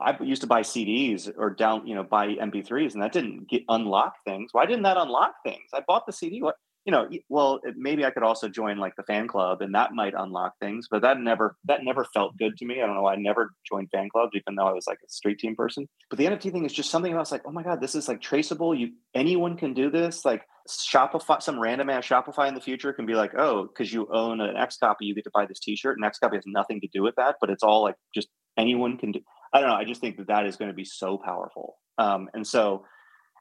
I 0.00 0.16
used 0.22 0.42
to 0.42 0.46
buy 0.46 0.62
CDs 0.62 1.30
or 1.36 1.50
down, 1.50 1.86
you 1.86 1.94
know, 1.94 2.02
buy 2.02 2.28
MP3s, 2.28 2.94
and 2.94 3.02
that 3.02 3.12
didn't 3.12 3.48
get 3.48 3.62
unlock 3.68 4.14
things. 4.26 4.50
Why 4.52 4.66
didn't 4.66 4.84
that 4.84 4.96
unlock 4.96 5.34
things? 5.44 5.70
I 5.74 5.80
bought 5.86 6.06
the 6.06 6.12
CD. 6.12 6.42
What, 6.42 6.56
you 6.84 6.92
know? 6.92 7.08
Well, 7.28 7.60
maybe 7.76 8.04
I 8.04 8.10
could 8.10 8.22
also 8.22 8.48
join 8.48 8.78
like 8.78 8.94
the 8.96 9.02
fan 9.02 9.26
club, 9.26 9.62
and 9.62 9.74
that 9.74 9.92
might 9.92 10.14
unlock 10.16 10.54
things. 10.60 10.86
But 10.90 11.02
that 11.02 11.18
never, 11.18 11.56
that 11.64 11.80
never 11.82 12.04
felt 12.04 12.36
good 12.38 12.56
to 12.58 12.64
me. 12.64 12.80
I 12.80 12.86
don't 12.86 12.94
know. 12.94 13.06
I 13.06 13.16
never 13.16 13.50
joined 13.68 13.90
fan 13.90 14.08
clubs, 14.10 14.32
even 14.34 14.54
though 14.54 14.66
I 14.66 14.72
was 14.72 14.86
like 14.86 14.98
a 15.04 15.10
street 15.10 15.38
team 15.38 15.56
person. 15.56 15.88
But 16.08 16.18
the 16.18 16.26
NFT 16.26 16.52
thing 16.52 16.64
is 16.64 16.72
just 16.72 16.90
something 16.90 17.12
else. 17.12 17.32
Like, 17.32 17.42
oh 17.44 17.52
my 17.52 17.62
god, 17.62 17.80
this 17.80 17.94
is 17.94 18.08
like 18.08 18.20
traceable. 18.20 18.74
You 18.74 18.92
anyone 19.14 19.56
can 19.56 19.74
do 19.74 19.90
this. 19.90 20.24
Like 20.24 20.42
Shopify, 20.68 21.42
some 21.42 21.58
random 21.58 21.90
ass 21.90 22.06
Shopify 22.06 22.48
in 22.48 22.54
the 22.54 22.60
future 22.60 22.92
can 22.92 23.06
be 23.06 23.14
like, 23.14 23.32
oh, 23.36 23.64
because 23.64 23.92
you 23.92 24.08
own 24.12 24.40
an 24.40 24.54
XCOPY, 24.54 24.96
you 25.00 25.14
get 25.14 25.24
to 25.24 25.30
buy 25.34 25.46
this 25.46 25.60
T-shirt, 25.60 25.98
and 25.98 26.10
XCOPY 26.10 26.36
has 26.36 26.44
nothing 26.46 26.80
to 26.80 26.88
do 26.92 27.02
with 27.02 27.16
that. 27.16 27.36
But 27.40 27.50
it's 27.50 27.62
all 27.62 27.82
like 27.82 27.96
just 28.14 28.28
anyone 28.56 28.96
can 28.96 29.12
do. 29.12 29.20
I 29.52 29.60
don't 29.60 29.68
know. 29.68 29.76
I 29.76 29.84
just 29.84 30.00
think 30.00 30.16
that 30.18 30.28
that 30.28 30.46
is 30.46 30.56
going 30.56 30.70
to 30.70 30.74
be 30.74 30.84
so 30.84 31.18
powerful. 31.18 31.76
Um, 31.98 32.28
and 32.34 32.46
so 32.46 32.84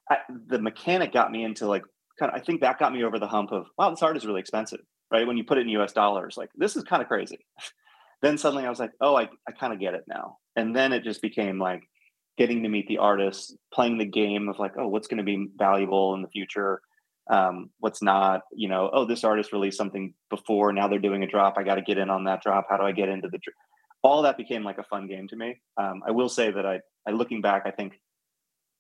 I, 0.09 0.17
the 0.47 0.59
mechanic 0.59 1.13
got 1.13 1.31
me 1.31 1.43
into 1.43 1.67
like 1.67 1.83
kind 2.19 2.31
of, 2.31 2.39
I 2.39 2.43
think 2.43 2.61
that 2.61 2.79
got 2.79 2.93
me 2.93 3.03
over 3.03 3.19
the 3.19 3.27
hump 3.27 3.51
of, 3.51 3.67
wow, 3.77 3.89
this 3.89 4.01
art 4.01 4.17
is 4.17 4.25
really 4.25 4.41
expensive, 4.41 4.79
right? 5.11 5.27
When 5.27 5.37
you 5.37 5.43
put 5.43 5.57
it 5.57 5.61
in 5.61 5.69
US 5.69 5.93
dollars, 5.93 6.35
like 6.37 6.49
this 6.55 6.75
is 6.75 6.83
kind 6.83 7.01
of 7.01 7.07
crazy. 7.07 7.39
then 8.21 8.37
suddenly 8.37 8.65
I 8.65 8.69
was 8.69 8.79
like, 8.79 8.91
oh, 9.01 9.15
I, 9.15 9.29
I 9.47 9.51
kind 9.57 9.73
of 9.73 9.79
get 9.79 9.93
it 9.93 10.03
now. 10.07 10.37
And 10.55 10.75
then 10.75 10.91
it 10.93 11.03
just 11.03 11.21
became 11.21 11.59
like 11.59 11.83
getting 12.37 12.63
to 12.63 12.69
meet 12.69 12.87
the 12.87 12.97
artists, 12.97 13.55
playing 13.73 13.97
the 13.97 14.05
game 14.05 14.49
of 14.49 14.59
like, 14.59 14.73
oh, 14.77 14.87
what's 14.87 15.07
going 15.07 15.19
to 15.19 15.23
be 15.23 15.47
valuable 15.57 16.15
in 16.15 16.21
the 16.21 16.27
future? 16.29 16.81
Um, 17.29 17.69
what's 17.79 18.01
not, 18.01 18.41
you 18.51 18.67
know, 18.67 18.89
oh, 18.91 19.05
this 19.05 19.23
artist 19.23 19.53
released 19.53 19.77
something 19.77 20.13
before. 20.29 20.73
Now 20.73 20.87
they're 20.87 20.99
doing 20.99 21.23
a 21.23 21.27
drop. 21.27 21.55
I 21.57 21.63
got 21.63 21.75
to 21.75 21.81
get 21.81 21.99
in 21.99 22.09
on 22.09 22.23
that 22.23 22.41
drop. 22.41 22.65
How 22.69 22.77
do 22.77 22.83
I 22.83 22.91
get 22.91 23.09
into 23.09 23.29
the 23.29 23.37
all 24.01 24.21
that 24.23 24.37
became 24.37 24.63
like 24.63 24.77
a 24.77 24.83
fun 24.83 25.07
game 25.07 25.27
to 25.27 25.35
me. 25.35 25.59
Um, 25.77 26.01
I 26.07 26.11
will 26.11 26.29
say 26.29 26.51
that 26.51 26.65
I, 26.65 26.79
I 27.07 27.11
looking 27.11 27.41
back, 27.41 27.63
I 27.65 27.71
think 27.71 27.99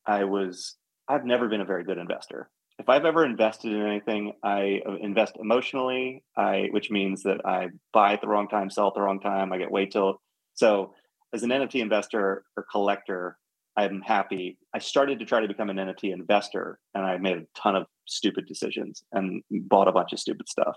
I 0.05 0.23
was 0.23 0.75
I've 1.07 1.25
never 1.25 1.47
been 1.47 1.61
a 1.61 1.65
very 1.65 1.83
good 1.83 1.97
investor. 1.97 2.49
If 2.77 2.87
I've 2.87 3.03
ever 3.03 3.25
invested 3.25 3.73
in 3.73 3.85
anything, 3.85 4.33
I 4.43 4.81
invest 5.01 5.35
emotionally, 5.39 6.23
I 6.37 6.67
which 6.71 6.89
means 6.89 7.23
that 7.23 7.45
I 7.45 7.69
buy 7.91 8.13
at 8.13 8.21
the 8.21 8.27
wrong 8.27 8.47
time, 8.47 8.69
sell 8.69 8.87
at 8.87 8.93
the 8.93 9.01
wrong 9.01 9.19
time, 9.19 9.51
I 9.51 9.57
get 9.57 9.71
wait 9.71 9.91
till 9.91 10.21
so 10.53 10.93
as 11.33 11.43
an 11.43 11.49
NFT 11.49 11.81
investor 11.81 12.43
or 12.57 12.65
collector, 12.71 13.37
I'm 13.77 14.01
happy. 14.01 14.57
I 14.73 14.79
started 14.79 15.19
to 15.19 15.25
try 15.25 15.39
to 15.41 15.47
become 15.47 15.69
an 15.69 15.77
NFT 15.77 16.11
investor 16.11 16.79
and 16.93 17.05
I 17.05 17.17
made 17.17 17.37
a 17.37 17.45
ton 17.55 17.75
of 17.75 17.85
stupid 18.07 18.45
decisions 18.45 19.03
and 19.11 19.43
bought 19.49 19.87
a 19.87 19.91
bunch 19.91 20.11
of 20.11 20.19
stupid 20.19 20.49
stuff. 20.49 20.75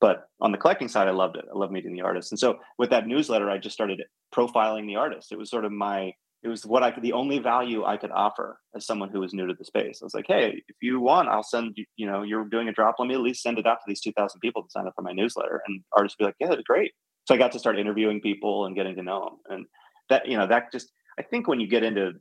But 0.00 0.28
on 0.40 0.50
the 0.50 0.58
collecting 0.58 0.88
side, 0.88 1.08
I 1.08 1.12
loved 1.12 1.36
it. 1.36 1.44
I 1.52 1.58
love 1.58 1.70
meeting 1.70 1.92
the 1.92 2.00
artists. 2.00 2.32
And 2.32 2.38
so 2.38 2.58
with 2.78 2.90
that 2.90 3.06
newsletter, 3.06 3.50
I 3.50 3.58
just 3.58 3.74
started 3.74 4.02
profiling 4.34 4.86
the 4.86 4.96
artist. 4.96 5.30
It 5.30 5.38
was 5.38 5.50
sort 5.50 5.66
of 5.66 5.72
my, 5.72 6.12
it 6.42 6.48
was 6.48 6.64
what 6.64 6.82
I 6.82 6.90
could, 6.90 7.02
the 7.02 7.12
only 7.12 7.38
value 7.38 7.84
I 7.84 7.98
could 7.98 8.10
offer 8.10 8.58
as 8.74 8.86
someone 8.86 9.10
who 9.10 9.20
was 9.20 9.34
new 9.34 9.46
to 9.46 9.52
the 9.52 9.64
space. 9.64 10.00
I 10.00 10.06
was 10.06 10.14
like, 10.14 10.24
hey, 10.26 10.62
if 10.68 10.76
you 10.80 11.00
want, 11.00 11.28
I'll 11.28 11.42
send 11.42 11.74
you, 11.76 11.84
you 11.96 12.06
know, 12.06 12.22
you're 12.22 12.46
doing 12.46 12.68
a 12.68 12.72
drop. 12.72 12.94
Let 12.98 13.08
me 13.08 13.14
at 13.14 13.20
least 13.20 13.42
send 13.42 13.58
it 13.58 13.66
out 13.66 13.74
to 13.74 13.84
these 13.86 14.00
2,000 14.00 14.40
people 14.40 14.62
to 14.62 14.70
sign 14.70 14.86
up 14.86 14.94
for 14.96 15.02
my 15.02 15.12
newsletter. 15.12 15.60
And 15.66 15.82
artists 15.94 16.16
be 16.16 16.24
like, 16.24 16.36
yeah, 16.40 16.48
that's 16.48 16.62
great. 16.62 16.92
So 17.28 17.34
I 17.34 17.38
got 17.38 17.52
to 17.52 17.58
start 17.58 17.78
interviewing 17.78 18.22
people 18.22 18.64
and 18.64 18.74
getting 18.74 18.96
to 18.96 19.02
know 19.02 19.20
them. 19.20 19.58
And 19.58 19.66
that, 20.08 20.26
you 20.26 20.38
know, 20.38 20.46
that 20.46 20.72
just, 20.72 20.90
I 21.18 21.22
think 21.22 21.46
when 21.46 21.60
you 21.60 21.66
get 21.66 21.84
into 21.84 22.12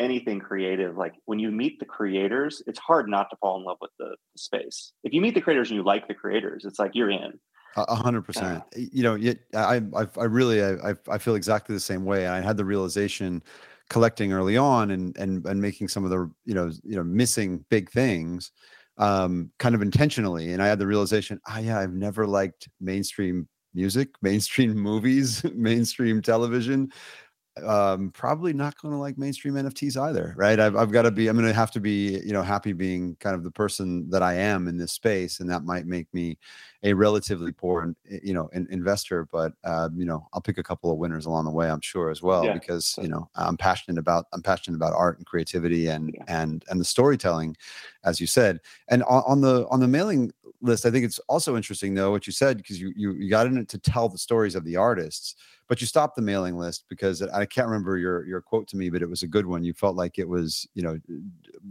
anything 0.00 0.40
creative, 0.40 0.96
like 0.96 1.12
when 1.26 1.38
you 1.38 1.50
meet 1.50 1.78
the 1.78 1.84
creators, 1.84 2.62
it's 2.66 2.78
hard 2.78 3.08
not 3.08 3.28
to 3.30 3.36
fall 3.36 3.58
in 3.58 3.64
love 3.64 3.76
with 3.80 3.90
the, 3.98 4.16
space. 4.36 4.92
If 5.04 5.12
you 5.12 5.20
meet 5.20 5.34
the 5.34 5.40
creators 5.40 5.68
and 5.70 5.76
you 5.76 5.84
like 5.84 6.08
the 6.08 6.14
creators, 6.14 6.64
it's 6.64 6.78
like 6.78 6.92
you're 6.94 7.10
in. 7.10 7.38
A 7.76 7.94
hundred 7.94 8.22
percent. 8.22 8.64
You 8.74 9.02
know, 9.02 9.14
yet 9.14 9.38
I, 9.54 9.82
I, 9.94 10.06
I 10.18 10.24
really, 10.24 10.64
I, 10.64 10.94
I 11.08 11.18
feel 11.18 11.34
exactly 11.34 11.74
the 11.74 11.80
same 11.80 12.04
way. 12.04 12.26
I 12.26 12.40
had 12.40 12.56
the 12.56 12.64
realization 12.64 13.42
collecting 13.90 14.32
early 14.32 14.56
on 14.56 14.92
and 14.92 15.14
and 15.18 15.44
and 15.44 15.60
making 15.60 15.88
some 15.88 16.04
of 16.04 16.10
the 16.10 16.30
you 16.46 16.54
know 16.54 16.70
you 16.84 16.96
know 16.96 17.02
missing 17.02 17.62
big 17.68 17.90
things 17.90 18.52
um 18.98 19.50
kind 19.58 19.74
of 19.74 19.82
intentionally 19.82 20.52
and 20.52 20.62
i 20.62 20.68
had 20.68 20.78
the 20.78 20.86
realization 20.86 21.40
ah 21.48 21.58
yeah 21.58 21.78
i've 21.78 21.92
never 21.92 22.24
liked 22.26 22.68
mainstream 22.80 23.48
music 23.74 24.08
mainstream 24.22 24.74
movies 24.74 25.44
mainstream 25.54 26.22
television 26.22 26.88
um, 27.64 28.10
probably 28.10 28.52
not 28.52 28.80
going 28.80 28.92
to 28.92 28.98
like 28.98 29.18
mainstream 29.18 29.54
NFTs 29.54 30.00
either, 30.00 30.34
right? 30.36 30.58
I've, 30.58 30.76
I've 30.76 30.90
got 30.92 31.02
to 31.02 31.10
be, 31.10 31.28
I'm 31.28 31.36
going 31.36 31.48
to 31.48 31.54
have 31.54 31.70
to 31.72 31.80
be, 31.80 32.20
you 32.24 32.32
know, 32.32 32.42
happy 32.42 32.72
being 32.72 33.16
kind 33.20 33.34
of 33.34 33.44
the 33.44 33.50
person 33.50 34.08
that 34.10 34.22
I 34.22 34.34
am 34.34 34.68
in 34.68 34.76
this 34.76 34.92
space. 34.92 35.40
And 35.40 35.50
that 35.50 35.64
might 35.64 35.86
make 35.86 36.12
me 36.12 36.38
a 36.82 36.94
relatively 36.94 37.52
poor, 37.52 37.94
you 38.22 38.32
know, 38.32 38.48
an 38.52 38.66
investor, 38.70 39.28
but, 39.30 39.52
uh, 39.64 39.90
you 39.94 40.06
know, 40.06 40.26
I'll 40.32 40.40
pick 40.40 40.58
a 40.58 40.62
couple 40.62 40.90
of 40.90 40.98
winners 40.98 41.26
along 41.26 41.44
the 41.44 41.50
way, 41.50 41.70
I'm 41.70 41.82
sure 41.82 42.10
as 42.10 42.22
well, 42.22 42.44
yeah. 42.44 42.54
because, 42.54 42.98
you 43.02 43.08
know, 43.08 43.28
I'm 43.34 43.56
passionate 43.56 43.98
about, 43.98 44.26
I'm 44.32 44.42
passionate 44.42 44.76
about 44.76 44.94
art 44.94 45.18
and 45.18 45.26
creativity 45.26 45.88
and, 45.88 46.14
yeah. 46.14 46.24
and, 46.26 46.64
and 46.70 46.80
the 46.80 46.84
storytelling, 46.84 47.56
as 48.04 48.20
you 48.20 48.26
said, 48.26 48.60
and 48.88 49.02
on, 49.04 49.22
on 49.26 49.40
the, 49.42 49.66
on 49.68 49.80
the 49.80 49.88
mailing 49.88 50.32
list, 50.60 50.86
I 50.86 50.90
think 50.90 51.04
it's 51.04 51.18
also 51.20 51.56
interesting 51.56 51.94
though, 51.94 52.10
what 52.10 52.26
you 52.26 52.32
said, 52.32 52.56
because 52.56 52.80
you, 52.80 52.92
you, 52.96 53.12
you 53.12 53.30
got 53.30 53.46
in 53.46 53.58
it 53.58 53.68
to 53.70 53.78
tell 53.78 54.08
the 54.08 54.18
stories 54.18 54.54
of 54.54 54.64
the 54.64 54.76
artists 54.76 55.34
but 55.70 55.80
you 55.80 55.86
stopped 55.86 56.16
the 56.16 56.22
mailing 56.22 56.58
list 56.58 56.84
because 56.88 57.22
I 57.22 57.46
can't 57.46 57.68
remember 57.68 57.96
your 57.96 58.26
your 58.26 58.40
quote 58.40 58.66
to 58.68 58.76
me, 58.76 58.90
but 58.90 59.02
it 59.02 59.08
was 59.08 59.22
a 59.22 59.28
good 59.28 59.46
one. 59.46 59.62
You 59.62 59.72
felt 59.72 59.94
like 59.94 60.18
it 60.18 60.28
was, 60.28 60.66
you 60.74 60.82
know, 60.82 60.98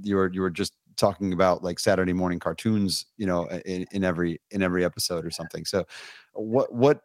you 0.02 0.16
were 0.16 0.32
you 0.32 0.40
were 0.40 0.50
just 0.50 0.74
talking 0.96 1.34
about 1.34 1.66
like 1.66 1.80
Saturday 1.80 2.14
morning 2.14 2.40
cartoons, 2.40 3.08
you 3.18 3.28
know, 3.28 3.50
in, 3.66 3.86
in 3.92 4.06
every 4.06 4.40
in 4.52 4.64
every 4.64 4.86
episode 4.86 5.26
or 5.26 5.32
something. 5.32 5.66
So, 5.66 5.86
what 6.32 6.74
what 6.74 7.02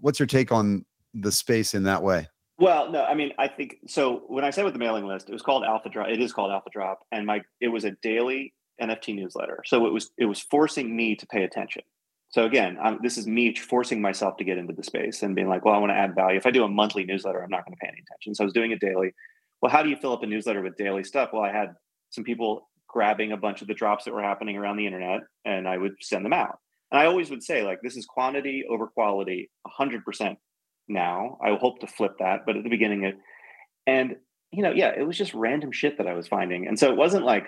what's 0.00 0.18
your 0.18 0.26
take 0.26 0.50
on 0.50 0.86
the 1.12 1.30
space 1.30 1.74
in 1.74 1.82
that 1.82 2.02
way? 2.02 2.26
Well, 2.56 2.90
no, 2.90 3.04
I 3.04 3.12
mean, 3.12 3.32
I 3.38 3.46
think 3.46 3.76
so. 3.86 4.22
When 4.28 4.44
I 4.44 4.50
said 4.50 4.64
with 4.64 4.72
the 4.72 4.78
mailing 4.78 5.06
list, 5.06 5.28
it 5.28 5.32
was 5.34 5.42
called 5.42 5.62
Alpha 5.62 5.90
Drop. 5.90 6.08
It 6.08 6.22
is 6.22 6.32
called 6.32 6.50
Alpha 6.50 6.70
Drop, 6.72 7.00
and 7.12 7.26
my 7.26 7.42
it 7.60 7.68
was 7.68 7.84
a 7.84 7.90
daily 8.02 8.54
NFT 8.80 9.14
newsletter. 9.14 9.62
So 9.64 9.86
it 9.86 9.92
was 9.92 10.10
it 10.18 10.26
was 10.26 10.40
forcing 10.40 10.94
me 10.94 11.16
to 11.16 11.26
pay 11.26 11.44
attention. 11.44 11.82
So 12.30 12.44
again, 12.44 12.76
I'm, 12.82 12.98
this 13.02 13.16
is 13.16 13.26
me 13.26 13.54
forcing 13.54 14.02
myself 14.02 14.36
to 14.36 14.44
get 14.44 14.58
into 14.58 14.74
the 14.74 14.84
space 14.84 15.22
and 15.22 15.34
being 15.34 15.48
like, 15.48 15.64
well, 15.64 15.74
I 15.74 15.78
want 15.78 15.90
to 15.90 15.96
add 15.96 16.14
value. 16.14 16.36
If 16.36 16.46
I 16.46 16.50
do 16.50 16.64
a 16.64 16.68
monthly 16.68 17.04
newsletter, 17.04 17.42
I'm 17.42 17.50
not 17.50 17.64
going 17.64 17.74
to 17.74 17.80
pay 17.80 17.88
any 17.88 18.02
attention. 18.06 18.34
So 18.34 18.44
I 18.44 18.46
was 18.46 18.52
doing 18.52 18.70
it 18.70 18.80
daily. 18.80 19.14
Well, 19.62 19.72
how 19.72 19.82
do 19.82 19.88
you 19.88 19.96
fill 19.96 20.12
up 20.12 20.22
a 20.22 20.26
newsletter 20.26 20.62
with 20.62 20.76
daily 20.76 21.04
stuff? 21.04 21.30
Well, 21.32 21.42
I 21.42 21.52
had 21.52 21.74
some 22.10 22.24
people 22.24 22.68
grabbing 22.86 23.32
a 23.32 23.36
bunch 23.36 23.62
of 23.62 23.68
the 23.68 23.74
drops 23.74 24.04
that 24.04 24.14
were 24.14 24.22
happening 24.22 24.56
around 24.56 24.76
the 24.76 24.86
internet, 24.86 25.20
and 25.44 25.66
I 25.66 25.78
would 25.78 25.94
send 26.00 26.24
them 26.24 26.32
out. 26.32 26.58
And 26.90 27.00
I 27.00 27.06
always 27.06 27.30
would 27.30 27.42
say, 27.42 27.62
like, 27.62 27.80
this 27.82 27.96
is 27.96 28.06
quantity 28.06 28.64
over 28.68 28.86
quality, 28.86 29.50
100% 29.78 30.36
now. 30.88 31.38
I 31.42 31.54
hope 31.56 31.80
to 31.80 31.86
flip 31.86 32.12
that, 32.18 32.40
but 32.46 32.56
at 32.56 32.62
the 32.62 32.70
beginning, 32.70 33.04
it, 33.04 33.16
and 33.86 34.16
you 34.50 34.62
know, 34.62 34.72
yeah, 34.72 34.92
it 34.96 35.06
was 35.06 35.18
just 35.18 35.34
random 35.34 35.70
shit 35.72 35.98
that 35.98 36.06
I 36.06 36.14
was 36.14 36.26
finding, 36.26 36.66
and 36.66 36.78
so 36.78 36.90
it 36.90 36.96
wasn't 36.96 37.24
like 37.24 37.46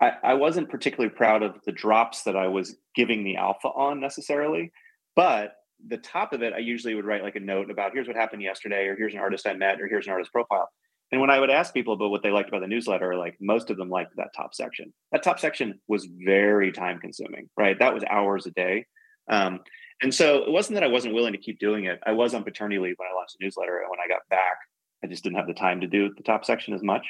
I, 0.00 0.12
I 0.22 0.34
wasn't 0.34 0.70
particularly 0.70 1.14
proud 1.14 1.42
of 1.42 1.56
the 1.64 1.72
drops 1.72 2.22
that 2.22 2.36
I 2.36 2.48
was 2.48 2.76
giving 2.94 3.24
the 3.24 3.36
alpha 3.36 3.68
on 3.68 4.00
necessarily, 4.00 4.70
but 5.16 5.54
the 5.86 5.96
top 5.96 6.32
of 6.32 6.42
it, 6.42 6.52
I 6.52 6.58
usually 6.58 6.94
would 6.94 7.04
write 7.04 7.22
like 7.22 7.36
a 7.36 7.40
note 7.40 7.70
about 7.70 7.92
here's 7.92 8.06
what 8.06 8.16
happened 8.16 8.42
yesterday, 8.42 8.86
or 8.86 8.96
here's 8.96 9.14
an 9.14 9.20
artist 9.20 9.46
I 9.46 9.54
met, 9.54 9.80
or 9.80 9.86
here's 9.86 10.06
an 10.06 10.12
artist 10.12 10.32
profile. 10.32 10.68
And 11.10 11.20
when 11.20 11.30
I 11.30 11.40
would 11.40 11.50
ask 11.50 11.72
people 11.72 11.94
about 11.94 12.10
what 12.10 12.22
they 12.22 12.30
liked 12.30 12.48
about 12.48 12.60
the 12.60 12.66
newsletter, 12.66 13.16
like 13.16 13.36
most 13.40 13.70
of 13.70 13.76
them 13.76 13.88
liked 13.88 14.14
that 14.16 14.34
top 14.36 14.54
section. 14.54 14.92
That 15.12 15.22
top 15.22 15.40
section 15.40 15.80
was 15.88 16.06
very 16.24 16.70
time 16.70 16.98
consuming, 16.98 17.48
right? 17.56 17.78
That 17.78 17.94
was 17.94 18.04
hours 18.04 18.46
a 18.46 18.50
day. 18.50 18.86
Um, 19.30 19.60
and 20.02 20.14
so 20.14 20.42
it 20.44 20.50
wasn't 20.50 20.74
that 20.74 20.84
I 20.84 20.88
wasn't 20.88 21.14
willing 21.14 21.32
to 21.32 21.38
keep 21.38 21.58
doing 21.58 21.86
it. 21.86 21.98
I 22.06 22.12
was 22.12 22.34
on 22.34 22.44
paternity 22.44 22.78
leave 22.78 22.96
when 22.98 23.08
I 23.08 23.14
launched 23.14 23.36
the 23.38 23.44
newsletter. 23.44 23.78
And 23.78 23.90
when 23.90 24.00
I 24.00 24.08
got 24.08 24.28
back, 24.28 24.58
I 25.02 25.06
just 25.06 25.24
didn't 25.24 25.38
have 25.38 25.46
the 25.46 25.54
time 25.54 25.80
to 25.80 25.86
do 25.86 26.12
the 26.14 26.22
top 26.22 26.44
section 26.44 26.74
as 26.74 26.82
much 26.82 27.06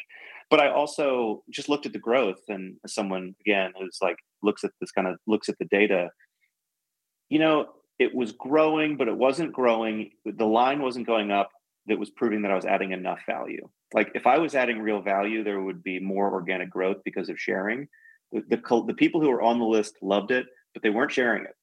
but 0.50 0.60
I 0.60 0.70
also 0.70 1.42
just 1.50 1.68
looked 1.68 1.86
at 1.86 1.92
the 1.92 1.98
growth 1.98 2.40
and 2.48 2.76
as 2.84 2.94
someone 2.94 3.34
again 3.40 3.72
who's 3.78 3.98
like 4.00 4.16
looks 4.42 4.64
at 4.64 4.70
this 4.80 4.90
kind 4.90 5.06
of 5.06 5.16
looks 5.26 5.48
at 5.48 5.58
the 5.58 5.66
data, 5.66 6.10
you 7.28 7.38
know, 7.38 7.66
it 7.98 8.14
was 8.14 8.32
growing, 8.32 8.96
but 8.96 9.08
it 9.08 9.16
wasn't 9.16 9.52
growing. 9.52 10.10
The 10.24 10.46
line 10.46 10.80
wasn't 10.80 11.06
going 11.06 11.30
up 11.30 11.50
that 11.86 11.98
was 11.98 12.10
proving 12.10 12.42
that 12.42 12.50
I 12.50 12.54
was 12.54 12.64
adding 12.64 12.92
enough 12.92 13.20
value. 13.26 13.68
Like 13.92 14.12
if 14.14 14.26
I 14.26 14.38
was 14.38 14.54
adding 14.54 14.80
real 14.80 15.00
value, 15.00 15.42
there 15.42 15.60
would 15.60 15.82
be 15.82 15.98
more 15.98 16.32
organic 16.32 16.70
growth 16.70 16.98
because 17.04 17.28
of 17.28 17.38
sharing. 17.38 17.88
The, 18.32 18.42
the, 18.48 18.84
the 18.86 18.94
people 18.94 19.20
who 19.20 19.30
were 19.30 19.42
on 19.42 19.58
the 19.58 19.64
list 19.64 19.96
loved 20.02 20.30
it, 20.30 20.46
but 20.74 20.82
they 20.82 20.90
weren't 20.90 21.12
sharing 21.12 21.44
it. 21.44 21.54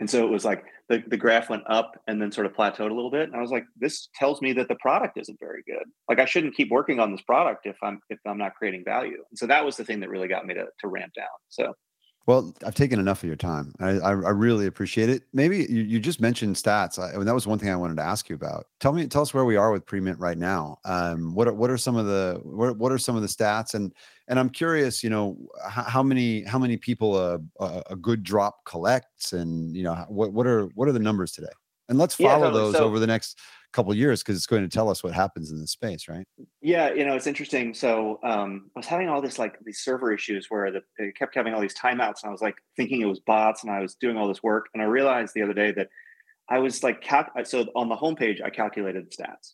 And 0.00 0.10
so 0.10 0.24
it 0.24 0.30
was 0.30 0.44
like 0.44 0.64
the, 0.88 1.02
the 1.06 1.16
graph 1.16 1.48
went 1.48 1.62
up 1.68 1.92
and 2.08 2.20
then 2.20 2.32
sort 2.32 2.46
of 2.46 2.54
plateaued 2.54 2.90
a 2.90 2.94
little 2.94 3.10
bit. 3.10 3.28
And 3.28 3.36
I 3.36 3.40
was 3.40 3.50
like, 3.50 3.64
this 3.78 4.08
tells 4.18 4.42
me 4.42 4.52
that 4.54 4.68
the 4.68 4.74
product 4.76 5.18
isn't 5.18 5.38
very 5.38 5.62
good. 5.66 5.84
Like 6.08 6.18
I 6.18 6.24
shouldn't 6.24 6.56
keep 6.56 6.70
working 6.70 6.98
on 6.98 7.12
this 7.12 7.22
product 7.22 7.66
if 7.66 7.76
I'm 7.82 8.00
if 8.10 8.18
I'm 8.26 8.38
not 8.38 8.54
creating 8.54 8.84
value. 8.84 9.22
And 9.30 9.38
so 9.38 9.46
that 9.46 9.64
was 9.64 9.76
the 9.76 9.84
thing 9.84 10.00
that 10.00 10.10
really 10.10 10.28
got 10.28 10.46
me 10.46 10.54
to 10.54 10.66
to 10.80 10.88
ramp 10.88 11.12
down. 11.14 11.26
So 11.48 11.74
well, 12.26 12.54
I've 12.64 12.74
taken 12.74 13.00
enough 13.00 13.22
of 13.22 13.26
your 13.26 13.36
time. 13.36 13.74
I, 13.80 13.90
I, 13.98 14.10
I 14.10 14.30
really 14.30 14.66
appreciate 14.66 15.08
it. 15.08 15.24
Maybe 15.32 15.66
you, 15.68 15.82
you 15.82 15.98
just 15.98 16.20
mentioned 16.20 16.54
stats. 16.56 16.98
I, 16.98 17.12
I 17.12 17.16
mean, 17.16 17.26
that 17.26 17.34
was 17.34 17.46
one 17.46 17.58
thing 17.58 17.70
I 17.70 17.76
wanted 17.76 17.96
to 17.96 18.02
ask 18.02 18.28
you 18.28 18.36
about. 18.36 18.66
Tell 18.78 18.92
me, 18.92 19.06
tell 19.08 19.22
us 19.22 19.34
where 19.34 19.44
we 19.44 19.56
are 19.56 19.72
with 19.72 19.86
Premint 19.86 20.18
right 20.18 20.38
now. 20.38 20.78
Um, 20.84 21.34
what 21.34 21.48
are 21.48 21.52
what 21.52 21.70
are 21.70 21.78
some 21.78 21.96
of 21.96 22.06
the 22.06 22.40
what, 22.44 22.78
what 22.78 22.92
are 22.92 22.98
some 22.98 23.16
of 23.16 23.22
the 23.22 23.28
stats? 23.28 23.74
And 23.74 23.92
and 24.28 24.38
I'm 24.38 24.50
curious, 24.50 25.02
you 25.02 25.10
know, 25.10 25.36
how, 25.68 25.82
how 25.82 26.02
many 26.02 26.44
how 26.44 26.58
many 26.58 26.76
people 26.76 27.18
a, 27.18 27.40
a, 27.58 27.82
a 27.90 27.96
good 27.96 28.22
drop 28.22 28.64
collects, 28.64 29.32
and 29.32 29.76
you 29.76 29.82
know, 29.82 29.94
what 30.08 30.32
what 30.32 30.46
are 30.46 30.66
what 30.74 30.88
are 30.88 30.92
the 30.92 31.00
numbers 31.00 31.32
today? 31.32 31.48
And 31.92 31.98
let's 31.98 32.14
follow 32.14 32.30
yeah, 32.30 32.38
totally. 32.38 32.62
those 32.62 32.72
so, 32.72 32.84
over 32.84 32.98
the 32.98 33.06
next 33.06 33.38
couple 33.74 33.94
years 33.94 34.22
because 34.22 34.34
it's 34.34 34.46
going 34.46 34.62
to 34.62 34.68
tell 34.68 34.88
us 34.88 35.04
what 35.04 35.12
happens 35.12 35.50
in 35.50 35.60
the 35.60 35.66
space, 35.66 36.08
right? 36.08 36.24
Yeah, 36.62 36.90
you 36.94 37.04
know, 37.04 37.14
it's 37.14 37.26
interesting. 37.26 37.74
So 37.74 38.18
um, 38.22 38.70
I 38.74 38.78
was 38.78 38.86
having 38.86 39.10
all 39.10 39.20
this 39.20 39.38
like 39.38 39.58
these 39.62 39.80
server 39.80 40.10
issues 40.10 40.46
where 40.48 40.70
the, 40.70 40.80
they 40.98 41.12
kept 41.12 41.34
having 41.34 41.52
all 41.52 41.60
these 41.60 41.76
timeouts, 41.76 42.22
and 42.22 42.28
I 42.28 42.30
was 42.30 42.40
like 42.40 42.54
thinking 42.78 43.02
it 43.02 43.06
was 43.06 43.20
bots, 43.20 43.62
and 43.62 43.70
I 43.70 43.80
was 43.80 43.94
doing 43.96 44.16
all 44.16 44.26
this 44.26 44.42
work, 44.42 44.70
and 44.72 44.82
I 44.82 44.86
realized 44.86 45.34
the 45.34 45.42
other 45.42 45.52
day 45.52 45.70
that 45.72 45.90
I 46.48 46.60
was 46.60 46.82
like, 46.82 47.02
cal- 47.02 47.28
so 47.44 47.66
on 47.76 47.90
the 47.90 47.96
homepage, 47.96 48.42
I 48.42 48.48
calculated 48.48 49.04
the 49.10 49.22
stats, 49.22 49.52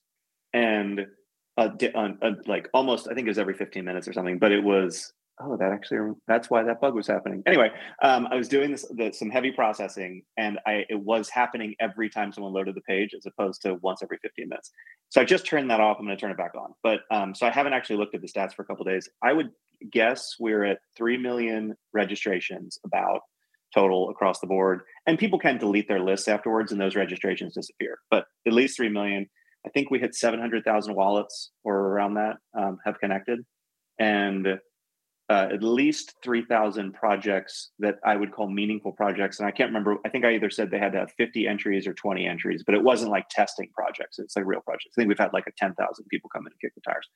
and 0.53 1.07
uh, 1.57 1.71
uh, 1.93 2.31
like 2.47 2.69
almost, 2.73 3.09
I 3.11 3.15
think 3.15 3.27
it 3.27 3.31
was 3.31 3.39
every 3.39 3.55
15 3.55 3.85
minutes 3.85 4.07
or 4.07 4.13
something, 4.13 4.39
but 4.39 4.53
it 4.53 4.63
was 4.63 5.13
oh, 5.41 5.57
that 5.57 5.73
actually 5.73 6.15
that's 6.27 6.51
why 6.51 6.63
that 6.63 6.81
bug 6.81 6.95
was 6.95 7.07
happening. 7.07 7.43
Anyway, 7.47 7.71
um, 8.03 8.27
I 8.31 8.37
was 8.37 8.49
doing 8.49 8.71
this 8.71 8.87
the, 8.91 9.13
some 9.13 9.31
heavy 9.31 9.51
processing, 9.51 10.23
and 10.37 10.59
I 10.67 10.85
it 10.89 11.01
was 11.01 11.29
happening 11.29 11.75
every 11.81 12.11
time 12.11 12.33
someone 12.33 12.53
loaded 12.53 12.75
the 12.75 12.83
page, 12.83 13.11
as 13.17 13.27
opposed 13.27 13.63
to 13.63 13.75
once 13.83 14.03
every 14.03 14.19
15 14.23 14.49
minutes. 14.49 14.71
So 15.11 15.21
I 15.21 15.25
just 15.25 15.47
turned 15.47 15.71
that 15.71 15.81
off. 15.81 15.97
I'm 15.99 16.07
going 16.07 16.17
to 16.17 16.21
turn 16.21 16.31
it 16.31 16.37
back 16.37 16.55
on. 16.55 16.75
But 16.83 17.01
um, 17.11 17.35
so 17.35 17.47
I 17.47 17.51
haven't 17.51 17.73
actually 17.73 17.97
looked 17.97 18.15
at 18.15 18.21
the 18.21 18.29
stats 18.29 18.55
for 18.55 18.63
a 18.63 18.65
couple 18.67 18.85
days. 18.85 19.09
I 19.23 19.33
would 19.33 19.51
guess 19.91 20.35
we're 20.39 20.65
at 20.65 20.79
three 20.97 21.17
million 21.17 21.75
registrations 21.93 22.79
about 22.85 23.21
total 23.75 24.11
across 24.11 24.41
the 24.41 24.47
board, 24.47 24.81
and 25.07 25.19
people 25.19 25.39
can 25.39 25.59
delete 25.59 25.89
their 25.89 26.01
lists 26.01 26.29
afterwards, 26.29 26.73
and 26.73 26.81
those 26.81 26.97
registrations 26.97 27.55
disappear. 27.55 27.99
But 28.11 28.25
at 28.47 28.53
least 28.53 28.77
three 28.77 28.89
million. 28.91 29.27
I 29.67 29.71
think 29.71 29.91
we 29.91 29.99
hit 29.99 30.15
700,000 30.15 30.95
wallets 30.95 31.51
or 31.65 31.75
around 31.75 32.15
that 32.15 32.37
um, 32.57 32.79
have 32.87 33.01
connected, 33.01 33.41
and 33.99 34.47
uh, 35.31 35.49
at 35.53 35.63
least 35.63 36.15
3,000 36.23 36.93
projects 36.95 37.71
that 37.79 37.97
I 38.05 38.17
would 38.17 38.33
call 38.33 38.49
meaningful 38.49 38.93
projects. 38.93 39.39
And 39.39 39.47
I 39.47 39.51
can't 39.51 39.69
remember, 39.69 39.97
I 40.05 40.09
think 40.09 40.25
I 40.25 40.35
either 40.35 40.49
said 40.49 40.71
they 40.71 40.79
had 40.79 40.93
to 40.93 40.99
have 40.99 41.13
50 41.19 41.47
entries 41.47 41.87
or 41.87 41.93
20 41.93 42.27
entries, 42.27 42.63
but 42.65 42.75
it 42.75 42.83
wasn't 42.83 43.11
like 43.11 43.29
testing 43.29 43.69
projects. 43.75 44.19
It's 44.19 44.37
like 44.37 44.47
real 44.47 44.63
projects. 44.63 44.93
I 44.93 44.95
think 44.97 45.09
we've 45.09 45.19
had 45.19 45.35
like 45.35 45.47
a 45.47 45.53
10,000 45.59 45.77
people 46.07 46.31
come 46.33 46.47
in 46.47 46.53
and 46.53 46.61
kick 46.61 46.75
the 46.75 46.81
tires 46.81 47.09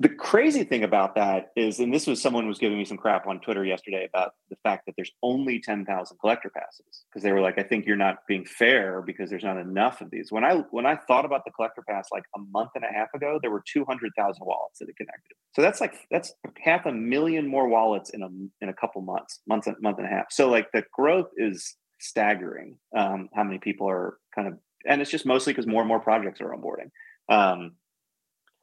the 0.00 0.08
crazy 0.08 0.64
thing 0.64 0.82
about 0.82 1.14
that 1.14 1.52
is, 1.54 1.78
and 1.78 1.94
this 1.94 2.06
was 2.06 2.20
someone 2.20 2.48
was 2.48 2.58
giving 2.58 2.78
me 2.78 2.84
some 2.84 2.96
crap 2.96 3.26
on 3.26 3.40
Twitter 3.40 3.64
yesterday 3.64 4.08
about 4.12 4.32
the 4.50 4.56
fact 4.62 4.86
that 4.86 4.94
there's 4.96 5.12
only 5.22 5.60
10,000 5.60 6.18
collector 6.18 6.50
passes 6.50 7.04
because 7.08 7.22
they 7.22 7.30
were 7.30 7.40
like, 7.40 7.58
I 7.58 7.62
think 7.62 7.86
you're 7.86 7.96
not 7.96 8.26
being 8.26 8.44
fair 8.44 9.02
because 9.02 9.30
there's 9.30 9.44
not 9.44 9.58
enough 9.58 10.00
of 10.00 10.10
these. 10.10 10.32
When 10.32 10.44
I 10.44 10.64
when 10.70 10.86
I 10.86 10.96
thought 10.96 11.24
about 11.24 11.44
the 11.44 11.52
collector 11.52 11.82
pass 11.88 12.08
like 12.10 12.24
a 12.34 12.40
month 12.50 12.70
and 12.74 12.84
a 12.84 12.92
half 12.92 13.14
ago, 13.14 13.38
there 13.40 13.50
were 13.50 13.62
200,000 13.72 14.44
wallets 14.44 14.78
that 14.80 14.88
it 14.88 14.96
connected. 14.96 15.36
So 15.54 15.62
that's 15.62 15.80
like 15.80 15.94
that's 16.10 16.32
half 16.62 16.86
a 16.86 16.92
million 16.92 17.46
more 17.46 17.68
wallets 17.68 18.10
in 18.10 18.22
a 18.22 18.28
in 18.60 18.68
a 18.68 18.74
couple 18.74 19.02
months, 19.02 19.40
months 19.46 19.68
month 19.80 19.98
and 19.98 20.06
a 20.06 20.10
half. 20.10 20.26
So 20.30 20.50
like 20.50 20.72
the 20.72 20.84
growth 20.92 21.28
is 21.36 21.76
staggering. 22.02 22.76
Um, 22.96 23.28
how 23.34 23.44
many 23.44 23.58
people 23.58 23.88
are 23.88 24.18
kind 24.34 24.48
of, 24.48 24.58
and 24.86 25.00
it's 25.00 25.10
just 25.10 25.24
mostly 25.26 25.52
because 25.52 25.66
more 25.66 25.80
and 25.80 25.88
more 25.88 26.00
projects 26.00 26.40
are 26.40 26.50
onboarding. 26.50 26.90
Um, 27.28 27.76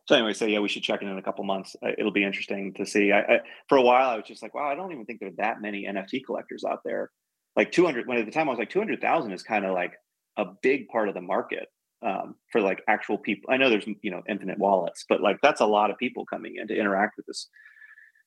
so 0.10 0.16
anyway, 0.16 0.34
so 0.34 0.48
yeah, 0.48 0.58
we 0.58 0.70
should 0.70 0.82
check 0.82 1.04
in 1.04 1.08
in 1.08 1.20
a 1.20 1.22
couple 1.22 1.44
months. 1.44 1.76
It'll 2.00 2.10
be 2.10 2.24
interesting 2.24 2.74
to 2.74 2.86
see. 2.88 3.12
I, 3.12 3.20
I, 3.20 3.40
for 3.68 3.78
a 3.78 3.84
while, 3.84 4.10
I 4.10 4.16
was 4.16 4.26
just 4.26 4.42
like, 4.42 4.56
wow, 4.56 4.68
I 4.68 4.74
don't 4.74 4.92
even 4.92 5.06
think 5.06 5.20
there 5.20 5.30
are 5.30 5.34
that 5.38 5.62
many 5.62 5.86
NFT 5.86 6.26
collectors 6.26 6.64
out 6.68 6.80
there. 6.84 7.12
Like 7.56 7.72
200. 7.72 8.08
When 8.08 8.18
at 8.18 8.26
the 8.26 8.32
time 8.32 8.48
I 8.48 8.52
was 8.52 8.58
like 8.58 8.72
200,000 8.72 9.32
is 9.32 9.44
kind 9.44 9.66
of 9.66 9.76
like 9.76 9.94
a 10.36 10.46
big 10.64 10.88
part 10.88 11.10
of 11.10 11.14
the 11.14 11.22
market 11.22 11.68
um, 12.04 12.34
for 12.52 12.60
like 12.60 12.82
actual 12.88 13.20
people. 13.20 13.54
I 13.54 13.58
know 13.58 13.70
there's 13.70 13.86
you 14.02 14.10
know 14.10 14.24
infinite 14.28 14.58
wallets, 14.58 15.06
but 15.08 15.22
like 15.22 15.38
that's 15.44 15.62
a 15.62 15.68
lot 15.68 15.92
of 15.92 15.98
people 16.00 16.26
coming 16.26 16.56
in 16.56 16.68
to 16.70 16.76
interact 16.76 17.16
with 17.16 17.28
this. 17.28 17.48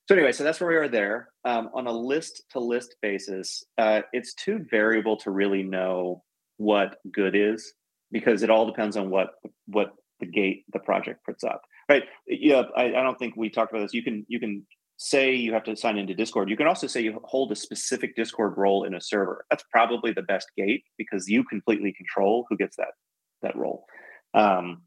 So 0.07 0.15
anyway, 0.15 0.31
so 0.31 0.45
that's 0.45 0.61
where 0.61 0.69
we 0.69 0.77
are 0.77 0.87
there. 0.87 1.31
Um, 1.43 1.69
on 1.73 1.85
a 1.87 1.91
list 1.91 2.43
to 2.51 2.61
list 2.61 2.95
basis, 3.01 3.61
uh, 3.77 4.03
it's 4.13 4.33
too 4.35 4.65
variable 4.71 5.17
to 5.17 5.31
really 5.31 5.63
know 5.63 6.23
what 6.55 6.95
good 7.11 7.35
is 7.35 7.73
because 8.09 8.41
it 8.41 8.49
all 8.49 8.67
depends 8.67 8.95
on 8.95 9.09
what 9.09 9.31
what 9.65 9.95
the 10.21 10.25
gate 10.27 10.63
the 10.71 10.79
project 10.79 11.25
puts 11.25 11.43
up 11.43 11.61
right. 11.89 12.03
Yeah 12.27 12.63
I, 12.75 12.85
I 12.85 13.03
don't 13.03 13.17
think 13.17 13.35
we 13.35 13.49
talked 13.49 13.71
about 13.71 13.83
this. 13.83 13.93
You 13.93 14.03
can 14.03 14.25
you 14.27 14.39
can 14.39 14.65
say 14.97 15.33
you 15.33 15.53
have 15.53 15.63
to 15.65 15.75
sign 15.75 15.97
into 15.97 16.13
discord. 16.13 16.49
You 16.49 16.57
can 16.57 16.67
also 16.67 16.87
say 16.87 17.01
you 17.01 17.19
hold 17.23 17.51
a 17.51 17.55
specific 17.55 18.15
discord 18.15 18.53
role 18.57 18.83
in 18.83 18.93
a 18.93 19.01
server. 19.01 19.45
That's 19.49 19.63
probably 19.71 20.13
the 20.13 20.21
best 20.21 20.47
gate 20.55 20.83
because 20.97 21.27
you 21.27 21.43
completely 21.43 21.93
control 21.93 22.45
who 22.49 22.57
gets 22.57 22.77
that 22.77 22.93
that 23.41 23.55
role. 23.55 23.85
Um, 24.33 24.83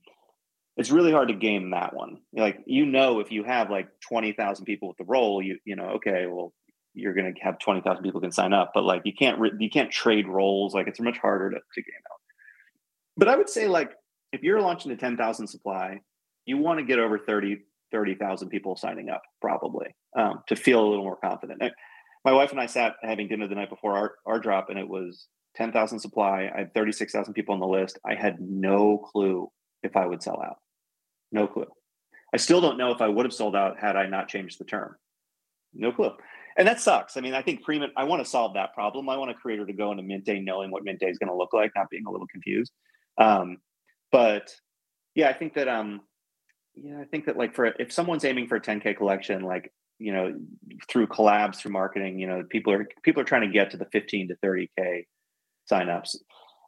it's 0.77 0.91
really 0.91 1.13
hard 1.13 1.29
to 1.29 1.35
game 1.35 1.71
that 1.71 1.95
one. 1.95 2.19
Like 2.33 2.61
you 2.67 2.87
know 2.87 3.21
if 3.21 3.31
you 3.31 3.45
have 3.45 3.71
like 3.71 3.89
20000 4.09 4.65
people 4.65 4.89
with 4.89 4.97
the 4.99 5.05
role 5.05 5.43
you 5.43 5.59
you 5.65 5.77
know 5.77 5.91
okay 5.97 6.27
well 6.27 6.53
you're 6.95 7.13
going 7.13 7.35
to 7.35 7.41
have 7.43 7.59
20,000 7.59 8.03
people 8.03 8.23
can 8.23 8.33
sign 8.33 8.55
up 8.55 8.71
but 8.75 8.83
like 8.83 9.03
you 9.05 9.13
can't 9.13 9.39
re- 9.39 9.53
you 9.59 9.69
can't 9.69 9.91
trade 9.91 10.27
roles. 10.27 10.75
Like 10.75 10.89
it's 10.89 11.01
much 11.01 11.19
harder 11.19 11.51
to, 11.51 11.57
to 11.57 11.83
game 11.83 12.03
out. 12.11 12.21
But 13.17 13.29
i 13.29 13.37
would 13.37 13.49
say 13.49 13.69
like 13.69 13.93
if 14.33 14.43
you're 14.43 14.61
launching 14.61 14.93
a 14.93 14.97
10,000 14.97 15.47
supply 15.47 16.01
you 16.47 16.59
want 16.59 16.79
to 16.79 16.85
get 16.85 16.99
over 16.99 17.19
30 17.19 17.59
30,000 17.93 18.49
people 18.49 18.77
signing 18.77 19.09
up 19.09 19.23
probably 19.41 19.95
um, 20.19 20.43
to 20.49 20.57
feel 20.57 20.85
a 20.85 20.89
little 20.89 21.05
more 21.05 21.17
confident. 21.17 21.63
My 22.25 22.33
wife 22.33 22.51
and 22.51 22.61
I 22.61 22.67
sat 22.67 22.97
having 23.03 23.29
dinner 23.29 23.47
the 23.47 23.55
night 23.55 23.71
before 23.71 23.97
our, 23.97 24.15
our 24.27 24.41
drop 24.41 24.71
and 24.71 24.79
it 24.79 24.89
was 24.89 25.29
10,000 25.57 26.01
supply. 26.01 26.51
I 26.53 26.59
had 26.59 26.75
36,000 26.75 27.33
people 27.35 27.55
on 27.55 27.61
the 27.61 27.67
list. 27.67 27.99
I 28.05 28.15
had 28.15 28.41
no 28.41 28.99
clue 28.99 29.51
if 29.83 29.97
I 29.97 30.05
would 30.05 30.23
sell 30.23 30.43
out. 30.43 30.57
No 31.31 31.47
clue. 31.47 31.67
I 32.35 32.39
still 32.39 32.61
don't 32.61 32.77
know 32.77 32.91
if 32.91 33.01
I 33.01 33.09
would 33.09 33.25
have 33.25 33.33
sold 33.33 33.55
out 33.55 33.79
had 33.79 33.97
I 33.97 34.07
not 34.07 34.29
changed 34.29 34.59
the 34.59 34.65
term. 34.65 34.97
No 35.73 35.93
clue. 35.93 36.11
And 36.59 36.67
that 36.67 36.81
sucks. 36.81 37.17
I 37.17 37.21
mean, 37.21 37.35
I 37.35 37.43
think 37.43 37.63
pre 37.63 37.81
I 37.97 38.05
want 38.05 38.25
to 38.25 38.29
solve 38.29 38.55
that 38.55 38.75
problem. 38.75 39.09
I 39.09 39.17
want 39.17 39.31
a 39.31 39.35
creator 39.35 39.67
to 39.67 39.73
go 39.73 39.91
into 39.91 40.03
mint 40.03 40.25
day 40.25 40.41
knowing 40.41 40.71
what 40.71 40.85
mint 40.85 41.01
day 41.01 41.09
is 41.09 41.19
going 41.19 41.31
to 41.31 41.37
look 41.37 41.53
like, 41.53 41.71
not 41.77 41.91
being 41.91 42.05
a 42.07 42.11
little 42.11 42.27
confused. 42.27 42.73
Um, 43.19 43.59
but 44.11 44.55
yeah, 45.15 45.29
I 45.29 45.35
think 45.35 45.55
that 45.55 45.69
um, 45.69 46.01
yeah, 46.77 47.01
I 47.01 47.05
think 47.05 47.27
that 47.27 47.37
like 47.37 47.55
for 47.55 47.67
if 47.67 47.93
someone's 47.93 48.25
aiming 48.25 48.49
for 48.49 48.57
a 48.57 48.61
10k 48.61 48.97
collection, 48.97 49.43
like 49.43 49.73
you 49.99 50.13
know, 50.13 50.35
through 50.91 51.07
collabs, 51.07 51.57
through 51.57 51.73
marketing, 51.73 52.19
you 52.19 52.27
know, 52.27 52.45
people 52.49 52.73
are 52.73 52.87
people 53.03 53.23
are 53.23 53.27
trying 53.27 53.43
to 53.43 53.53
get 53.53 53.71
to 53.71 53.77
the 53.77 53.87
15 53.87 54.29
to 54.29 54.37
30k 54.45 55.07
signups. 55.71 56.17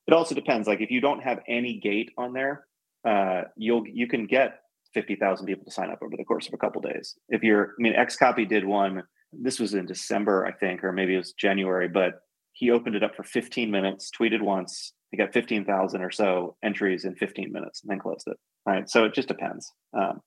It 0.07 0.15
also 0.15 0.35
depends. 0.35 0.67
Like 0.67 0.81
if 0.81 0.91
you 0.91 1.01
don't 1.01 1.23
have 1.23 1.41
any 1.47 1.79
gate 1.79 2.11
on 2.17 2.33
there, 2.33 2.65
uh, 3.07 3.43
you'll 3.57 3.87
you 3.87 4.07
can 4.07 4.27
get 4.27 4.61
50,000 4.95 5.47
people 5.47 5.65
to 5.65 5.71
sign 5.71 5.91
up 5.91 5.99
over 6.03 6.17
the 6.17 6.25
course 6.25 6.49
of 6.49 6.55
a 6.55 6.59
couple 6.59 6.81
days. 6.81 7.15
If 7.29 7.43
you're, 7.43 7.75
I 7.79 7.83
mean, 7.83 7.95
XCOPY 7.95 8.49
did 8.49 8.65
one. 8.65 9.03
This 9.33 9.61
was 9.61 9.75
in 9.75 9.85
December, 9.85 10.47
I 10.47 10.53
think, 10.53 10.83
or 10.83 10.93
maybe 10.93 11.15
it 11.15 11.19
was 11.19 11.35
January, 11.35 11.89
but 11.89 12.15
he 12.53 12.71
opened 12.71 12.97
it 12.97 13.03
up 13.03 13.15
for 13.15 13.23
15 13.23 13.71
minutes, 13.71 14.11
tweeted 14.19 14.41
once, 14.41 14.95
he 15.11 15.17
got 15.17 15.33
15,000 15.33 16.03
or 16.03 16.11
so 16.11 16.57
entries 16.63 17.05
in 17.05 17.15
15 17.15 17.53
minutes 17.53 17.83
and 17.83 17.91
then 17.91 17.99
closed 17.99 18.27
it. 18.27 18.37
Right. 18.67 18.89
So 18.89 19.05
it 19.05 19.15
just 19.15 19.29
depends. 19.29 19.73
Um, 19.97 20.21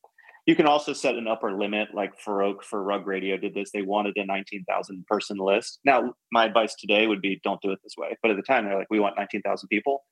you 0.47 0.55
can 0.55 0.65
also 0.65 0.93
set 0.93 1.15
an 1.15 1.27
upper 1.27 1.55
limit, 1.55 1.89
like 1.93 2.13
Farokh 2.19 2.63
for 2.63 2.84
Rug 2.84 3.05
Radio 3.05 3.38
did 3.38 3.53
this. 3.53 3.71
They 3.71 3.84
wanted 3.84 4.17
a 4.17 4.25
19,000 4.25 5.05
person 5.05 5.38
list. 5.38 5.79
Now, 5.86 6.13
my 6.32 6.45
advice 6.45 6.73
today 6.75 7.05
would 7.05 7.21
be 7.21 7.39
don't 7.43 7.61
do 7.61 7.71
it 7.71 7.79
this 7.84 7.93
way. 7.95 8.17
But 8.23 8.32
at 8.32 8.38
the 8.38 8.43
time, 8.43 8.65
they're 8.65 8.77
like, 8.77 8.88
we 8.89 8.99
want 8.99 9.17
19,000 9.17 9.67
people. 9.69 10.03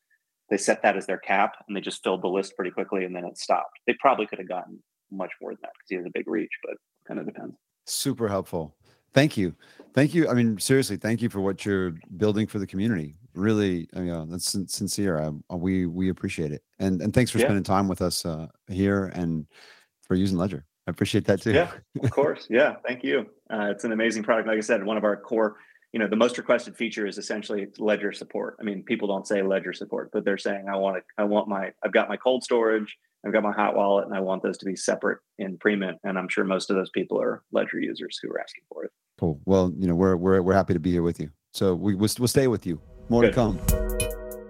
They 0.52 0.58
set 0.58 0.84
that 0.84 0.98
as 0.98 1.08
their 1.08 1.18
cap 1.18 1.54
and 1.68 1.76
they 1.76 1.82
just 1.82 2.04
filled 2.04 2.22
the 2.22 2.28
list 2.28 2.56
pretty 2.56 2.72
quickly 2.72 3.06
and 3.06 3.16
then 3.16 3.26
it 3.26 3.38
stopped. 3.38 3.80
They 3.88 3.96
probably 4.00 4.28
could 4.28 4.40
have 4.40 4.48
gotten 4.48 4.82
much 5.12 5.32
more 5.42 5.52
than 5.52 5.60
that 5.64 5.72
because 5.74 5.90
he 5.90 5.96
has 5.96 6.06
a 6.06 6.12
big 6.14 6.28
reach, 6.28 6.52
but 6.64 6.76
kind 7.08 7.20
of 7.20 7.26
depends. 7.26 7.56
Super 7.86 8.28
helpful. 8.28 8.76
Thank 9.14 9.38
you. 9.38 9.56
Thank 9.94 10.14
you. 10.14 10.30
I 10.30 10.34
mean, 10.34 10.60
seriously, 10.60 10.98
thank 10.98 11.22
you 11.22 11.30
for 11.30 11.40
what 11.40 11.66
you're 11.66 11.96
building 12.18 12.46
for 12.46 12.60
the 12.60 12.68
community. 12.68 13.16
Really, 13.40 13.88
you 13.96 14.06
know, 14.06 14.26
that's 14.26 14.56
sincere. 14.68 15.20
I, 15.20 15.56
we 15.56 15.86
we 15.86 16.10
appreciate 16.10 16.52
it, 16.52 16.64
and 16.80 17.02
and 17.02 17.14
thanks 17.14 17.32
for 17.32 17.40
yeah. 17.40 17.46
spending 17.46 17.64
time 17.64 17.88
with 17.88 18.02
us 18.02 18.26
uh, 18.26 18.48
here 18.68 19.06
and 19.16 19.48
for 20.02 20.16
using 20.16 20.38
Ledger. 20.38 20.66
I 20.88 20.92
appreciate 20.92 21.26
that 21.26 21.42
too. 21.42 21.54
Yeah, 21.54 21.72
of 22.04 22.12
course. 22.12 22.48
Yeah, 22.50 22.76
thank 22.86 23.04
you. 23.04 23.28
Uh, 23.52 23.68
it's 23.72 23.84
an 23.84 23.92
amazing 23.92 24.24
product. 24.24 24.48
Like 24.48 24.58
I 24.58 24.62
said, 24.62 24.84
one 24.84 24.98
of 24.98 25.04
our 25.04 25.16
core, 25.16 25.58
you 25.94 26.00
know, 26.00 26.08
the 26.08 26.16
most 26.16 26.38
requested 26.38 26.76
feature 26.76 27.06
is 27.06 27.18
essentially 27.18 27.68
Ledger 27.78 28.12
support. 28.12 28.58
I 28.60 28.64
mean, 28.64 28.84
people 28.84 29.08
don't 29.08 29.28
say 29.28 29.44
Ledger 29.44 29.72
support, 29.72 30.10
but 30.12 30.26
they're 30.26 30.38
saying, 30.38 30.66
I 30.68 30.76
want 30.78 30.98
to, 30.98 31.04
I 31.18 31.26
want 31.26 31.48
my, 31.48 31.72
I've 31.84 31.92
got 31.92 32.10
my 32.10 32.18
cold 32.18 32.44
storage, 32.44 32.98
I've 33.26 33.34
got 33.34 33.44
my 33.44 33.52
hot 33.52 33.76
wallet, 33.76 34.08
and 34.08 34.16
I 34.16 34.20
want 34.20 34.42
those 34.42 34.58
to 34.60 34.66
be 34.66 34.76
separate 34.76 35.20
in 35.38 35.60
Premint. 35.60 35.98
And 36.04 36.18
I'm 36.18 36.28
sure 36.28 36.44
most 36.44 36.72
of 36.72 36.76
those 36.76 36.90
people 36.90 37.22
are 37.22 37.44
Ledger 37.52 37.80
users 37.80 38.20
who 38.22 38.32
are 38.32 38.42
asking 38.42 38.64
for 38.68 38.86
it. 38.86 38.92
Cool. 39.20 39.40
Well, 39.46 39.72
you 39.78 39.88
know, 39.88 39.96
we're 39.96 40.16
we're 40.16 40.42
we're 40.42 40.54
happy 40.54 40.74
to 40.74 40.80
be 40.80 40.92
here 40.92 41.04
with 41.04 41.20
you. 41.20 41.30
So 41.54 41.76
we 41.76 41.94
we'll, 41.94 42.10
we'll 42.18 42.28
stay 42.28 42.48
with 42.48 42.66
you. 42.66 42.82
More 43.10 43.24
Good. 43.24 43.30
to 43.30 43.36
come. 43.36 43.60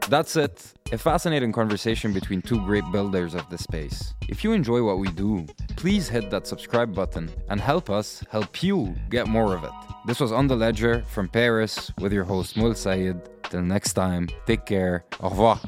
That's 0.09 0.35
it. 0.35 0.73
A 0.91 0.97
fascinating 0.97 1.51
conversation 1.51 2.13
between 2.13 2.41
two 2.41 2.59
great 2.65 2.83
builders 2.91 3.35
of 3.35 3.47
the 3.49 3.57
space. 3.57 4.15
If 4.27 4.43
you 4.43 4.53
enjoy 4.53 4.83
what 4.83 4.97
we 4.97 5.09
do, 5.11 5.45
please 5.77 6.09
hit 6.09 6.29
that 6.31 6.47
subscribe 6.47 6.93
button 6.95 7.29
and 7.49 7.61
help 7.61 7.89
us 7.89 8.23
help 8.31 8.63
you 8.63 8.95
get 9.09 9.27
more 9.27 9.55
of 9.55 9.63
it. 9.63 9.71
This 10.07 10.19
was 10.19 10.31
On 10.31 10.47
the 10.47 10.55
Ledger 10.55 11.03
from 11.03 11.29
Paris 11.29 11.91
with 11.99 12.11
your 12.11 12.23
host 12.23 12.57
Mul 12.57 12.73
Sayed. 12.73 13.17
Till 13.43 13.61
next 13.61 13.93
time, 13.93 14.29
take 14.47 14.65
care. 14.65 15.05
Au 15.19 15.29
revoir. 15.29 15.59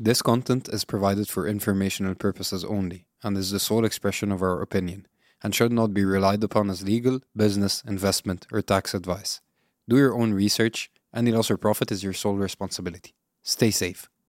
This 0.00 0.22
content 0.22 0.68
is 0.68 0.84
provided 0.84 1.28
for 1.28 1.46
informational 1.46 2.14
purposes 2.14 2.64
only 2.64 3.06
and 3.22 3.36
is 3.38 3.52
the 3.52 3.60
sole 3.60 3.84
expression 3.84 4.32
of 4.32 4.42
our 4.42 4.60
opinion 4.60 5.06
and 5.42 5.54
should 5.54 5.72
not 5.72 5.94
be 5.94 6.04
relied 6.04 6.42
upon 6.42 6.68
as 6.68 6.82
legal, 6.82 7.20
business, 7.36 7.82
investment, 7.86 8.46
or 8.52 8.60
tax 8.60 8.92
advice. 8.92 9.40
Do 9.88 9.96
your 9.96 10.14
own 10.14 10.34
research. 10.34 10.90
Any 11.14 11.32
loss 11.32 11.50
or 11.50 11.56
profit 11.56 11.90
is 11.90 12.04
your 12.04 12.12
sole 12.12 12.34
responsibility. 12.36 13.14
Stay 13.42 13.70
safe. 13.70 14.08